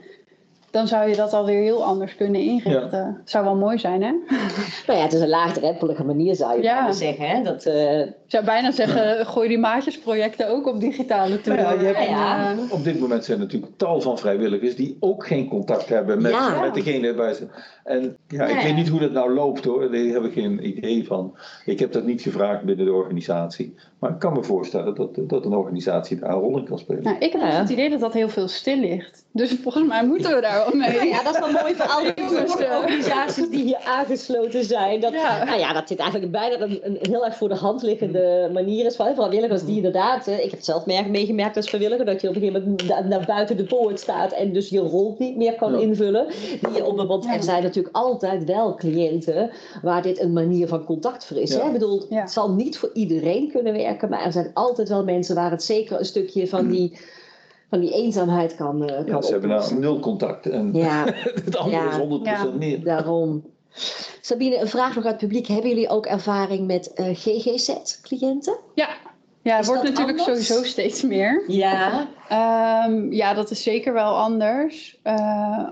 dan 0.70 0.88
zou 0.88 1.09
je 1.09 1.16
dat 1.16 1.33
alweer 1.33 1.62
heel 1.62 1.85
anders 1.85 2.16
kunnen 2.16 2.40
inrichten. 2.40 3.20
Zou 3.24 3.44
wel 3.44 3.54
mooi 3.56 3.78
zijn, 3.78 4.02
hè? 4.02 4.11
nou 4.87 4.98
ja, 4.98 5.04
het 5.04 5.12
is 5.12 5.20
een 5.20 5.28
laagdrempelige 5.28 6.04
manier 6.04 6.35
zou 6.35 6.56
je 6.56 6.62
Ja. 6.62 6.76
kunnen 6.76 6.94
zeggen. 6.94 7.28
Hè? 7.28 7.42
Dat, 7.42 7.64
eh, 7.64 8.00
Ik 8.00 8.37
zou 8.37 8.44
bijna 8.44 8.70
zeggen, 8.70 9.26
gooi 9.26 9.48
die 9.48 9.59
maatjesprojecten 9.59 10.48
ook 10.48 10.66
op 10.66 10.80
digitale. 10.80 11.38
Nou 11.44 11.59
ja, 11.59 11.72
je 11.72 11.85
hebt- 11.85 12.09
Ja. 12.09 12.50
eh, 12.52 12.59
Op 12.72 12.85
dit 12.85 13.00
moment 13.00 13.24
zijn 13.24 13.38
er 13.38 13.44
natuurlijk 13.44 13.72
tal 13.76 14.00
van 14.00 14.18
vrijwilligers 14.18 14.76
die 14.76 14.96
ook 15.00 15.26
geen 15.26 15.48
contact 15.48 15.88
hebben 15.88 16.22
met, 16.22 16.33
Ja. 16.33 16.61
met 16.61 16.74
degene 16.74 17.14
waar 17.14 17.35
ze. 17.35 17.46
En 17.85 18.16
ja, 18.28 18.44
ik 18.46 18.56
Ja. 18.56 18.62
weet 18.62 18.74
niet 18.74 18.88
hoe 18.88 19.00
dat 19.00 19.12
nou 19.12 19.35
loopt 19.35 19.64
hoor, 19.64 19.80
daar 19.92 20.00
heb 20.00 20.24
ik 20.24 20.33
geen 20.33 20.66
idee 20.66 21.06
van. 21.06 21.37
Ik 21.64 21.78
heb 21.78 21.92
dat 21.92 22.04
niet 22.04 22.22
gevraagd 22.22 22.62
binnen 22.64 22.85
de 22.87 22.92
organisatie. 22.92 23.74
Maar 23.98 24.11
ik 24.11 24.18
kan 24.18 24.33
me 24.33 24.42
voorstellen 24.42 24.94
dat, 24.94 25.09
dat 25.20 25.44
een 25.44 25.54
organisatie 25.54 26.18
daar 26.18 26.30
een 26.30 26.38
rol 26.40 26.59
in 26.59 26.64
kan 26.64 26.78
spelen. 26.78 27.02
nou, 27.02 27.16
ik 27.18 27.33
heb 27.33 27.40
Ja. 27.40 27.48
het 27.48 27.68
idee 27.70 27.90
dat 27.90 28.00
dat 28.00 28.12
heel 28.12 28.28
veel 28.28 28.48
stil 28.48 28.76
ligt. 28.76 29.24
Dus 29.33 29.56
volgens 29.62 29.87
mij 29.88 30.06
moeten 30.06 30.35
we 30.35 30.40
daar 30.40 30.60
Nou 30.73 31.07
ja, 31.07 31.23
dat 31.23 31.35
is 31.35 31.40
wel 31.40 31.51
mooi 31.62 31.75
voor 31.75 31.87
al 31.87 32.03
die 32.03 32.14
eh, 32.66 32.77
organisaties 32.79 33.49
die 33.51 33.64
hier 33.64 33.79
aangesloten 33.85 34.64
zijn. 34.64 35.01
Dat, 35.01 35.12
Ja. 35.12 35.44
Nou 35.44 35.59
ja, 35.59 35.73
dat 35.73 35.88
dit 35.88 35.99
eigenlijk 35.99 36.33
bijna 36.33 36.61
een, 36.61 36.81
een 36.83 36.99
heel 37.01 37.25
erg 37.25 37.37
voor 37.37 37.49
de 37.49 37.55
hand 37.55 37.83
liggende 37.83 38.51
manier 38.53 38.87
is. 38.87 38.96
Van 38.96 39.14
vrijwilligers 39.14 39.64
die 39.64 39.77
inderdaad, 39.77 40.27
hè, 40.27 40.35
ik 40.35 40.42
heb 40.42 40.51
het 40.51 40.64
zelf 40.64 40.87
meegemaakt 40.87 41.57
als 41.57 41.68
vrijwilliger, 41.68 42.05
dat 42.05 42.20
je 42.20 42.29
op 42.29 42.35
een 42.35 42.40
gegeven 42.40 42.62
moment 42.62 42.88
na- 42.88 43.01
naar 43.16 43.25
buiten 43.27 43.57
de 43.57 43.64
poort 43.64 44.01
staat 44.01 44.33
en 44.33 44.53
dus 44.53 44.68
je 44.68 44.79
rol 44.79 45.14
niet 45.18 45.37
meer 45.37 45.55
kan 45.55 45.73
Ja. 45.73 45.79
invullen. 45.79 46.27
Die 46.73 46.85
op, 46.87 46.96
want 47.09 47.27
er 47.27 47.42
zijn 47.42 47.62
natuurlijk 47.62 47.96
altijd 47.96 48.44
wel 48.44 48.75
cliënten 48.75 49.51
waar 49.83 50.03
dit 50.03 50.20
een 50.20 50.33
manier 50.33 50.68
van 50.68 50.85
contact 50.85 51.25
voor 51.25 51.37
is. 51.37 51.53
Ja. 51.53 51.61
Hè? 51.61 51.66
Ik 51.66 51.73
bedoel, 51.73 52.07
het 52.11 52.31
zal 52.31 52.51
niet 52.51 52.79
voor 52.79 52.90
iedereen 52.92 53.51
kunnen 53.51 53.73
werken, 53.73 54.09
maar 54.09 54.25
er 54.25 54.33
zijn 54.33 54.51
altijd 54.55 54.88
wel 54.88 55.05
mensen 55.05 55.35
waar 55.35 55.51
het 55.51 55.62
zeker 55.62 55.99
een 55.99 56.05
stukje 56.05 56.46
van 56.49 56.68
die, 56.68 56.99
van 57.70 57.80
die 57.80 57.92
eenzaamheid 57.92 58.56
kan, 58.56 58.88
eh, 58.88 58.96
kan 58.96 59.06
Ja, 59.06 59.22
ze 59.22 59.30
hebben 59.33 59.50
nou 59.50 59.74
nul 59.78 59.98
contact 60.00 60.46
en 60.46 60.70
Ja. 60.72 61.04
het 61.44 61.56
andere 61.56 61.83
Ja. 61.83 61.90
is 61.90 61.96
100% 61.96 62.52
Ja. 62.52 62.59
meer. 62.59 62.85
Daarom. 62.85 63.44
Sabine, 64.20 64.59
een 64.61 64.68
vraag 64.68 64.94
nog 64.94 65.04
uit 65.04 65.12
het 65.20 65.22
publiek. 65.22 65.46
Hebben 65.46 65.68
jullie 65.70 65.88
ook 65.88 66.06
ervaring 66.06 66.66
met 66.66 66.92
eh, 66.92 67.06
GGZ-cliënten? 67.12 68.56
Ja, 68.74 68.88
Ja, 69.42 69.56
het 69.56 69.66
wordt 69.66 69.83
natuurlijk 69.83 70.18
anders? 70.18 70.46
sowieso 70.46 70.68
steeds 70.68 71.02
meer. 71.02 71.44
Ja, 71.46 72.09
Ehm, 72.28 73.12
ja, 73.12 73.35
dat 73.35 73.50
is 73.50 73.62
zeker 73.62 73.92
wel 73.92 74.16
anders. 74.18 74.98
Eh, 75.02 75.68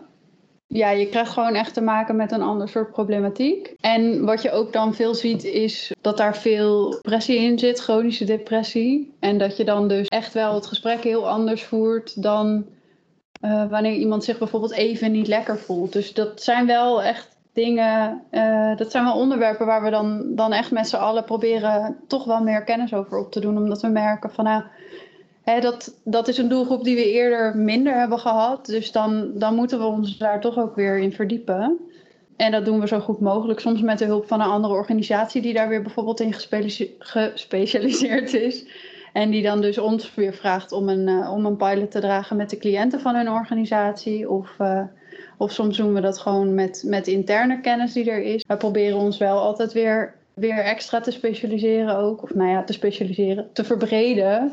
ja, 0.69 0.91
je 0.91 1.09
krijgt 1.09 1.33
gewoon 1.33 1.55
echt 1.55 1.75
te 1.75 1.81
maken 1.81 2.17
met 2.17 2.33
een 2.33 2.43
ander 2.43 2.69
soort 2.69 2.91
problematiek. 2.91 3.75
En 3.81 4.25
wat 4.25 4.43
je 4.43 4.51
ook 4.51 4.73
dan 4.73 4.95
veel 4.95 5.15
ziet 5.15 5.45
is 5.45 5.93
dat 6.01 6.17
daar 6.17 6.37
veel 6.37 6.91
depressie 6.91 7.39
in 7.39 7.59
zit, 7.59 7.81
chronische 7.81 8.25
depressie. 8.25 9.17
En 9.21 9.39
dat 9.39 9.57
je 9.57 9.65
dan 9.65 9.89
dus 9.89 10.07
echt 10.07 10.33
wel 10.33 10.55
het 10.55 10.67
gesprek 10.67 11.03
heel 11.03 11.29
anders 11.29 11.65
voert 11.65 12.23
dan 12.23 12.67
eh, 13.41 13.71
wanneer 13.71 13.95
iemand 13.95 14.25
zich 14.25 14.39
bijvoorbeeld 14.39 14.73
even 14.73 15.13
niet 15.13 15.27
lekker 15.27 15.59
voelt. 15.59 15.93
Dus 15.93 16.15
dat 16.15 16.43
zijn 16.43 16.67
wel 16.67 17.03
echt 17.03 17.37
dingen, 17.53 18.23
eh, 18.31 18.77
dat 18.77 18.91
zijn 18.91 19.05
wel 19.05 19.19
onderwerpen 19.19 19.67
waar 19.67 19.83
we 19.83 19.91
dan, 19.91 20.35
dan 20.35 20.53
echt 20.53 20.71
met 20.71 20.89
z'n 20.89 20.97
allen 20.97 21.25
proberen 21.25 21.97
toch 22.07 22.25
wel 22.25 22.43
meer 22.43 22.65
kennis 22.65 22.95
over 22.95 23.19
op 23.19 23.33
te 23.33 23.41
doen. 23.41 23.57
Omdat 23.57 23.81
we 23.81 23.89
merken 23.89 24.31
van 24.31 24.45
nou, 24.45 24.63
dat, 25.57 25.95
dat 26.05 26.29
is 26.29 26.39
een 26.39 26.49
doelgroep 26.49 26.85
die 26.85 26.97
we 26.97 27.13
eerder 27.13 27.57
minder 27.57 27.99
hebben 27.99 28.19
gehad. 28.19 28.67
Dus 28.67 28.93
dan, 28.93 29.31
dan 29.35 29.55
moeten 29.55 29.79
we 29.79 29.85
ons 29.85 30.19
daar 30.19 30.41
toch 30.41 30.59
ook 30.59 30.75
weer 30.75 30.99
in 30.99 31.13
verdiepen. 31.13 31.79
En 32.37 32.53
dat 32.53 32.65
doen 32.65 32.81
we 32.81 32.87
zo 32.87 33.01
goed 33.01 33.21
mogelijk. 33.21 33.61
Soms 33.61 33.81
met 33.81 33.99
de 33.99 34.05
hulp 34.05 34.27
van 34.27 34.41
een 34.41 34.49
andere 34.49 34.75
organisatie 34.75 35.43
die 35.43 35.55
daar 35.55 35.69
weer 35.69 35.83
bijvoorbeeld 35.83 36.21
in 36.21 36.33
gespecia- 36.33 36.87
gespecialiseerd 36.99 38.35
is. 38.35 38.65
En 39.13 39.31
die 39.31 39.43
dan 39.43 39.61
dus 39.61 39.79
ons 39.79 40.15
weer 40.15 40.35
vraagt 40.35 40.73
om 40.73 40.89
een, 40.89 41.09
eh, 41.09 41.33
om 41.33 41.47
een 41.47 41.57
pilot 41.57 41.91
te 41.91 42.01
dragen 42.01 42.37
met 42.37 42.51
de 42.51 42.59
cliënten 42.59 43.01
van 43.01 43.15
hun 43.15 43.31
organisatie. 43.31 44.31
Of, 44.31 44.55
eh, 44.59 44.83
of 45.37 45.53
soms 45.53 45.77
doen 45.77 45.95
we 45.95 46.01
dat 46.01 46.19
gewoon 46.19 46.55
met, 46.55 46.83
met 46.87 47.07
interne 47.07 47.61
kennis 47.61 47.93
die 47.93 48.11
er 48.11 48.23
is. 48.23 48.45
We 48.47 48.57
proberen 48.57 48.99
ons 48.99 49.19
wel 49.19 49.39
altijd 49.39 49.73
weer, 49.73 50.15
weer 50.35 50.59
extra 50.59 51.01
te 51.01 51.11
specialiseren 51.11 51.97
ook. 51.97 52.23
Of 52.23 52.35
nou 52.35 52.51
ja, 52.51 52.65
te 52.65 52.73
specialiseren, 52.73 53.49
te 53.53 53.65
verbreden 53.65 54.53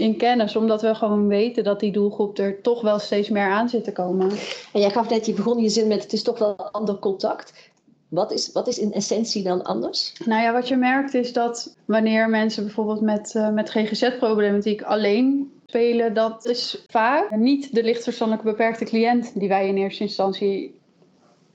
in 0.00 0.16
kennis. 0.16 0.56
Omdat 0.56 0.82
we 0.82 0.94
gewoon 0.94 1.26
weten 1.26 1.64
dat 1.64 1.80
die 1.80 1.92
doelgroep 1.92 2.38
er 2.38 2.60
toch 2.60 2.82
wel 2.82 2.98
steeds 2.98 3.28
meer 3.28 3.50
aan 3.50 3.68
zit 3.68 3.84
te 3.84 3.92
komen. 3.92 4.30
en 4.72 4.80
jij 4.80 4.90
gaf 4.90 5.08
net, 5.08 5.26
je 5.26 5.32
begon 5.32 5.62
je 5.62 5.68
zin 5.68 5.88
met 5.88 6.02
het 6.02 6.12
is 6.12 6.22
toch 6.22 6.38
wel 6.38 6.56
ander 6.56 6.98
contact. 6.98 7.70
Wat 8.08 8.32
is, 8.32 8.52
wat 8.52 8.68
is 8.68 8.78
in 8.78 8.92
essentie 8.92 9.42
dan 9.42 9.62
anders? 9.62 10.14
Nou 10.24 10.42
ja, 10.42 10.52
wat 10.52 10.68
je 10.68 10.76
merkt 10.76 11.14
is 11.14 11.32
dat 11.32 11.76
wanneer 11.84 12.28
mensen 12.28 12.64
bijvoorbeeld 12.64 13.00
met, 13.00 13.34
eh, 13.34 13.50
met 13.50 13.70
GGZ-problematiek 13.70 14.82
alleen 14.82 15.52
spelen, 15.66 16.14
dat 16.14 16.46
is 16.46 16.84
vaak 16.88 17.36
niet 17.36 17.74
de 17.74 17.82
lichtverstandelijk 17.82 18.44
beperkte 18.44 18.84
cliënt 18.84 19.38
die 19.38 19.48
wij 19.48 19.68
in 19.68 19.76
eerste 19.76 20.02
instantie 20.02 20.78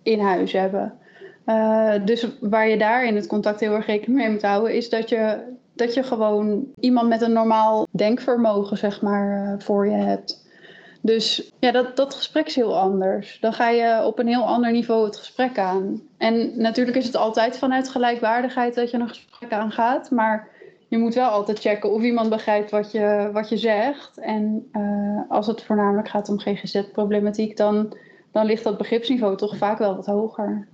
in 0.03 0.19
huis 0.19 0.51
hebben. 0.51 0.97
Eh, 1.45 1.93
dus 2.05 2.27
waar 2.39 2.69
je 2.69 2.77
daar 2.77 3.05
in 3.05 3.15
het 3.15 3.27
contact 3.27 3.59
heel 3.59 3.73
erg 3.73 3.85
rekening 3.85 4.19
mee 4.19 4.29
moet 4.29 4.41
houden, 4.41 4.75
is 4.75 4.89
dat 4.89 5.09
je, 5.09 5.39
dat 5.75 5.93
je 5.93 6.03
gewoon 6.03 6.65
iemand 6.79 7.09
met 7.09 7.21
een 7.21 7.33
normaal 7.33 7.87
denkvermogen, 7.91 8.77
zeg 8.77 9.01
maar, 9.01 9.53
eh, 9.53 9.59
voor 9.65 9.87
je 9.87 9.95
hebt. 9.95 10.43
Dus 11.01 11.51
ja, 11.59 11.71
dat, 11.71 11.95
dat 11.95 12.13
gesprek 12.13 12.47
is 12.47 12.55
heel 12.55 12.77
anders. 12.77 13.37
Dan 13.39 13.53
ga 13.53 13.69
je 13.69 14.05
op 14.05 14.19
een 14.19 14.27
heel 14.27 14.45
ander 14.47 14.71
niveau 14.71 15.05
het 15.05 15.17
gesprek 15.17 15.57
aan. 15.57 16.01
En 16.17 16.61
natuurlijk 16.61 16.97
is 16.97 17.05
het 17.05 17.15
altijd 17.15 17.57
vanuit 17.57 17.89
gelijkwaardigheid 17.89 18.75
dat 18.75 18.91
je 18.91 18.97
een 18.97 19.07
gesprek 19.07 19.51
aangaat. 19.51 20.11
Maar 20.11 20.49
je 20.87 20.97
moet 20.97 21.13
wel 21.13 21.29
altijd 21.29 21.59
checken 21.59 21.91
of 21.91 22.01
iemand 22.01 22.29
begrijpt 22.29 22.71
wat 22.71 22.91
je, 22.91 23.29
wat 23.33 23.49
je 23.49 23.57
zegt. 23.57 24.17
En 24.17 24.67
eh, 24.71 25.21
als 25.29 25.47
het 25.47 25.63
voornamelijk 25.63 26.09
gaat 26.09 26.29
om 26.29 26.39
GGZ-problematiek, 26.39 27.57
dan, 27.57 27.97
dan 28.31 28.45
ligt 28.45 28.63
dat 28.63 28.77
begripsniveau 28.77 29.37
toch 29.37 29.57
vaak 29.57 29.77
wel 29.77 29.95
wat 29.95 30.05
hoger. 30.05 30.67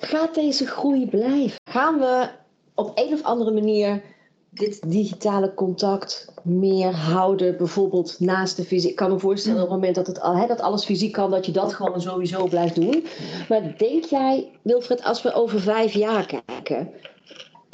Gaat 0.00 0.34
deze 0.34 0.66
groei 0.66 1.08
blijven? 1.08 1.56
Gaan 1.70 1.98
we 1.98 2.28
op 2.74 2.92
een 2.94 3.12
of 3.12 3.22
andere 3.22 3.52
manier 3.52 4.02
dit 4.50 4.90
digitale 4.90 5.54
contact 5.54 6.32
meer 6.42 6.92
houden, 6.94 7.56
bijvoorbeeld 7.56 8.20
naast 8.20 8.56
de 8.56 8.64
fysiek? 8.64 8.90
Ik 8.90 8.96
kan 8.96 9.10
me 9.10 9.18
voorstellen 9.18 9.62
op 9.62 9.68
het 9.68 9.74
moment 9.74 9.94
dat, 9.94 10.06
het, 10.06 10.22
hè, 10.22 10.46
dat 10.46 10.60
alles 10.60 10.84
fysiek 10.84 11.12
kan, 11.12 11.30
dat 11.30 11.46
je 11.46 11.52
dat 11.52 11.74
gewoon 11.74 12.00
sowieso 12.00 12.46
blijft 12.46 12.74
doen. 12.74 13.04
Maar 13.48 13.74
denk 13.78 14.04
jij, 14.04 14.50
Wilfred, 14.62 15.04
als 15.04 15.22
we 15.22 15.32
over 15.32 15.60
vijf 15.60 15.92
jaar 15.92 16.42
kijken, 16.46 16.90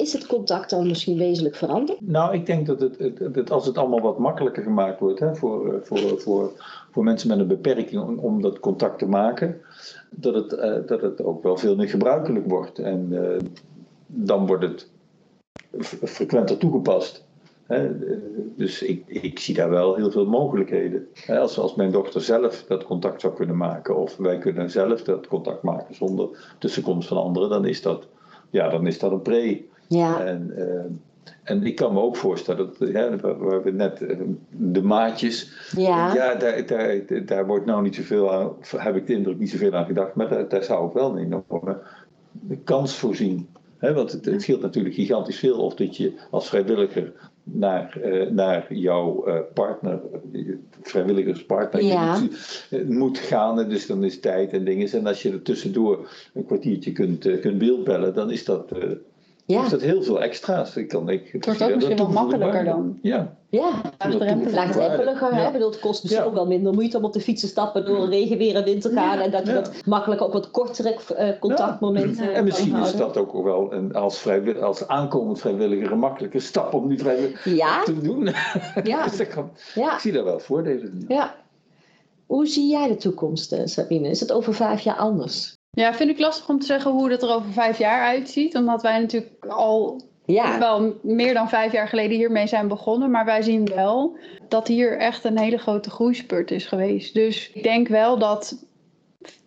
is 0.01 0.13
het 0.13 0.25
contact 0.25 0.69
dan 0.69 0.87
misschien 0.87 1.17
wezenlijk 1.17 1.55
veranderd? 1.55 2.01
Nou, 2.01 2.33
ik 2.33 2.45
denk 2.45 2.67
dat 2.67 2.79
het, 2.79 2.97
het, 3.33 3.51
als 3.51 3.65
het 3.65 3.77
allemaal 3.77 4.01
wat 4.01 4.19
makkelijker 4.19 4.63
gemaakt 4.63 4.99
wordt 4.99 5.19
hè, 5.19 5.35
voor, 5.35 5.73
eh, 5.73 5.79
voor, 5.83 6.19
voor, 6.19 6.51
voor 6.91 7.03
mensen 7.03 7.27
met 7.27 7.39
een 7.39 7.47
beperking 7.47 8.01
om, 8.01 8.19
om 8.19 8.41
dat 8.41 8.59
contact 8.59 8.99
te 8.99 9.05
maken, 9.05 9.61
dat 10.09 10.33
het, 10.33 10.53
eh, 10.53 10.77
dat 10.85 11.01
het 11.01 11.23
ook 11.23 11.43
wel 11.43 11.57
veel 11.57 11.75
meer 11.75 11.89
gebruikelijk 11.89 12.49
wordt. 12.49 12.79
En 12.79 13.07
eh, 13.11 13.45
dan 14.05 14.47
wordt 14.47 14.63
het 14.63 14.90
frequenter 15.79 16.57
toegepast. 16.57 17.23
Dus 18.55 18.81
ik, 18.81 19.03
ik 19.07 19.39
zie 19.39 19.55
daar 19.55 19.69
wel 19.69 19.95
heel 19.95 20.11
veel 20.11 20.25
mogelijkheden. 20.25 21.07
Als, 21.27 21.59
als 21.59 21.75
mijn 21.75 21.91
dochter 21.91 22.21
zelf 22.21 22.65
dat 22.67 22.83
contact 22.83 23.21
zou 23.21 23.33
kunnen 23.33 23.57
maken, 23.57 23.97
of 23.97 24.17
wij 24.17 24.37
kunnen 24.37 24.69
zelf 24.69 25.03
dat 25.03 25.27
contact 25.27 25.63
maken 25.63 25.95
zonder 25.95 26.55
tussenkomst 26.59 27.07
van 27.07 27.17
anderen, 27.17 27.49
dan 27.49 27.65
is 27.65 27.81
dat, 27.81 28.07
ja, 28.49 28.69
dan 28.69 28.87
is 28.87 28.99
dat 28.99 29.11
een 29.11 29.21
pre. 29.21 29.65
Ja, 29.87 30.23
En, 30.25 30.51
eh, 30.55 30.83
en 31.43 31.63
ik 31.63 31.75
kan 31.75 31.93
me 31.93 32.01
ook 32.01 32.15
voorstellen, 32.15 32.73
dat, 32.79 33.21
waar 33.21 33.37
waar 33.37 33.63
we 33.63 33.71
net 33.71 34.01
eh, 34.01 34.17
de 34.49 34.81
maatjes, 34.81 35.51
ja. 35.75 36.13
ja, 36.13 36.35
daar, 36.35 36.65
daar, 36.65 37.25
daar 37.25 37.47
wordt 37.47 37.65
nou 37.65 37.81
niet 37.81 37.95
zoveel 37.95 38.33
aan, 38.33 38.51
heb 38.77 38.95
ik 38.95 39.07
de 39.07 39.13
indruk, 39.13 39.39
niet 39.39 39.49
zoveel 39.49 39.73
aan 39.73 39.85
gedacht, 39.85 40.15
maar 40.15 40.29
daar, 40.29 40.49
daar 40.49 40.63
zou 40.63 40.87
ik 40.87 40.93
wel 40.93 41.11
een 41.11 41.17
enorme 41.17 41.79
kans 42.63 42.95
voor 42.95 43.15
zien. 43.15 43.47
Want 43.81 44.11
het, 44.11 44.25
het 44.25 44.41
scheelt 44.41 44.61
natuurlijk 44.61 44.95
gigantisch 44.95 45.39
veel 45.39 45.57
of 45.57 45.75
dat 45.75 45.97
je 45.97 46.13
als 46.29 46.49
vrijwilliger 46.49 47.13
naar, 47.43 47.97
eh, 48.01 48.29
naar 48.29 48.73
jouw 48.73 49.25
eh, 49.25 49.39
partner, 49.53 50.01
eh, 50.33 50.41
vrijwilligerspartner, 50.81 51.83
Ja. 51.83 52.19
moet, 52.19 52.87
moet 52.89 53.17
gaan. 53.17 53.59
En 53.59 53.69
dus 53.69 53.87
dan 53.87 54.03
is 54.03 54.19
tijd 54.19 54.51
en 54.53 54.65
dingen. 54.65 54.91
En 54.91 55.07
als 55.07 55.21
je 55.21 55.31
er 55.31 55.41
tussendoor 55.41 56.09
een 56.33 56.45
kwartiertje 56.45 56.91
kunt, 56.91 57.39
kunt 57.39 57.57
beeldbellen, 57.57 58.13
dan 58.13 58.31
is 58.31 58.45
dat, 58.45 58.71
Ja, 59.45 59.63
is 59.63 59.69
dat 59.69 59.81
heel 59.81 60.03
veel 60.03 60.21
extra's. 60.21 60.75
Ik 60.75 60.87
kan, 60.87 61.09
ik, 61.09 61.29
Het 61.31 61.45
wordt 61.45 61.63
ook 61.63 61.75
misschien 61.75 61.97
wel 61.97 62.07
makkelijker 62.09 62.65
dan. 62.65 62.99
Ja. 63.01 63.35
ja. 63.49 63.69
Laagdrempeliger? 63.99 65.35
Ja. 65.35 65.51
Bedoel, 65.51 65.69
het 65.69 65.79
kost 65.79 66.03
misschien 66.03 66.23
Ja. 66.23 66.29
ook 66.29 66.35
wel 66.35 66.47
minder 66.47 66.73
moeite 66.73 66.97
om 66.97 67.03
op 67.03 67.13
de 67.13 67.19
fiets 67.21 67.41
te 67.41 67.47
stappen 67.47 67.85
door 67.85 68.09
regen, 68.09 68.37
weer 68.37 68.55
en 68.55 68.63
wind 68.63 68.81
te 68.81 68.89
gaan. 68.89 69.19
En 69.19 69.31
dat 69.31 69.45
je 69.45 69.51
Ja. 69.53 69.61
dat 69.61 69.85
makkelijk 69.85 70.21
ook 70.21 70.33
wat 70.33 70.51
kortere 70.51 70.95
eh, 71.15 71.39
contactmomenten 71.39 72.27
En 72.27 72.33
kan 72.33 72.43
misschien 72.43 72.75
is 72.75 72.95
dat 72.95 73.17
ook 73.17 73.43
wel 73.43 73.73
een, 73.73 73.93
als, 73.93 74.17
vrijwilliger, 74.17 74.65
als 74.65 74.87
aankomend 74.87 75.39
vrijwilliger 75.39 75.91
een 75.91 75.99
makkelijke 75.99 76.39
stap 76.39 76.73
om 76.73 76.87
die 76.87 76.99
vrijwilliger 76.99 77.53
Ja, 77.55 77.83
te 77.83 78.01
doen. 78.01 78.29
ja, 78.83 79.03
Dus 79.03 79.17
dat 79.17 79.27
kan- 79.27 79.51
ja, 79.75 79.93
ik 79.93 79.99
zie 79.99 80.11
daar 80.11 80.23
wel 80.23 80.39
voordelen 80.39 80.83
in. 80.91 81.05
ja. 81.07 81.35
Hoe 82.25 82.47
zie 82.47 82.69
jij 82.69 82.87
de 82.87 82.95
toekomst, 82.95 83.51
eh, 83.51 83.61
Sabine? 83.65 84.09
Is 84.09 84.19
het 84.19 84.31
over 84.31 84.53
vijf 84.53 84.81
jaar 84.81 84.95
anders? 84.95 85.57
Ja, 85.73 85.93
vind 85.93 86.09
ik 86.09 86.19
lastig 86.19 86.49
om 86.49 86.59
te 86.59 86.65
zeggen 86.65 86.91
hoe 86.91 87.09
dat 87.09 87.23
er 87.23 87.29
over 87.29 87.51
vijf 87.51 87.77
jaar 87.77 88.01
uitziet. 88.01 88.55
Omdat 88.55 88.81
wij 88.81 88.99
natuurlijk 88.99 89.45
al 89.47 90.01
Ja, 90.25 90.59
wel 90.59 90.95
meer 91.01 91.33
dan 91.33 91.49
vijf 91.49 91.71
jaar 91.71 91.87
geleden 91.87 92.17
hiermee 92.17 92.47
zijn 92.47 92.67
begonnen. 92.67 93.11
Maar 93.11 93.25
wij 93.25 93.41
zien 93.41 93.65
wel 93.65 94.17
dat 94.47 94.67
hier 94.67 94.97
echt 94.97 95.23
een 95.23 95.39
hele 95.39 95.57
grote 95.57 95.89
groeispurt 95.89 96.51
is 96.51 96.65
geweest. 96.65 97.13
Dus 97.13 97.51
ik 97.53 97.63
denk 97.63 97.87
wel 97.87 98.17
dat 98.17 98.65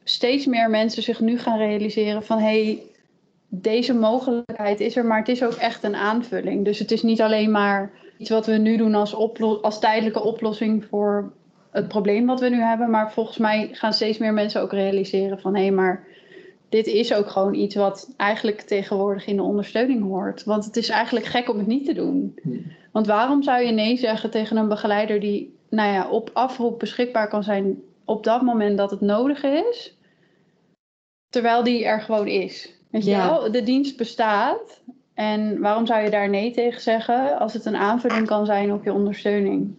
steeds 0.05 0.47
meer 0.47 0.71
mensen 0.71 1.03
zich 1.03 1.21
nu 1.21 1.39
gaan 1.39 1.59
realiseren 1.59 2.23
van... 2.23 2.39
hé, 2.39 2.45
hey, 2.45 2.83
deze 3.49 3.95
mogelijkheid 3.95 4.81
is 4.81 4.97
er, 4.97 5.05
maar 5.05 5.19
het 5.19 5.29
is 5.29 5.43
ook 5.43 5.55
echt 5.55 5.83
een 5.83 5.97
aanvulling. 5.97 6.65
Dus 6.65 6.79
het 6.79 6.91
is 6.91 7.03
niet 7.03 7.21
alleen 7.21 7.51
maar 7.51 7.93
iets 8.19 8.31
wat 8.31 8.47
we 8.47 8.53
nu 8.53 8.77
doen 8.77 8.95
als, 8.95 9.15
als 9.63 9.81
tijdelijke 9.81 10.23
oplossing 10.23 10.85
voor 10.85 11.33
het 11.71 11.89
probleem 11.89 12.27
wat 12.27 12.41
we 12.41 12.49
nu 12.49 12.61
hebben. 12.61 12.91
Maar 12.91 13.13
volgens 13.13 13.39
mij 13.39 13.69
gaan 13.73 13.93
steeds 13.93 14.19
meer 14.19 14.33
mensen 14.33 14.63
ook 14.63 14.73
realiseren 14.73 15.41
van... 15.41 15.55
hé, 15.55 15.63
hey, 15.63 15.71
maar 15.71 16.13
dit 16.75 16.87
is 16.87 17.15
ook 17.15 17.29
gewoon 17.31 17.55
iets 17.55 17.75
wat 17.75 18.15
eigenlijk 18.17 18.61
tegenwoordig 18.61 19.27
in 19.27 19.37
de 19.37 19.43
ondersteuning 19.43 20.03
hoort. 20.03 20.45
Want 20.45 20.65
het 20.65 20.77
is 20.77 20.89
eigenlijk 20.89 21.27
gek 21.27 21.49
om 21.49 21.59
het 21.59 21.67
niet 21.67 21.85
te 21.87 21.93
doen. 21.93 22.39
Hmm. 22.43 22.63
Want 22.93 23.07
waarom 23.07 23.43
zou 23.43 23.63
je 23.63 23.73
nee 23.73 23.97
zeggen 23.97 24.31
tegen 24.31 24.57
een 24.57 24.69
begeleider 24.69 25.21
die 25.21 25.57
nou 25.71 25.93
ja, 25.93 26.09
op 26.11 26.31
afroep 26.33 26.79
beschikbaar 26.79 27.29
kan 27.29 27.43
zijn 27.43 27.83
op 28.05 28.25
dat 28.25 28.43
moment 28.43 28.79
dat 28.79 28.91
het 28.91 29.01
nodig 29.01 29.43
is, 29.43 29.99
terwijl 31.29 31.63
die 31.63 31.85
er 31.85 32.01
gewoon 32.01 32.29
is? 32.29 32.73
Weet 32.91 33.05
je 33.05 33.11
Ja. 33.11 33.29
wel, 33.29 33.53
de 33.53 33.63
dienst 33.63 33.97
bestaat. 33.97 34.83
En 35.15 35.61
waarom 35.61 35.87
zou 35.87 36.03
je 36.05 36.11
daar 36.11 36.29
nee 36.29 36.51
tegen 36.51 36.81
zeggen 36.81 37.39
als 37.39 37.53
het 37.53 37.65
een 37.65 37.77
aanvulling 37.77 38.27
kan 38.27 38.47
zijn 38.47 38.73
op 38.73 38.85
je 38.85 38.93
ondersteuning? 38.93 39.77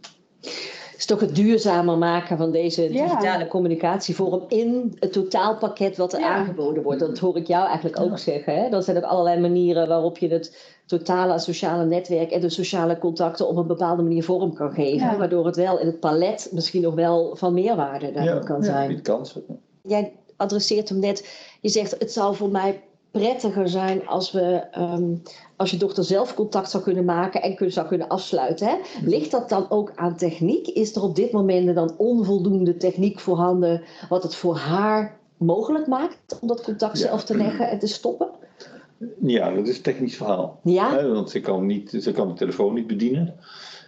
Het 0.95 1.03
is 1.03 1.10
toch 1.10 1.19
het 1.19 1.36
duurzamer 1.36 1.97
maken 1.97 2.38
van 2.38 2.51
deze 2.51 2.93
Ja. 2.93 3.03
digitale 3.08 3.47
communicatievorm 3.47 4.43
in 4.47 4.93
het 4.99 5.13
totaalpakket 5.13 5.97
wat 5.97 6.13
er 6.13 6.19
Ja. 6.19 6.36
aangeboden 6.36 6.84
wordt. 6.84 6.99
Dat 6.99 7.19
hoor 7.19 7.38
ik 7.38 7.47
jou 7.47 7.65
eigenlijk 7.67 7.99
ook 7.99 8.10
Ja. 8.10 8.17
zeggen. 8.17 8.55
Hè? 8.55 8.67
Er 8.69 8.84
zijn 8.84 8.97
ook 8.97 9.03
allerlei 9.03 9.39
manieren 9.39 9.88
waarop 9.88 10.17
je 10.17 10.27
het 10.27 10.75
totale 10.86 11.39
sociale 11.39 11.86
netwerk 11.86 12.31
en 12.31 12.41
de 12.41 12.49
sociale 12.49 12.97
contacten 12.97 13.47
op 13.47 13.58
een 13.58 13.67
bepaalde 13.67 14.01
manier 14.03 14.23
vorm 14.23 14.53
kan 14.53 14.71
geven. 14.71 15.08
Ja. 15.08 15.17
Waardoor 15.17 15.45
het 15.45 15.55
wel 15.55 15.79
in 15.79 15.86
het 15.86 15.99
palet 15.99 16.49
misschien 16.51 16.81
nog 16.81 16.93
wel 16.93 17.36
van 17.36 17.53
meerwaarde 17.53 18.12
daarin 18.12 18.43
kan 18.43 18.58
ja, 18.58 18.63
zijn. 18.63 18.88
biedt 18.88 19.01
kansen. 19.01 19.43
Jij 19.81 20.12
adresseert 20.36 20.89
hem 20.89 20.99
net, 20.99 21.45
je 21.62 21.69
zegt 21.69 21.95
het 21.99 22.12
zou 22.12 22.36
voor 22.36 22.49
mij 22.49 22.81
prettiger 23.19 23.69
zijn 23.69 24.08
als, 24.08 24.32
we, 24.32 24.62
ehm, 24.71 25.15
als 25.56 25.71
je 25.71 25.78
dochter 25.78 26.04
zelf 26.04 26.34
contact 26.34 26.69
zou 26.69 26.84
kunnen 26.84 27.06
maken 27.06 27.41
en 27.41 27.56
kun, 27.56 27.71
zou 27.71 27.88
kunnen 27.88 28.08
afsluiten. 28.08 28.67
Hè? 28.67 28.75
Ligt 29.04 29.32
dat 29.32 29.49
dan 29.49 29.69
ook 29.69 29.91
aan 29.95 30.17
techniek? 30.17 30.67
Is 30.67 30.95
er 30.95 31.04
op 31.04 31.15
dit 31.15 31.32
moment 31.32 31.75
dan 31.75 31.93
onvoldoende 31.97 32.78
techniek 32.78 33.19
voorhanden 33.19 33.82
wat 34.10 34.23
het 34.23 34.36
voor 34.36 34.56
haar 34.56 35.17
mogelijk 35.38 35.88
maakt 35.88 36.39
om 36.41 36.47
dat 36.47 36.63
contact 36.63 36.97
zelf 36.97 37.23
te 37.23 37.38
leggen 37.38 37.69
en 37.69 37.80
te 37.80 37.88
stoppen? 37.88 38.30
Ja, 39.21 39.51
dat 39.51 39.67
is 39.67 39.78
een 39.78 39.84
technisch 39.84 40.17
verhaal. 40.17 40.60
Ja? 40.63 41.08
want 41.08 41.30
ze 41.30 41.39
kan, 41.39 41.65
niet, 41.65 41.97
ze 41.99 42.12
kan 42.12 42.28
de 42.28 42.34
telefoon 42.34 42.73
niet 42.73 42.88
bedienen. 42.88 43.36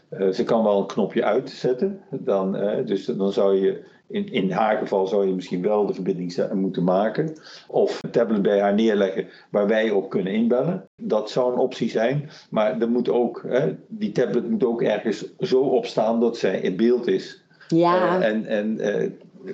Uh, 0.10 0.30
ze 0.30 0.44
kan 0.44 0.64
wel 0.64 0.80
een 0.80 0.86
knopje 0.86 1.24
uitzetten. 1.24 2.02
Dan, 2.10 2.56
uh, 2.56 2.86
dus 2.86 3.06
dan 3.06 3.34
zou 3.34 3.56
je 3.56 3.86
in, 4.10 4.32
in 4.32 4.52
haar 4.52 4.78
geval 4.78 5.08
zou 5.08 5.28
je 5.28 5.34
misschien 5.34 5.62
wel 5.62 5.86
de 5.86 5.94
verbinding 5.94 6.54
moeten 6.54 6.84
maken. 6.84 7.36
Of 7.68 8.04
een 8.04 8.12
tablet 8.12 8.42
bij 8.42 8.60
haar 8.60 8.74
neerleggen 8.74 9.28
waar 9.50 9.68
wij 9.68 9.90
op 9.90 10.10
kunnen 10.10 10.34
inbellen. 10.34 10.88
Dat 10.96 11.30
zou 11.30 11.54
een 11.54 11.60
optie 11.60 11.90
zijn. 11.90 12.30
Maar 12.50 12.82
er 12.82 12.90
moet 12.90 13.10
ook, 13.10 13.44
hè, 13.48 13.76
die 13.88 14.12
tablet 14.12 14.50
moet 14.50 14.64
ook 14.64 14.82
ergens 14.82 15.26
zo 15.40 15.62
opstaan 15.62 16.20
dat 16.20 16.38
zij 16.38 16.60
in 16.60 16.76
beeld 16.76 17.08
is. 17.08 17.46
Ja. 17.68 18.20
Uh, 18.20 18.28
en 18.28 18.46
en 18.46 18.80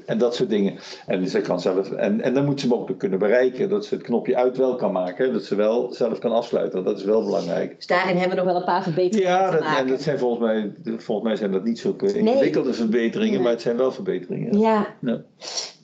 en 0.05 0.17
dat 0.17 0.35
soort 0.35 0.49
dingen. 0.49 0.75
En 1.05 1.27
ze 1.27 1.41
kan 1.41 1.61
zelf, 1.61 1.91
en, 1.91 2.21
en 2.21 2.33
dan 2.33 2.45
moet 2.45 2.59
ze 2.59 2.67
hem 2.67 2.77
ook 2.77 2.97
kunnen 2.97 3.19
bereiken, 3.19 3.69
dat 3.69 3.85
ze 3.85 3.93
het 3.93 4.03
knopje 4.03 4.35
uit 4.35 4.57
wel 4.57 4.75
kan 4.75 4.91
maken, 4.91 5.33
dat 5.33 5.43
ze 5.43 5.55
wel 5.55 5.93
zelf 5.93 6.19
kan 6.19 6.31
afsluiten. 6.31 6.83
Dat 6.83 6.97
is 6.97 7.03
wel 7.03 7.23
belangrijk. 7.23 7.75
Dus 7.75 7.87
daarin 7.87 8.17
hebben 8.17 8.37
we 8.37 8.43
nog 8.43 8.51
wel 8.51 8.55
een 8.55 8.67
paar 8.67 8.83
verbeteringen 8.83 9.29
ja, 9.29 9.51
maken. 9.51 9.77
en 9.77 9.87
dat 9.87 10.01
zijn 10.01 10.19
volgens 10.19 10.41
mij, 10.41 10.71
volgens 10.97 11.27
mij 11.27 11.35
zijn 11.35 11.51
dat 11.51 11.63
niet 11.63 11.79
zulke 11.79 12.13
ingewikkelde 12.13 12.73
verbeteringen, 12.73 13.41
maar 13.41 13.51
het 13.51 13.61
zijn 13.61 13.77
wel 13.77 13.91
verbeteringen. 13.91 14.59
Ja. 14.59 14.87
ja. 15.01 15.21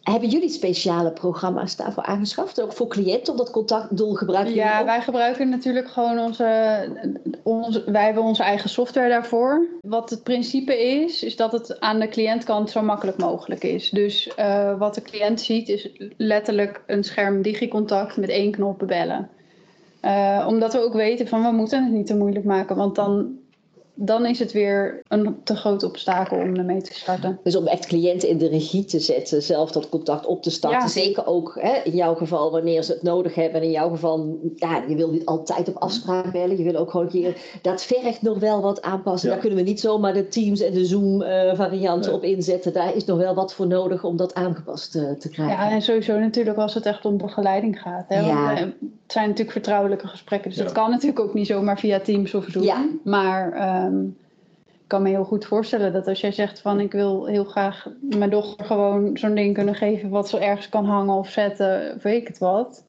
Hebben 0.09 0.29
jullie 0.29 0.49
speciale 0.49 1.11
programma's 1.11 1.75
daarvoor 1.75 2.03
aangeschaft? 2.03 2.61
Ook 2.61 2.73
voor 2.73 2.87
cliënten, 2.87 3.31
om 3.31 3.37
dat 3.37 3.51
contactdoel 3.51 4.13
gebruiken 4.13 4.53
Ja, 4.53 4.85
wij 4.85 5.01
gebruiken 5.01 5.49
natuurlijk 5.49 5.89
gewoon 5.89 6.19
onze, 6.19 6.87
onze... 7.43 7.91
Wij 7.91 8.05
hebben 8.05 8.23
onze 8.23 8.43
eigen 8.43 8.69
software 8.69 9.09
daarvoor. 9.09 9.67
Wat 9.81 10.09
het 10.09 10.23
principe 10.23 11.01
is, 11.03 11.23
is 11.23 11.35
dat 11.35 11.51
het 11.51 11.79
aan 11.79 11.99
de 11.99 12.07
cliëntkant 12.07 12.69
zo 12.69 12.81
makkelijk 12.81 13.17
mogelijk 13.17 13.63
is. 13.63 13.89
Dus 13.89 14.31
uh, 14.39 14.77
wat 14.77 14.95
de 14.95 15.01
cliënt 15.01 15.41
ziet 15.41 15.69
is 15.69 15.89
letterlijk 16.17 16.83
een 16.87 17.03
scherm 17.03 17.41
digicontact 17.41 18.17
met 18.17 18.29
één 18.29 18.51
knop 18.51 18.83
bellen. 18.87 19.29
Uh, 20.01 20.45
omdat 20.47 20.73
we 20.73 20.79
ook 20.79 20.93
weten 20.93 21.27
van 21.27 21.43
we 21.43 21.51
moeten 21.51 21.83
het 21.83 21.93
niet 21.93 22.07
te 22.07 22.15
moeilijk 22.15 22.45
maken, 22.45 22.75
want 22.75 22.95
dan 22.95 23.38
dan 24.01 24.25
is 24.25 24.39
het 24.39 24.51
weer 24.51 25.01
een 25.07 25.35
te 25.43 25.55
groot 25.55 25.83
obstakel 25.83 26.37
om 26.37 26.55
ermee 26.55 26.81
te 26.81 26.93
starten. 26.93 27.39
Dus 27.43 27.55
om 27.55 27.67
echt 27.67 27.85
cliënten 27.85 28.29
in 28.29 28.37
de 28.37 28.47
regie 28.47 28.85
te 28.85 28.99
zetten, 28.99 29.41
zelf 29.43 29.71
dat 29.71 29.89
contact 29.89 30.25
op 30.25 30.43
te 30.43 30.49
starten. 30.49 30.79
Ja. 30.79 30.87
Zeker 30.87 31.27
ook 31.27 31.57
hè, 31.59 31.73
in 31.83 31.95
jouw 31.95 32.15
geval 32.15 32.51
wanneer 32.51 32.83
ze 32.83 32.91
het 32.91 33.01
nodig 33.01 33.35
hebben. 33.35 33.61
En 33.61 33.65
in 33.65 33.71
jouw 33.71 33.89
geval, 33.89 34.39
ja, 34.55 34.83
je 34.87 34.95
wil 34.95 35.11
niet 35.11 35.25
altijd 35.25 35.69
op 35.69 35.75
afspraak 35.75 36.31
bellen. 36.31 36.57
Je 36.57 36.63
wil 36.63 36.75
ook 36.75 36.91
gewoon 36.91 37.05
een 37.05 37.11
keer, 37.11 37.37
dat 37.61 37.83
vergt 37.83 38.21
nog 38.21 38.39
wel 38.39 38.61
wat 38.61 38.81
aanpassen. 38.81 39.27
Ja. 39.27 39.33
Daar 39.33 39.43
kunnen 39.43 39.63
we 39.63 39.69
niet 39.69 39.79
zomaar 39.79 40.13
de 40.13 40.27
Teams 40.27 40.61
en 40.61 40.73
de 40.73 40.85
Zoom 40.85 41.21
uh, 41.21 41.55
varianten 41.55 42.11
Nee. 42.11 42.19
op 42.19 42.23
inzetten. 42.23 42.73
Daar 42.73 42.95
is 42.95 43.05
nog 43.05 43.17
wel 43.17 43.33
wat 43.35 43.53
voor 43.53 43.67
nodig 43.67 44.03
om 44.03 44.17
dat 44.17 44.33
aangepast 44.33 44.95
uh, 44.95 45.11
te 45.11 45.29
krijgen. 45.29 45.55
Ja, 45.55 45.71
en 45.71 45.81
sowieso 45.81 46.19
natuurlijk 46.19 46.57
als 46.57 46.73
het 46.73 46.85
echt 46.85 47.05
om 47.05 47.17
begeleiding 47.17 47.81
gaat. 47.81 48.05
Hè? 48.07 48.19
Ja. 48.19 48.45
Want, 48.45 48.57
eh, 48.57 48.63
het 49.03 49.17
zijn 49.17 49.27
natuurlijk 49.27 49.51
vertrouwelijke 49.51 50.07
gesprekken. 50.07 50.49
Dus 50.49 50.59
Ja. 50.59 50.65
dat 50.65 50.73
kan 50.73 50.89
natuurlijk 50.89 51.19
ook 51.19 51.33
niet 51.33 51.47
zomaar 51.47 51.79
via 51.79 51.99
Teams 51.99 52.33
of 52.33 52.45
Zoom. 52.49 52.63
Ja. 52.63 52.85
Maar 53.03 53.53
ehm, 53.89 54.05
ik 54.65 54.95
kan 54.95 55.01
me 55.01 55.09
heel 55.09 55.23
goed 55.23 55.45
voorstellen 55.45 55.93
dat 55.93 56.07
als 56.07 56.21
jij 56.21 56.31
zegt 56.31 56.61
van 56.61 56.79
ik 56.79 56.91
wil 56.91 57.25
heel 57.25 57.43
graag 57.43 57.87
mijn 58.01 58.29
dochter 58.29 58.65
gewoon 58.65 59.17
zo'n 59.17 59.35
ding 59.35 59.53
kunnen 59.53 59.75
geven 59.75 60.09
wat 60.09 60.29
ze 60.29 60.39
ergens 60.39 60.69
kan 60.69 60.85
hangen 60.85 61.15
of 61.15 61.29
zetten, 61.29 61.95
of 61.95 62.03
weet 62.03 62.21
ik 62.21 62.27
het 62.27 62.37
wat. 62.37 62.85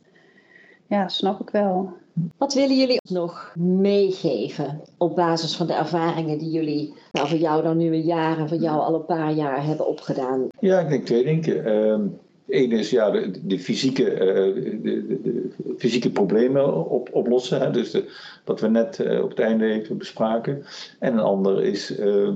Ja, 0.87 1.09
snap 1.09 1.41
ik 1.41 1.51
wel. 1.51 1.93
Wat 2.39 2.55
willen 2.55 2.79
jullie 2.79 3.01
nog 3.11 3.55
meegeven 3.59 4.81
op 4.99 5.17
basis 5.17 5.57
van 5.57 5.67
de 5.67 5.73
ervaringen 5.73 6.39
die 6.39 6.51
jullie 6.51 6.95
nou, 7.13 7.29
voor 7.29 7.39
jou 7.39 7.63
dan 7.63 7.77
nu 7.77 7.95
een 7.95 8.03
jaar 8.03 8.39
en 8.39 8.49
voor 8.49 8.59
jou 8.59 8.81
al 8.81 8.95
een 8.95 9.05
paar 9.05 9.33
jaar 9.33 9.65
hebben 9.65 9.87
opgedaan? 9.87 10.49
Ja, 10.61 10.81
ik 10.81 10.89
denk 10.89 11.07
twee 11.07 11.25
dingen. 11.25 11.65
Ehm 11.65 12.07
Eén 12.51 12.73
is 12.73 12.91
ja, 12.91 13.11
de, 13.11 13.47
de, 13.47 13.59
fysieke, 13.59 14.11
eh, 14.11 14.55
de, 14.55 14.81
de, 14.83 15.21
de 15.23 15.51
fysieke 15.79 16.11
problemen 16.11 16.91
op, 16.91 17.09
oplossen. 17.13 17.61
Hè? 17.61 17.71
Dus 17.71 17.97
wat 18.45 18.61
we 18.61 18.69
net 18.69 19.01
eh, 19.01 19.23
op 19.23 19.31
het 19.31 19.39
einde 19.39 19.67
even 19.67 19.99
bespraken. 19.99 20.63
En 20.99 21.13
een 21.13 21.19
ander 21.19 21.63
is, 21.65 21.97
eh, 21.99 22.29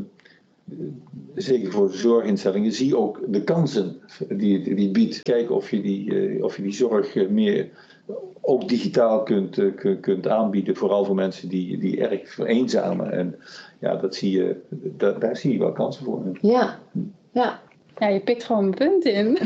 zeker 1.35 1.71
voor 1.73 1.91
zorginstellingen, 1.91 2.73
zie 2.73 2.97
ook 2.97 3.21
de 3.29 3.43
kansen 3.43 4.01
die 4.29 4.55
het 4.55 4.77
die 4.77 4.91
biedt. 4.91 5.23
Kijken 5.23 5.55
of 5.55 5.71
je 5.71 5.81
die, 5.83 6.45
of 6.45 6.57
je 6.57 6.63
die 6.63 6.73
zorg 6.75 7.29
meer 7.29 7.69
ook 8.41 8.69
digitaal 8.69 9.23
kunt, 9.23 9.59
kun- 9.77 10.01
kunt 10.01 10.29
aanbieden. 10.29 10.77
Vooral 10.77 11.05
voor 11.05 11.15
mensen 11.15 11.49
die, 11.49 11.79
die 11.79 12.07
erg 12.09 12.29
vereenzamen. 12.31 13.13
En 13.13 13.35
ja, 13.81 13.97
dat 13.97 14.15
zie 14.15 14.31
je, 14.31 14.57
da- 14.97 15.13
daar 15.19 15.37
zie 15.37 15.53
je 15.53 15.59
wel 15.59 15.73
kansen 15.73 16.05
voor. 16.05 16.23
Ja, 16.41 16.79
ja. 17.33 17.61
Ja, 17.99 18.07
je 18.09 18.21
pikt 18.21 18.45
gewoon 18.45 18.63
mijn 18.63 18.75
punt 18.75 19.05
in. 19.05 19.33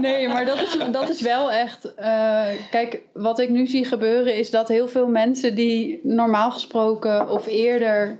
nee, 0.00 0.28
maar 0.28 0.44
dat 0.44 0.60
is, 0.60 0.76
dat 0.92 1.08
is 1.08 1.20
wel 1.20 1.52
echt. 1.52 1.94
eh, 1.94 2.44
kijk, 2.70 3.00
wat 3.12 3.38
ik 3.38 3.48
nu 3.48 3.66
zie 3.66 3.84
gebeuren 3.84 4.36
is 4.36 4.50
dat 4.50 4.68
heel 4.68 4.88
veel 4.88 5.08
mensen 5.08 5.54
die 5.54 6.00
normaal 6.02 6.50
gesproken 6.50 7.30
of 7.30 7.46
eerder 7.46 8.18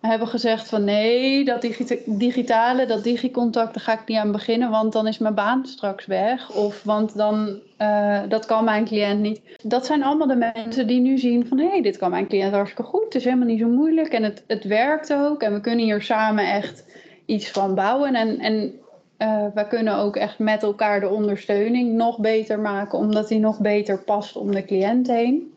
hebben 0.00 0.28
gezegd 0.28 0.68
van 0.68 0.84
nee, 0.84 1.44
dat 1.44 1.60
digita- 1.62 1.94
digitale, 2.06 2.86
dat 2.86 3.04
digicontact, 3.04 3.74
daar 3.74 3.82
ga 3.82 3.92
ik 3.92 4.06
niet 4.08 4.18
aan 4.18 4.32
beginnen, 4.32 4.70
want 4.70 4.92
dan 4.92 5.06
is 5.06 5.18
mijn 5.18 5.34
baan 5.34 5.66
straks 5.66 6.06
weg. 6.06 6.50
Of 6.50 6.82
want 6.82 7.16
dan, 7.16 7.60
eh, 7.76 8.20
dat 8.28 8.46
kan 8.46 8.64
mijn 8.64 8.84
cliënt 8.84 9.20
niet. 9.20 9.40
Dat 9.62 9.86
zijn 9.86 10.02
allemaal 10.02 10.26
de 10.26 10.50
mensen 10.54 10.86
die 10.86 11.00
nu 11.00 11.18
zien 11.18 11.46
van 11.46 11.58
hé, 11.58 11.68
hey, 11.68 11.82
dit 11.82 11.96
kan 11.96 12.10
mijn 12.10 12.26
cliënt 12.28 12.52
hartstikke 12.52 12.90
goed. 12.90 13.04
Het 13.04 13.14
is 13.14 13.24
helemaal 13.24 13.46
niet 13.46 13.60
zo 13.60 13.68
moeilijk 13.68 14.12
en 14.12 14.22
het, 14.22 14.44
het 14.46 14.64
werkt 14.64 15.12
ook. 15.12 15.42
En 15.42 15.52
we 15.52 15.60
kunnen 15.60 15.84
hier 15.84 16.02
samen 16.02 16.50
echt 16.52 16.84
iets 17.24 17.50
van 17.50 17.74
bouwen. 17.74 18.14
En, 18.14 18.38
en 18.38 18.74
eh, 19.16 19.46
we 19.54 19.66
kunnen 19.66 19.96
ook 19.96 20.16
echt 20.16 20.38
met 20.38 20.62
elkaar 20.62 21.00
de 21.00 21.08
ondersteuning 21.08 21.92
nog 21.92 22.18
beter 22.18 22.58
maken, 22.60 22.98
omdat 22.98 23.28
die 23.28 23.38
nog 23.38 23.60
beter 23.60 24.02
past 24.02 24.36
om 24.36 24.50
de 24.50 24.64
cliënt 24.64 25.06
heen. 25.06 25.54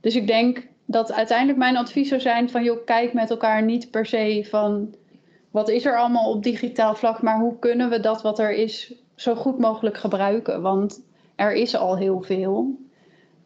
Dus 0.00 0.16
ik 0.16 0.26
denk 0.26 0.66
dat 0.84 1.12
uiteindelijk 1.12 1.58
mijn 1.58 1.76
advies 1.76 2.08
zou 2.08 2.20
zijn 2.20 2.50
van 2.50 2.64
joh, 2.64 2.84
kijk 2.84 3.12
met 3.12 3.30
elkaar 3.30 3.62
niet 3.62 3.90
per 3.90 4.06
se 4.06 4.46
van 4.50 4.94
wat 5.50 5.68
is 5.68 5.84
er 5.84 5.98
allemaal 5.98 6.30
op 6.30 6.42
digitaal 6.42 6.94
vlak, 6.94 7.22
maar 7.22 7.38
hoe 7.38 7.58
kunnen 7.58 7.90
we 7.90 8.00
dat 8.00 8.22
wat 8.22 8.38
er 8.38 8.52
is 8.52 8.94
zo 9.14 9.34
goed 9.34 9.58
mogelijk 9.58 9.96
gebruiken? 9.96 10.62
Want 10.62 11.02
er 11.36 11.52
is 11.52 11.76
al 11.76 11.96
heel 11.96 12.22
veel. 12.22 12.78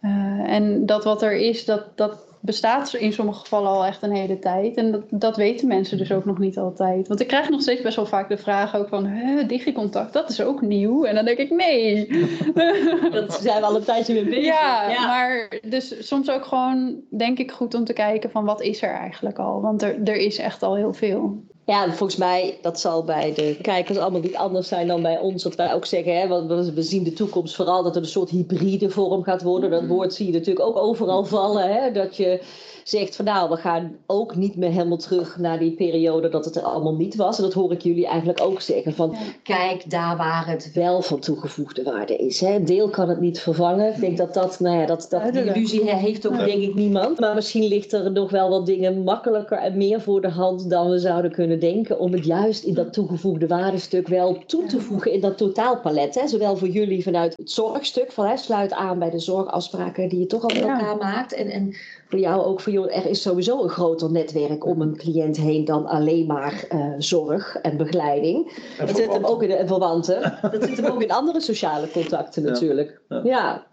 Eh, 0.00 0.10
en 0.52 0.86
dat 0.86 1.04
wat 1.04 1.22
er 1.22 1.36
is, 1.36 1.64
dat, 1.64 1.96
dat 1.96 2.31
bestaat 2.44 2.94
in 2.94 3.12
sommige 3.12 3.40
gevallen 3.40 3.70
al 3.70 3.84
echt 3.84 4.02
een 4.02 4.16
hele 4.16 4.38
tijd. 4.38 4.76
En 4.76 4.92
dat, 4.92 5.02
dat 5.10 5.36
weten 5.36 5.68
mensen 5.68 5.98
dus 5.98 6.12
ook 6.12 6.24
nog 6.24 6.38
niet 6.38 6.58
altijd. 6.58 7.08
Want 7.08 7.20
ik 7.20 7.26
krijg 7.26 7.48
nog 7.48 7.60
steeds 7.60 7.82
best 7.82 7.96
wel 7.96 8.06
vaak 8.06 8.28
de 8.28 8.36
vraag 8.36 8.76
ook 8.76 8.88
van... 8.88 9.06
"Hè, 9.06 9.46
digicontact, 9.46 10.12
dat 10.12 10.30
is 10.30 10.40
ook 10.40 10.60
nieuw. 10.60 11.04
En 11.04 11.14
dan 11.14 11.24
denk 11.24 11.38
ik, 11.38 11.50
nee. 11.50 12.08
Dat 13.12 13.32
zijn 13.42 13.60
we 13.60 13.66
al 13.66 13.76
een 13.76 13.84
tijdje 13.84 14.14
mee 14.14 14.24
bezig. 14.24 14.44
Ja, 14.44 15.06
maar 15.06 15.60
dus 15.68 16.06
soms 16.08 16.30
ook 16.30 16.44
gewoon 16.44 17.00
denk 17.10 17.38
ik 17.38 17.52
goed 17.52 17.74
om 17.74 17.84
te 17.84 17.92
kijken 17.92 18.30
van 18.30 18.44
wat 18.44 18.62
is 18.62 18.82
er 18.82 18.94
eigenlijk 18.94 19.38
al. 19.38 19.60
Want 19.60 19.82
er, 19.82 20.02
er 20.04 20.16
is 20.16 20.38
echt 20.38 20.62
al 20.62 20.74
heel 20.74 20.92
veel. 20.92 21.44
Ja, 21.66 21.84
en 21.84 21.92
volgens 21.94 22.18
mij, 22.18 22.58
dat 22.62 22.80
zal 22.80 23.04
bij 23.04 23.32
de 23.34 23.56
kijkers 23.62 23.98
allemaal 23.98 24.20
niet 24.20 24.36
anders 24.36 24.68
zijn 24.68 24.86
dan 24.86 25.02
bij 25.02 25.18
ons. 25.18 25.42
Dat 25.42 25.54
wij 25.54 25.74
ook 25.74 25.84
zeggen, 25.86 26.18
hè, 26.20 26.28
want 26.28 26.72
we- 26.74 26.82
zien 26.82 27.02
de 27.02 27.12
toekomst 27.12 27.54
vooral 27.54 27.82
dat 27.82 27.94
het 27.94 28.04
een 28.04 28.10
soort 28.10 28.30
hybride 28.30 28.90
vorm 28.90 29.22
gaat 29.22 29.42
worden. 29.42 29.70
Dat 29.70 29.86
woord 29.86 30.14
zie 30.14 30.26
je 30.26 30.32
natuurlijk 30.32 30.66
ook 30.66 30.76
overal 30.76 31.24
vallen. 31.24 31.72
Hè, 31.74 31.92
dat 31.92 32.16
je 32.16 32.40
zegt 32.84 33.16
van 33.16 33.24
nou, 33.24 33.50
we 33.50 33.56
gaan 33.56 33.96
ook 34.06 34.36
niet 34.36 34.56
meer 34.56 34.70
helemaal 34.70 34.96
terug 34.96 35.38
naar 35.38 35.58
die 35.58 35.72
periode 35.72 36.28
dat 36.28 36.44
het 36.44 36.56
er 36.56 36.62
allemaal 36.62 36.94
niet 36.94 37.16
was. 37.16 37.36
En 37.36 37.42
dat 37.42 37.52
hoor 37.52 37.72
ik 37.72 37.82
jullie 37.82 38.06
eigenlijk 38.06 38.40
ook 38.42 38.60
zeggen. 38.60 38.94
Van 38.94 39.16
kijk 39.42 39.90
daar 39.90 40.16
waar 40.16 40.46
het 40.46 40.70
wel 40.74 41.02
van 41.02 41.18
toegevoegde 41.20 41.82
waarde 41.82 42.16
is. 42.16 42.40
Hè. 42.40 42.54
Een 42.54 42.64
deel 42.64 42.88
kan 42.90 43.08
het 43.08 43.20
niet 43.20 43.40
vervangen. 43.40 43.94
Ik 43.94 44.00
denk 44.00 44.16
dat 44.16 44.34
dat, 44.34 44.60
nou 44.60 44.78
ja, 44.78 44.86
dat, 44.86 45.06
dat 45.10 45.32
die 45.32 45.44
illusie 45.44 45.90
heeft 45.90 46.26
ook 46.26 46.38
denk 46.38 46.62
ik 46.62 46.74
niemand. 46.74 47.20
Maar 47.20 47.34
misschien 47.34 47.64
ligt 47.64 47.92
er 47.92 48.12
nog 48.12 48.30
wel 48.30 48.50
wat 48.50 48.66
dingen 48.66 49.02
makkelijker 49.02 49.58
en 49.58 49.76
meer 49.76 50.00
voor 50.00 50.20
de 50.20 50.30
hand 50.30 50.70
dan 50.70 50.90
we 50.90 50.98
zouden 50.98 51.32
kunnen 51.32 51.60
denken. 51.60 51.98
Om 51.98 52.12
het 52.12 52.24
juist 52.24 52.64
in 52.64 52.74
dat 52.74 52.92
toegevoegde 52.92 53.46
waardestuk 53.46 54.08
wel 54.08 54.38
toe 54.46 54.66
te 54.66 54.80
voegen 54.80 55.12
in 55.12 55.20
dat 55.20 55.38
totaalpalet. 55.38 56.14
Hè. 56.14 56.28
Zowel 56.28 56.56
voor 56.56 56.68
jullie 56.68 57.02
vanuit 57.02 57.34
het 57.36 57.50
zorgstuk, 57.50 58.12
van 58.12 58.26
hè, 58.26 58.36
sluit 58.36 58.72
aan 58.72 58.98
bij 58.98 59.10
de 59.10 59.18
zorgafspraken 59.18 60.08
die 60.08 60.18
je 60.18 60.26
toch 60.26 60.42
al 60.42 60.48
met 60.48 60.58
Ja. 60.58 60.78
elkaar 60.78 60.96
maakt. 60.96 61.32
En, 61.32 61.46
en 61.50 61.74
voor 62.12 62.20
jou 62.20 62.44
ook 62.44 62.60
voor 62.60 62.72
jou, 62.72 62.90
er 62.90 63.06
is 63.06 63.22
sowieso 63.22 63.62
een 63.62 63.68
groter 63.68 64.10
netwerk 64.10 64.66
om 64.66 64.80
een 64.80 64.96
cliënt 64.96 65.36
heen 65.36 65.64
dan 65.64 65.86
alleen 65.86 66.26
maar 66.26 66.64
eh, 66.68 66.92
zorg 66.98 67.56
en 67.56 67.76
begeleiding. 67.76 68.52
En 68.78 68.86
Dat 68.86 68.96
zit 68.96 69.12
hem 69.12 69.24
ook 69.24 69.42
in 69.42 69.48
de 69.48 69.54
en 69.54 69.66
verwanten. 69.66 70.20
Dat 70.52 70.64
zit 70.64 70.76
hem 70.76 70.90
ook 70.90 71.02
in 71.02 71.10
andere 71.10 71.40
sociale 71.40 71.90
contacten 71.90 72.42
natuurlijk. 72.42 73.00
Ja. 73.08 73.20
Ja. 73.24 73.66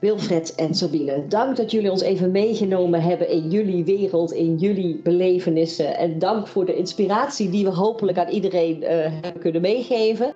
Wilfred 0.00 0.54
en 0.54 0.74
Sabine, 0.74 1.26
dank 1.28 1.56
dat 1.56 1.70
jullie 1.70 1.90
ons 1.90 2.02
even 2.02 2.30
meegenomen 2.30 3.02
hebben 3.02 3.28
in 3.28 3.50
jullie 3.50 3.84
wereld, 3.84 4.32
in 4.32 4.56
jullie 4.56 5.00
belevenissen. 5.02 5.96
En 5.96 6.18
dank 6.18 6.46
voor 6.46 6.64
de 6.64 6.76
inspiratie 6.76 7.50
die 7.50 7.64
we 7.64 7.70
hopelijk 7.70 8.18
aan 8.18 8.28
iedereen 8.28 8.82
eh, 8.82 8.96
hebben 9.20 9.40
kunnen 9.40 9.60
meegeven. 9.60 10.34